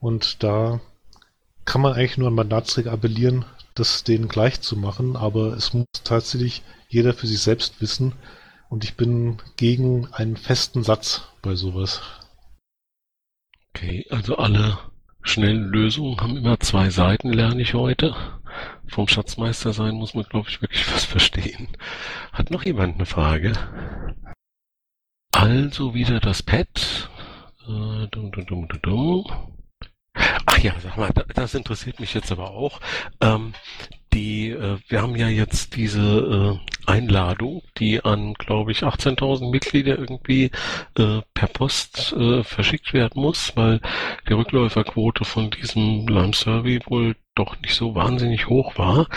Und 0.00 0.42
da 0.42 0.80
kann 1.64 1.80
man 1.80 1.92
eigentlich 1.92 2.18
nur 2.18 2.28
an 2.28 2.34
Mandatsträger 2.34 2.92
appellieren, 2.92 3.44
das 3.74 4.04
denen 4.04 4.28
gleich 4.28 4.60
zu 4.60 4.76
machen, 4.76 5.16
aber 5.16 5.52
es 5.52 5.74
muss 5.74 5.86
tatsächlich 6.04 6.62
jeder 6.88 7.14
für 7.14 7.26
sich 7.26 7.40
selbst 7.40 7.80
wissen. 7.80 8.12
Und 8.68 8.84
ich 8.84 8.96
bin 8.96 9.38
gegen 9.56 10.08
einen 10.12 10.36
festen 10.36 10.82
Satz 10.82 11.22
bei 11.42 11.54
sowas. 11.54 12.00
Okay, 13.70 14.06
also 14.10 14.36
alle 14.36 14.78
schnellen 15.22 15.64
Lösungen 15.64 16.20
haben 16.20 16.36
immer 16.36 16.58
zwei 16.60 16.90
Seiten, 16.90 17.32
lerne 17.32 17.62
ich 17.62 17.74
heute. 17.74 18.14
Vom 18.88 19.08
Schatzmeister 19.08 19.72
sein 19.72 19.94
muss 19.94 20.14
man, 20.14 20.24
glaube 20.24 20.48
ich, 20.48 20.60
wirklich 20.62 20.92
was 20.94 21.04
verstehen. 21.04 21.68
Hat 22.32 22.50
noch 22.50 22.64
jemand 22.64 22.96
eine 22.96 23.06
Frage? 23.06 23.52
Also 25.32 25.94
wieder 25.94 26.20
das 26.20 26.42
Pad. 26.42 27.10
Äh, 27.62 28.06
dum, 28.08 28.32
dum, 28.32 28.46
dum, 28.46 28.68
dum, 28.68 28.82
dum. 28.82 29.24
Ach 30.46 30.58
ja, 30.58 30.74
sag 30.82 30.96
mal, 30.96 31.12
das 31.34 31.54
interessiert 31.54 32.00
mich 32.00 32.14
jetzt 32.14 32.32
aber 32.32 32.50
auch. 32.50 32.80
Ähm, 33.20 33.52
die, 34.12 34.50
äh, 34.50 34.78
wir 34.88 35.02
haben 35.02 35.16
ja 35.16 35.28
jetzt 35.28 35.76
diese 35.76 36.58
äh, 36.60 36.90
Einladung, 36.90 37.62
die 37.78 38.04
an, 38.04 38.34
glaube 38.34 38.72
ich, 38.72 38.82
18.000 38.82 39.50
Mitglieder 39.50 39.98
irgendwie 39.98 40.50
äh, 40.96 41.20
per 41.34 41.48
Post 41.48 42.12
äh, 42.14 42.42
verschickt 42.42 42.92
werden 42.94 43.20
muss, 43.20 43.56
weil 43.56 43.80
die 44.28 44.32
Rückläuferquote 44.32 45.24
von 45.24 45.50
diesem 45.50 46.08
Lime 46.08 46.32
Survey 46.34 46.80
wohl 46.86 47.14
doch 47.38 47.60
nicht 47.60 47.74
so 47.74 47.94
wahnsinnig 47.94 48.48
hoch 48.48 48.78
war. 48.78 49.08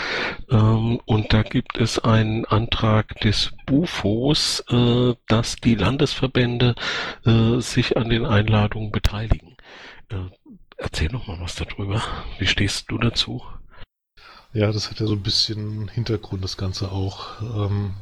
Ähm, 0.50 1.00
und 1.04 1.32
da 1.32 1.42
gibt 1.42 1.78
es 1.78 1.98
einen 1.98 2.44
Antrag 2.44 3.20
des 3.20 3.52
BUFOs, 3.66 4.64
äh, 4.70 5.14
dass 5.28 5.56
die 5.56 5.74
Landesverbände 5.74 6.74
äh, 7.24 7.60
sich 7.60 7.96
an 7.96 8.08
den 8.08 8.24
Einladungen 8.24 8.92
beteiligen. 8.92 9.56
Äh, 10.08 10.30
erzähl 10.76 11.10
noch 11.10 11.26
mal 11.26 11.40
was 11.40 11.54
darüber. 11.56 12.02
Wie 12.38 12.46
stehst 12.46 12.90
du 12.90 12.98
dazu? 12.98 13.42
Ja, 14.52 14.70
das 14.70 14.90
hat 14.90 15.00
ja 15.00 15.06
so 15.06 15.14
ein 15.14 15.22
bisschen 15.22 15.88
Hintergrund, 15.88 16.44
das 16.44 16.56
Ganze 16.56 16.92
auch. 16.92 17.40
Ähm, 17.40 17.94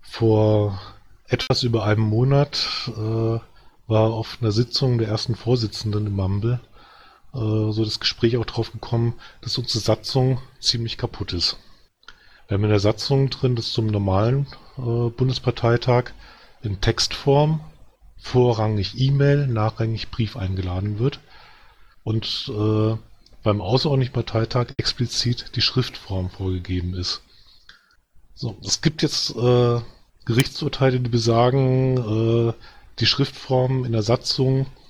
vor 0.00 0.80
etwas 1.28 1.62
über 1.62 1.84
einem 1.84 2.02
Monat 2.02 2.90
äh, 2.96 3.38
war 3.86 4.12
auf 4.12 4.38
einer 4.40 4.52
Sitzung 4.52 4.98
der 4.98 5.08
ersten 5.08 5.34
Vorsitzenden 5.34 6.06
im 6.06 6.14
Mumble 6.14 6.60
so 7.32 7.84
das 7.84 7.98
Gespräch 7.98 8.36
auch 8.36 8.44
drauf 8.44 8.72
gekommen, 8.72 9.14
dass 9.40 9.56
unsere 9.56 9.80
Satzung 9.80 10.38
ziemlich 10.60 10.98
kaputt 10.98 11.32
ist. 11.32 11.56
Wir 12.46 12.56
haben 12.56 12.64
in 12.64 12.70
der 12.70 12.80
Satzung 12.80 13.30
drin, 13.30 13.56
dass 13.56 13.72
zum 13.72 13.86
normalen 13.86 14.46
äh, 14.76 15.08
Bundesparteitag 15.08 16.10
in 16.62 16.80
Textform 16.80 17.60
vorrangig 18.18 19.00
E-Mail, 19.00 19.46
nachrangig 19.46 20.10
Brief 20.10 20.36
eingeladen 20.36 20.98
wird 20.98 21.20
und 22.04 22.50
äh, 22.54 22.96
beim 23.42 23.60
außerordentlichen 23.60 24.12
Parteitag 24.12 24.66
explizit 24.76 25.56
die 25.56 25.62
Schriftform 25.62 26.30
vorgegeben 26.30 26.94
ist. 26.94 27.22
So, 28.34 28.56
es 28.64 28.80
gibt 28.80 29.02
jetzt 29.02 29.34
äh, 29.34 29.80
Gerichtsurteile, 30.24 31.00
die 31.00 31.08
besagen, 31.08 32.50
äh, 32.50 32.52
die 32.98 33.06
Schriftform 33.06 33.84
in 33.84 33.92
der 33.92 34.02
Satzung 34.02 34.62
äh, 34.62 34.81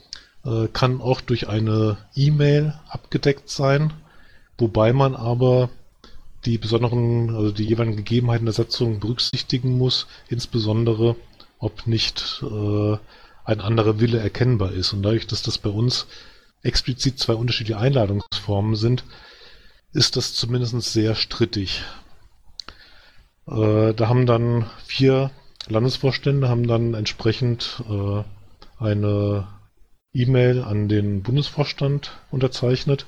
kann 0.72 1.00
auch 1.00 1.20
durch 1.20 1.48
eine 1.48 1.98
E-Mail 2.16 2.74
abgedeckt 2.88 3.48
sein, 3.48 3.92
wobei 4.58 4.92
man 4.92 5.14
aber 5.14 5.70
die 6.44 6.58
besonderen, 6.58 7.34
also 7.34 7.52
die 7.52 7.64
jeweiligen 7.64 7.98
Gegebenheiten 7.98 8.46
der 8.46 8.54
Satzung 8.54 8.98
berücksichtigen 8.98 9.78
muss, 9.78 10.06
insbesondere 10.28 11.16
ob 11.58 11.86
nicht 11.86 12.42
äh, 12.42 12.96
ein 13.44 13.60
anderer 13.60 14.00
Wille 14.00 14.18
erkennbar 14.18 14.72
ist. 14.72 14.92
Und 14.92 15.02
dadurch, 15.02 15.28
dass 15.28 15.42
das 15.42 15.58
bei 15.58 15.70
uns 15.70 16.06
explizit 16.62 17.18
zwei 17.18 17.34
unterschiedliche 17.34 17.78
Einladungsformen 17.78 18.74
sind, 18.74 19.04
ist 19.92 20.16
das 20.16 20.34
zumindest 20.34 20.80
sehr 20.80 21.14
strittig. 21.14 21.84
Äh, 23.46 23.94
da 23.94 24.08
haben 24.08 24.26
dann 24.26 24.66
vier 24.86 25.30
Landesvorstände 25.68 26.48
haben 26.48 26.66
dann 26.66 26.94
entsprechend 26.94 27.82
äh, 27.88 28.24
eine 28.82 29.46
E-Mail 30.14 30.62
an 30.62 30.88
den 30.88 31.22
Bundesvorstand 31.22 32.12
unterzeichnet, 32.30 33.06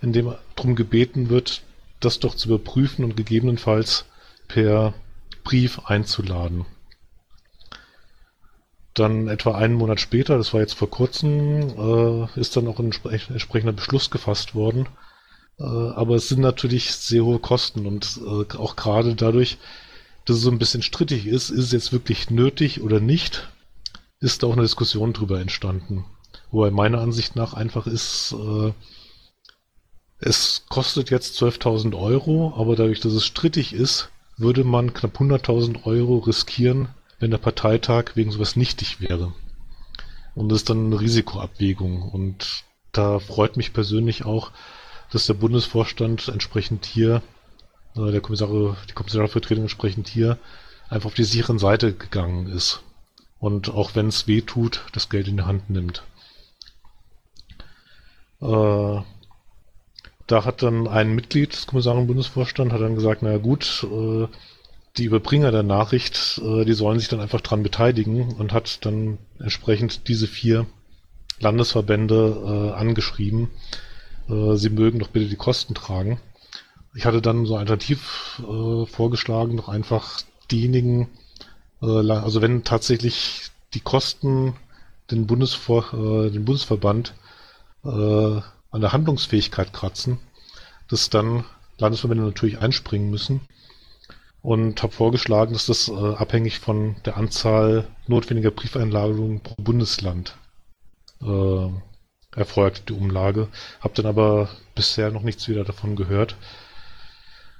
in 0.00 0.12
dem 0.12 0.34
darum 0.54 0.76
gebeten 0.76 1.30
wird, 1.30 1.62
das 2.00 2.20
doch 2.20 2.34
zu 2.34 2.48
überprüfen 2.48 3.04
und 3.04 3.16
gegebenenfalls 3.16 4.04
per 4.46 4.94
Brief 5.42 5.86
einzuladen. 5.86 6.64
Dann 8.94 9.28
etwa 9.28 9.54
einen 9.56 9.74
Monat 9.74 10.00
später, 10.00 10.36
das 10.36 10.52
war 10.52 10.60
jetzt 10.60 10.74
vor 10.74 10.90
kurzem, 10.90 11.70
äh, 11.78 12.40
ist 12.40 12.56
dann 12.56 12.66
auch 12.68 12.78
ein 12.78 12.92
entsprechender 12.92 13.72
Beschluss 13.72 14.10
gefasst 14.10 14.54
worden. 14.54 14.88
Äh, 15.58 15.64
aber 15.64 16.16
es 16.16 16.28
sind 16.28 16.40
natürlich 16.40 16.92
sehr 16.92 17.24
hohe 17.24 17.38
Kosten 17.38 17.86
und 17.86 18.20
äh, 18.24 18.56
auch 18.56 18.76
gerade 18.76 19.14
dadurch, 19.14 19.58
dass 20.24 20.36
es 20.36 20.42
so 20.42 20.50
ein 20.50 20.58
bisschen 20.58 20.82
strittig 20.82 21.26
ist, 21.26 21.50
ist 21.50 21.64
es 21.64 21.72
jetzt 21.72 21.92
wirklich 21.92 22.30
nötig 22.30 22.80
oder 22.82 23.00
nicht, 23.00 23.48
ist 24.20 24.42
da 24.42 24.48
auch 24.48 24.52
eine 24.52 24.62
Diskussion 24.62 25.12
drüber 25.12 25.40
entstanden. 25.40 26.04
Wobei 26.50 26.70
meiner 26.70 27.00
Ansicht 27.00 27.36
nach 27.36 27.54
einfach 27.54 27.86
ist, 27.86 28.32
äh, 28.32 28.72
es 30.20 30.64
kostet 30.68 31.10
jetzt 31.10 31.40
12.000 31.40 31.96
Euro, 31.96 32.54
aber 32.56 32.74
dadurch, 32.74 33.00
dass 33.00 33.12
es 33.12 33.24
strittig 33.24 33.72
ist, 33.72 34.10
würde 34.36 34.64
man 34.64 34.94
knapp 34.94 35.20
100.000 35.20 35.84
Euro 35.84 36.18
riskieren, 36.18 36.88
wenn 37.18 37.30
der 37.30 37.38
Parteitag 37.38 38.12
wegen 38.14 38.30
sowas 38.30 38.56
nichtig 38.56 39.00
wäre. 39.00 39.32
Und 40.34 40.48
das 40.48 40.60
ist 40.60 40.70
dann 40.70 40.86
eine 40.86 41.00
Risikoabwägung. 41.00 42.02
Und 42.02 42.64
da 42.92 43.18
freut 43.18 43.56
mich 43.56 43.72
persönlich 43.72 44.24
auch, 44.24 44.52
dass 45.10 45.26
der 45.26 45.34
Bundesvorstand 45.34 46.28
entsprechend 46.28 46.86
hier, 46.86 47.22
äh, 47.96 48.10
der 48.10 48.20
Kommissar, 48.20 48.76
die 48.88 48.92
Kommissarvertretung 48.92 49.64
entsprechend 49.64 50.08
hier 50.08 50.38
einfach 50.88 51.06
auf 51.06 51.14
die 51.14 51.24
sichere 51.24 51.58
Seite 51.58 51.92
gegangen 51.92 52.46
ist. 52.46 52.80
Und 53.38 53.68
auch 53.70 53.94
wenn 53.94 54.08
es 54.08 54.26
weh 54.26 54.42
tut, 54.42 54.84
das 54.92 55.08
Geld 55.08 55.28
in 55.28 55.36
die 55.38 55.42
Hand 55.44 55.70
nimmt. 55.70 56.02
Äh, 58.40 59.02
da 60.28 60.44
hat 60.44 60.62
dann 60.62 60.86
ein 60.86 61.14
Mitglied 61.14 61.52
des 61.52 61.66
Kommissaren 61.66 62.06
Bundesvorstand 62.06 62.72
hat 62.72 62.80
dann 62.80 62.94
gesagt, 62.94 63.22
naja 63.22 63.38
gut, 63.38 63.86
äh, 63.90 64.28
die 64.98 65.04
Überbringer 65.04 65.50
der 65.50 65.62
Nachricht, 65.62 66.40
äh, 66.44 66.64
die 66.64 66.74
sollen 66.74 66.98
sich 66.98 67.08
dann 67.08 67.20
einfach 67.20 67.40
dran 67.40 67.62
beteiligen 67.62 68.34
und 68.34 68.52
hat 68.52 68.84
dann 68.84 69.18
entsprechend 69.38 70.08
diese 70.08 70.26
vier 70.26 70.66
Landesverbände 71.40 72.72
äh, 72.74 72.78
angeschrieben, 72.78 73.50
äh, 74.28 74.56
sie 74.56 74.70
mögen 74.70 74.98
doch 74.98 75.08
bitte 75.08 75.26
die 75.26 75.36
Kosten 75.36 75.74
tragen. 75.74 76.20
Ich 76.94 77.06
hatte 77.06 77.22
dann 77.22 77.46
so 77.46 77.56
alternativ 77.56 78.42
äh, 78.42 78.86
vorgeschlagen, 78.86 79.56
doch 79.56 79.68
einfach 79.68 80.20
diejenigen, 80.50 81.08
also 81.80 82.40
wenn 82.40 82.64
tatsächlich 82.64 83.50
die 83.74 83.80
Kosten 83.80 84.56
den, 85.10 85.26
Bundesvor 85.26 85.90
den 85.92 86.44
Bundesverband 86.46 87.12
äh, 87.88 88.42
an 88.70 88.80
der 88.80 88.92
Handlungsfähigkeit 88.92 89.72
kratzen, 89.72 90.18
dass 90.88 91.10
dann 91.10 91.44
Landesverbände 91.78 92.24
natürlich 92.24 92.58
einspringen 92.58 93.10
müssen 93.10 93.40
und 94.42 94.82
habe 94.82 94.92
vorgeschlagen, 94.92 95.52
dass 95.52 95.66
das 95.66 95.88
äh, 95.88 96.14
abhängig 96.14 96.58
von 96.58 96.96
der 97.04 97.16
Anzahl 97.16 97.88
notwendiger 98.06 98.50
Briefeinladungen 98.50 99.40
pro 99.40 99.54
Bundesland 99.62 100.36
äh, 101.22 101.68
erfolgt, 102.36 102.88
die 102.88 102.94
Umlage. 102.94 103.48
Habe 103.80 103.94
dann 103.94 104.06
aber 104.06 104.48
bisher 104.74 105.10
noch 105.10 105.22
nichts 105.22 105.48
wieder 105.48 105.64
davon 105.64 105.96
gehört. 105.96 106.36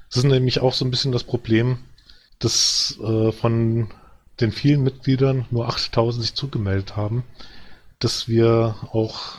Das 0.09 0.19
ist 0.19 0.25
nämlich 0.25 0.61
auch 0.61 0.73
so 0.73 0.85
ein 0.85 0.91
bisschen 0.91 1.13
das 1.13 1.25
Problem, 1.25 1.79
dass 2.39 2.99
äh, 3.03 3.33
von 3.33 3.91
den 4.41 4.53
vielen 4.53 4.83
Mitgliedern 4.83 5.47
nur 5.51 5.69
8000 5.69 6.23
sich 6.23 6.35
zugemeldet 6.35 6.97
haben, 6.97 7.25
dass 7.99 8.29
wir 8.29 8.77
auch 8.93 9.39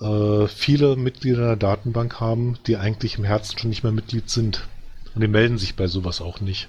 viele 0.00 0.96
Mitglieder 0.96 1.46
der 1.46 1.56
Datenbank 1.56 2.20
haben, 2.20 2.58
die 2.66 2.76
eigentlich 2.76 3.18
im 3.18 3.24
Herzen 3.24 3.58
schon 3.58 3.70
nicht 3.70 3.82
mehr 3.82 3.92
Mitglied 3.92 4.30
sind. 4.30 4.68
Und 5.14 5.22
die 5.22 5.28
melden 5.28 5.58
sich 5.58 5.74
bei 5.74 5.86
sowas 5.86 6.20
auch 6.20 6.40
nicht. 6.40 6.68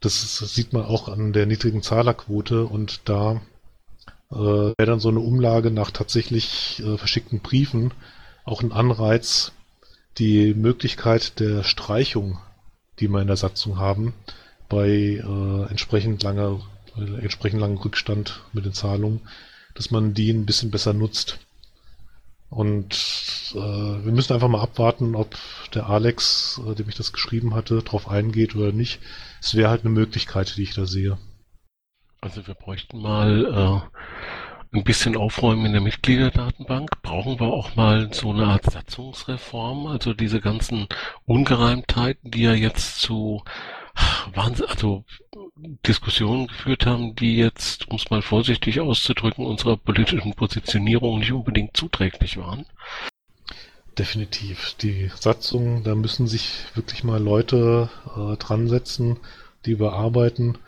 Das, 0.00 0.38
das 0.38 0.54
sieht 0.54 0.72
man 0.72 0.84
auch 0.84 1.08
an 1.08 1.32
der 1.32 1.46
niedrigen 1.46 1.80
Zahlerquote 1.80 2.66
und 2.66 3.08
da 3.08 3.40
äh, 4.30 4.36
wäre 4.36 4.74
dann 4.86 5.00
so 5.00 5.08
eine 5.08 5.20
Umlage 5.20 5.70
nach 5.70 5.90
tatsächlich 5.90 6.82
äh, 6.84 6.98
verschickten 6.98 7.40
Briefen 7.40 7.92
auch 8.44 8.62
ein 8.62 8.72
Anreiz, 8.72 9.52
die 10.18 10.54
Möglichkeit 10.54 11.40
der 11.40 11.64
Streichung, 11.64 12.38
die 13.00 13.08
wir 13.08 13.20
in 13.20 13.26
der 13.26 13.36
Satzung 13.36 13.78
haben, 13.78 14.14
bei 14.68 14.88
äh, 14.88 15.70
entsprechend 15.70 16.22
langer, 16.22 16.60
äh, 16.96 17.20
entsprechend 17.22 17.60
langem 17.60 17.78
Rückstand 17.78 18.42
mit 18.52 18.64
den 18.64 18.74
Zahlungen, 18.74 19.22
dass 19.74 19.90
man 19.90 20.14
die 20.14 20.30
ein 20.30 20.46
bisschen 20.46 20.70
besser 20.70 20.92
nutzt. 20.92 21.38
Und 22.54 23.52
äh, 23.56 23.58
wir 23.58 24.12
müssen 24.12 24.32
einfach 24.32 24.46
mal 24.46 24.62
abwarten, 24.62 25.16
ob 25.16 25.36
der 25.74 25.88
Alex, 25.88 26.60
äh, 26.64 26.76
dem 26.76 26.88
ich 26.88 26.94
das 26.94 27.12
geschrieben 27.12 27.52
hatte, 27.52 27.82
darauf 27.82 28.08
eingeht 28.08 28.54
oder 28.54 28.70
nicht. 28.70 29.00
Es 29.40 29.56
wäre 29.56 29.70
halt 29.70 29.80
eine 29.80 29.90
Möglichkeit, 29.90 30.56
die 30.56 30.62
ich 30.62 30.72
da 30.72 30.86
sehe. 30.86 31.18
Also 32.20 32.46
wir 32.46 32.54
bräuchten 32.54 33.02
mal 33.02 33.82
äh, 34.72 34.76
ein 34.78 34.84
bisschen 34.84 35.16
Aufräumen 35.16 35.66
in 35.66 35.72
der 35.72 35.80
Mitgliederdatenbank. 35.80 37.02
Brauchen 37.02 37.40
wir 37.40 37.48
auch 37.48 37.74
mal 37.74 38.12
so 38.12 38.30
eine 38.30 38.46
Art 38.46 38.70
Satzungsreform, 38.70 39.88
also 39.88 40.14
diese 40.14 40.40
ganzen 40.40 40.86
Ungereimtheiten, 41.26 42.30
die 42.30 42.42
ja 42.42 42.52
jetzt 42.52 43.00
zu 43.00 43.42
Wahnsinn, 44.34 44.66
also 44.66 45.04
Diskussionen 45.86 46.48
geführt 46.48 46.86
haben, 46.86 47.14
die 47.14 47.36
jetzt, 47.36 47.88
um 47.88 47.96
es 47.96 48.10
mal 48.10 48.22
vorsichtig 48.22 48.80
auszudrücken, 48.80 49.46
unserer 49.46 49.76
politischen 49.76 50.34
Positionierung 50.34 51.20
nicht 51.20 51.32
unbedingt 51.32 51.76
zuträglich 51.76 52.36
waren. 52.36 52.66
Definitiv. 53.98 54.74
Die 54.80 55.10
Satzung, 55.18 55.84
da 55.84 55.94
müssen 55.94 56.26
sich 56.26 56.64
wirklich 56.74 57.04
mal 57.04 57.22
Leute 57.22 57.88
äh, 58.16 58.36
dran 58.36 58.68
setzen, 58.68 59.18
die 59.66 59.72
überarbeiten. 59.72 60.58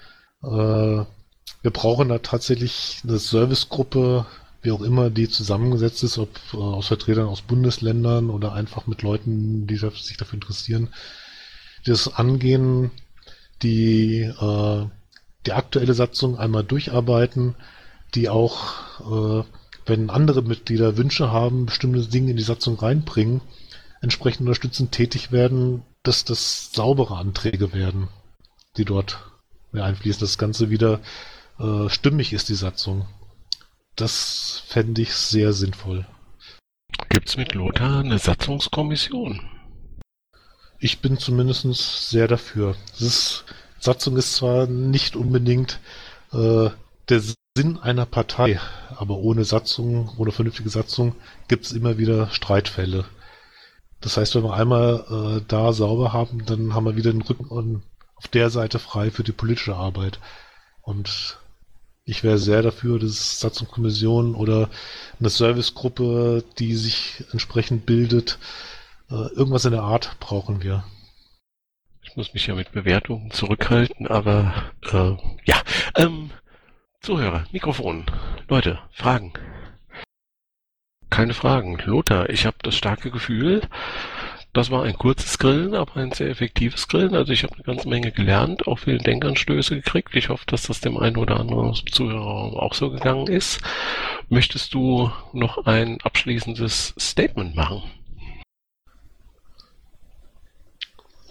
Äh, 0.42 0.46
wir 0.46 1.70
brauchen 1.72 2.08
da 2.08 2.18
tatsächlich 2.18 3.00
eine 3.02 3.18
Servicegruppe, 3.18 4.26
wie 4.62 4.70
auch 4.70 4.82
immer 4.82 5.10
die 5.10 5.28
zusammengesetzt 5.28 6.04
ist, 6.04 6.18
ob 6.18 6.30
äh, 6.52 6.56
aus 6.56 6.86
Vertretern 6.86 7.26
aus 7.26 7.42
Bundesländern 7.42 8.30
oder 8.30 8.52
einfach 8.52 8.86
mit 8.86 9.02
Leuten, 9.02 9.66
die 9.66 9.76
sich 9.76 10.16
dafür 10.16 10.34
interessieren, 10.34 10.90
die 11.84 11.90
das 11.90 12.14
angehen, 12.14 12.92
die 13.62 14.20
äh, 14.22 14.86
die 15.46 15.52
aktuelle 15.52 15.94
Satzung 15.94 16.38
einmal 16.38 16.64
durcharbeiten, 16.64 17.54
die 18.14 18.28
auch, 18.28 19.40
äh, 19.40 19.44
wenn 19.86 20.10
andere 20.10 20.42
Mitglieder 20.42 20.96
Wünsche 20.96 21.30
haben, 21.30 21.66
bestimmte 21.66 22.06
Dinge 22.06 22.32
in 22.32 22.36
die 22.36 22.42
Satzung 22.42 22.78
reinbringen, 22.78 23.40
entsprechend 24.00 24.42
unterstützend 24.42 24.92
tätig 24.92 25.32
werden, 25.32 25.82
dass 26.02 26.24
das 26.24 26.72
saubere 26.72 27.16
Anträge 27.16 27.72
werden, 27.72 28.08
die 28.76 28.84
dort 28.84 29.18
einfließen, 29.72 30.20
dass 30.20 30.30
das 30.30 30.38
Ganze 30.38 30.70
wieder 30.70 31.00
äh, 31.58 31.88
stimmig 31.88 32.32
ist, 32.32 32.48
die 32.48 32.54
Satzung. 32.54 33.06
Das 33.94 34.62
fände 34.66 35.02
ich 35.02 35.14
sehr 35.14 35.52
sinnvoll. 35.52 36.06
Gibt 37.08 37.28
es 37.28 37.36
mit 37.36 37.54
Lothar 37.54 38.00
eine 38.00 38.18
Satzungskommission? 38.18 39.40
Ich 40.78 41.00
bin 41.00 41.18
zumindest 41.18 42.10
sehr 42.10 42.28
dafür. 42.28 42.76
Ist, 42.98 43.44
Satzung 43.80 44.16
ist 44.16 44.34
zwar 44.34 44.66
nicht 44.66 45.16
unbedingt 45.16 45.80
äh, 46.32 46.68
der 47.08 47.22
Sinn 47.56 47.78
einer 47.78 48.04
Partei, 48.04 48.60
aber 48.96 49.16
ohne 49.16 49.44
Satzung, 49.44 50.12
ohne 50.18 50.32
vernünftige 50.32 50.68
Satzung 50.68 51.14
gibt 51.48 51.64
es 51.64 51.72
immer 51.72 51.96
wieder 51.96 52.28
Streitfälle. 52.30 53.06
Das 54.00 54.16
heißt, 54.18 54.34
wenn 54.34 54.44
wir 54.44 54.54
einmal 54.54 55.38
äh, 55.38 55.44
da 55.48 55.72
sauber 55.72 56.12
haben, 56.12 56.44
dann 56.44 56.74
haben 56.74 56.84
wir 56.84 56.96
wieder 56.96 57.12
den 57.12 57.22
Rücken 57.22 57.82
auf 58.16 58.28
der 58.28 58.50
Seite 58.50 58.78
frei 58.78 59.10
für 59.10 59.24
die 59.24 59.32
politische 59.32 59.76
Arbeit. 59.76 60.20
Und 60.82 61.38
ich 62.04 62.22
wäre 62.22 62.38
sehr 62.38 62.62
dafür, 62.62 62.98
dass 62.98 63.40
Satzungskommission 63.40 64.34
oder 64.34 64.68
eine 65.18 65.30
Servicegruppe, 65.30 66.44
die 66.58 66.74
sich 66.74 67.24
entsprechend 67.32 67.86
bildet, 67.86 68.38
irgendwas 69.08 69.64
in 69.64 69.72
der 69.72 69.82
Art 69.82 70.16
brauchen 70.20 70.62
wir. 70.62 70.84
Ich 72.02 72.16
muss 72.16 72.34
mich 72.34 72.46
ja 72.46 72.54
mit 72.54 72.72
Bewertungen 72.72 73.30
zurückhalten, 73.30 74.06
aber 74.06 74.54
äh, 74.92 75.16
ja. 75.44 75.62
Ähm, 75.96 76.30
Zuhörer, 77.00 77.44
Mikrofon. 77.52 78.04
Leute, 78.48 78.80
Fragen. 78.90 79.32
Keine 81.10 81.34
Fragen. 81.34 81.78
Lothar, 81.84 82.30
ich 82.30 82.46
habe 82.46 82.56
das 82.62 82.74
starke 82.74 83.10
Gefühl, 83.10 83.62
das 84.56 84.70
war 84.70 84.84
ein 84.84 84.96
kurzes 84.96 85.38
Grillen, 85.38 85.74
aber 85.74 85.96
ein 85.96 86.12
sehr 86.12 86.30
effektives 86.30 86.88
Grillen. 86.88 87.14
Also 87.14 87.30
ich 87.30 87.42
habe 87.42 87.54
eine 87.54 87.64
ganze 87.64 87.90
Menge 87.90 88.10
gelernt, 88.10 88.66
auch 88.66 88.78
viele 88.78 88.98
Denkanstöße 88.98 89.76
gekriegt. 89.76 90.16
Ich 90.16 90.30
hoffe, 90.30 90.44
dass 90.46 90.62
das 90.62 90.80
dem 90.80 90.96
einen 90.96 91.18
oder 91.18 91.38
anderen 91.38 91.74
Zuhörer 91.74 92.62
auch 92.62 92.72
so 92.72 92.90
gegangen 92.90 93.26
ist. 93.26 93.60
Möchtest 94.30 94.72
du 94.72 95.12
noch 95.34 95.66
ein 95.66 95.98
abschließendes 96.00 96.94
Statement 96.98 97.54
machen? 97.54 97.82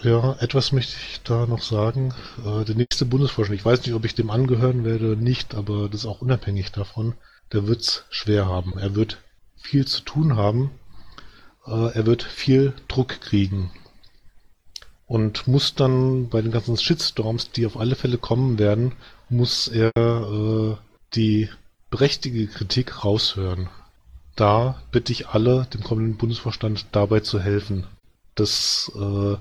Ja, 0.05 0.35
etwas 0.39 0.71
möchte 0.71 0.97
ich 1.09 1.21
da 1.23 1.47
noch 1.47 1.63
sagen. 1.63 2.13
Äh, 2.45 2.63
der 2.63 2.75
nächste 2.75 3.07
Bundesvorstand, 3.07 3.59
ich 3.59 3.65
weiß 3.65 3.83
nicht, 3.83 3.95
ob 3.95 4.05
ich 4.05 4.13
dem 4.13 4.29
angehören 4.29 4.85
werde 4.85 5.13
oder 5.13 5.19
nicht, 5.19 5.55
aber 5.55 5.89
das 5.89 6.01
ist 6.01 6.05
auch 6.05 6.21
unabhängig 6.21 6.71
davon, 6.71 7.15
der 7.51 7.65
wird 7.65 7.81
es 7.81 8.05
schwer 8.11 8.45
haben. 8.45 8.77
Er 8.77 8.93
wird 8.93 9.23
viel 9.55 9.87
zu 9.87 10.01
tun 10.01 10.35
haben. 10.35 10.69
Äh, 11.65 11.95
er 11.95 12.05
wird 12.05 12.21
viel 12.21 12.73
Druck 12.87 13.19
kriegen. 13.19 13.71
Und 15.07 15.47
muss 15.47 15.73
dann 15.73 16.29
bei 16.29 16.43
den 16.43 16.51
ganzen 16.51 16.77
Shitstorms, 16.77 17.49
die 17.49 17.65
auf 17.65 17.75
alle 17.75 17.95
Fälle 17.95 18.19
kommen 18.19 18.59
werden, 18.59 18.91
muss 19.29 19.67
er 19.67 19.91
äh, 19.97 20.75
die 21.15 21.49
berechtigte 21.89 22.45
Kritik 22.45 23.03
raushören. 23.03 23.69
Da 24.35 24.83
bitte 24.91 25.11
ich 25.11 25.29
alle, 25.29 25.65
dem 25.73 25.81
kommenden 25.81 26.17
Bundesvorstand 26.17 26.85
dabei 26.91 27.21
zu 27.21 27.39
helfen, 27.39 27.87
dass 28.35 28.91
äh, 28.95 29.37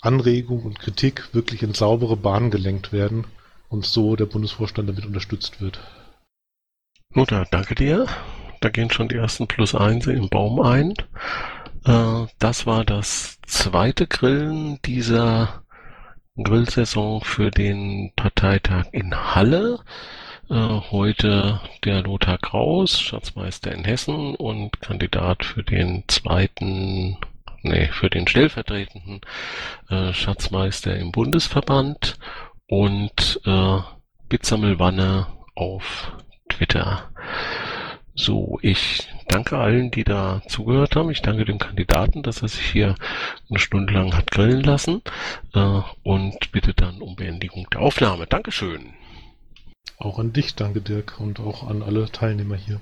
Anregung 0.00 0.62
und 0.64 0.78
Kritik 0.78 1.34
wirklich 1.34 1.62
in 1.62 1.74
saubere 1.74 2.16
Bahnen 2.16 2.50
gelenkt 2.50 2.92
werden 2.92 3.26
und 3.68 3.84
so 3.84 4.16
der 4.16 4.26
Bundesvorstand 4.26 4.88
damit 4.88 5.06
unterstützt 5.06 5.60
wird. 5.60 5.80
Lothar, 7.12 7.46
danke 7.50 7.74
dir. 7.74 8.06
Da 8.60 8.68
gehen 8.68 8.90
schon 8.90 9.08
die 9.08 9.16
ersten 9.16 9.46
Plus 9.46 9.74
eins 9.74 10.06
im 10.06 10.28
Baum 10.28 10.60
ein. 10.60 10.94
Äh, 11.84 12.26
das 12.38 12.66
war 12.66 12.84
das 12.84 13.38
zweite 13.46 14.06
Grillen 14.06 14.80
dieser 14.84 15.64
Grillsaison 16.36 17.22
für 17.22 17.50
den 17.50 18.12
Parteitag 18.16 18.86
in 18.92 19.14
Halle. 19.34 19.80
Äh, 20.48 20.54
heute 20.54 21.60
der 21.84 22.02
Lothar 22.02 22.38
Kraus, 22.38 23.00
Schatzmeister 23.00 23.72
in 23.72 23.84
Hessen 23.84 24.34
und 24.34 24.80
Kandidat 24.80 25.44
für 25.44 25.62
den 25.62 26.04
zweiten 26.08 27.16
nee, 27.62 27.88
für 27.92 28.10
den 28.10 28.26
stellvertretenden 28.26 29.20
äh, 29.88 30.12
Schatzmeister 30.12 30.96
im 30.96 31.12
Bundesverband 31.12 32.18
und 32.66 33.40
äh, 33.44 33.78
Bitsammelwanne 34.28 35.26
auf 35.54 36.12
Twitter. 36.48 37.10
So, 38.14 38.58
ich 38.60 39.08
danke 39.28 39.56
allen, 39.56 39.90
die 39.90 40.04
da 40.04 40.42
zugehört 40.46 40.96
haben. 40.96 41.10
Ich 41.10 41.22
danke 41.22 41.44
dem 41.44 41.58
Kandidaten, 41.58 42.22
dass 42.22 42.42
er 42.42 42.48
sich 42.48 42.66
hier 42.70 42.94
eine 43.48 43.58
Stunde 43.58 43.94
lang 43.94 44.14
hat 44.14 44.30
grillen 44.30 44.62
lassen 44.62 45.02
äh, 45.54 45.80
und 46.02 46.52
bitte 46.52 46.74
dann 46.74 47.00
um 47.00 47.16
Beendigung 47.16 47.66
der 47.72 47.80
Aufnahme. 47.80 48.26
Dankeschön. 48.26 48.94
Auch 49.96 50.18
an 50.18 50.32
dich 50.32 50.54
danke, 50.54 50.80
Dirk, 50.80 51.20
und 51.20 51.40
auch 51.40 51.68
an 51.68 51.82
alle 51.82 52.10
Teilnehmer 52.10 52.56
hier. 52.56 52.80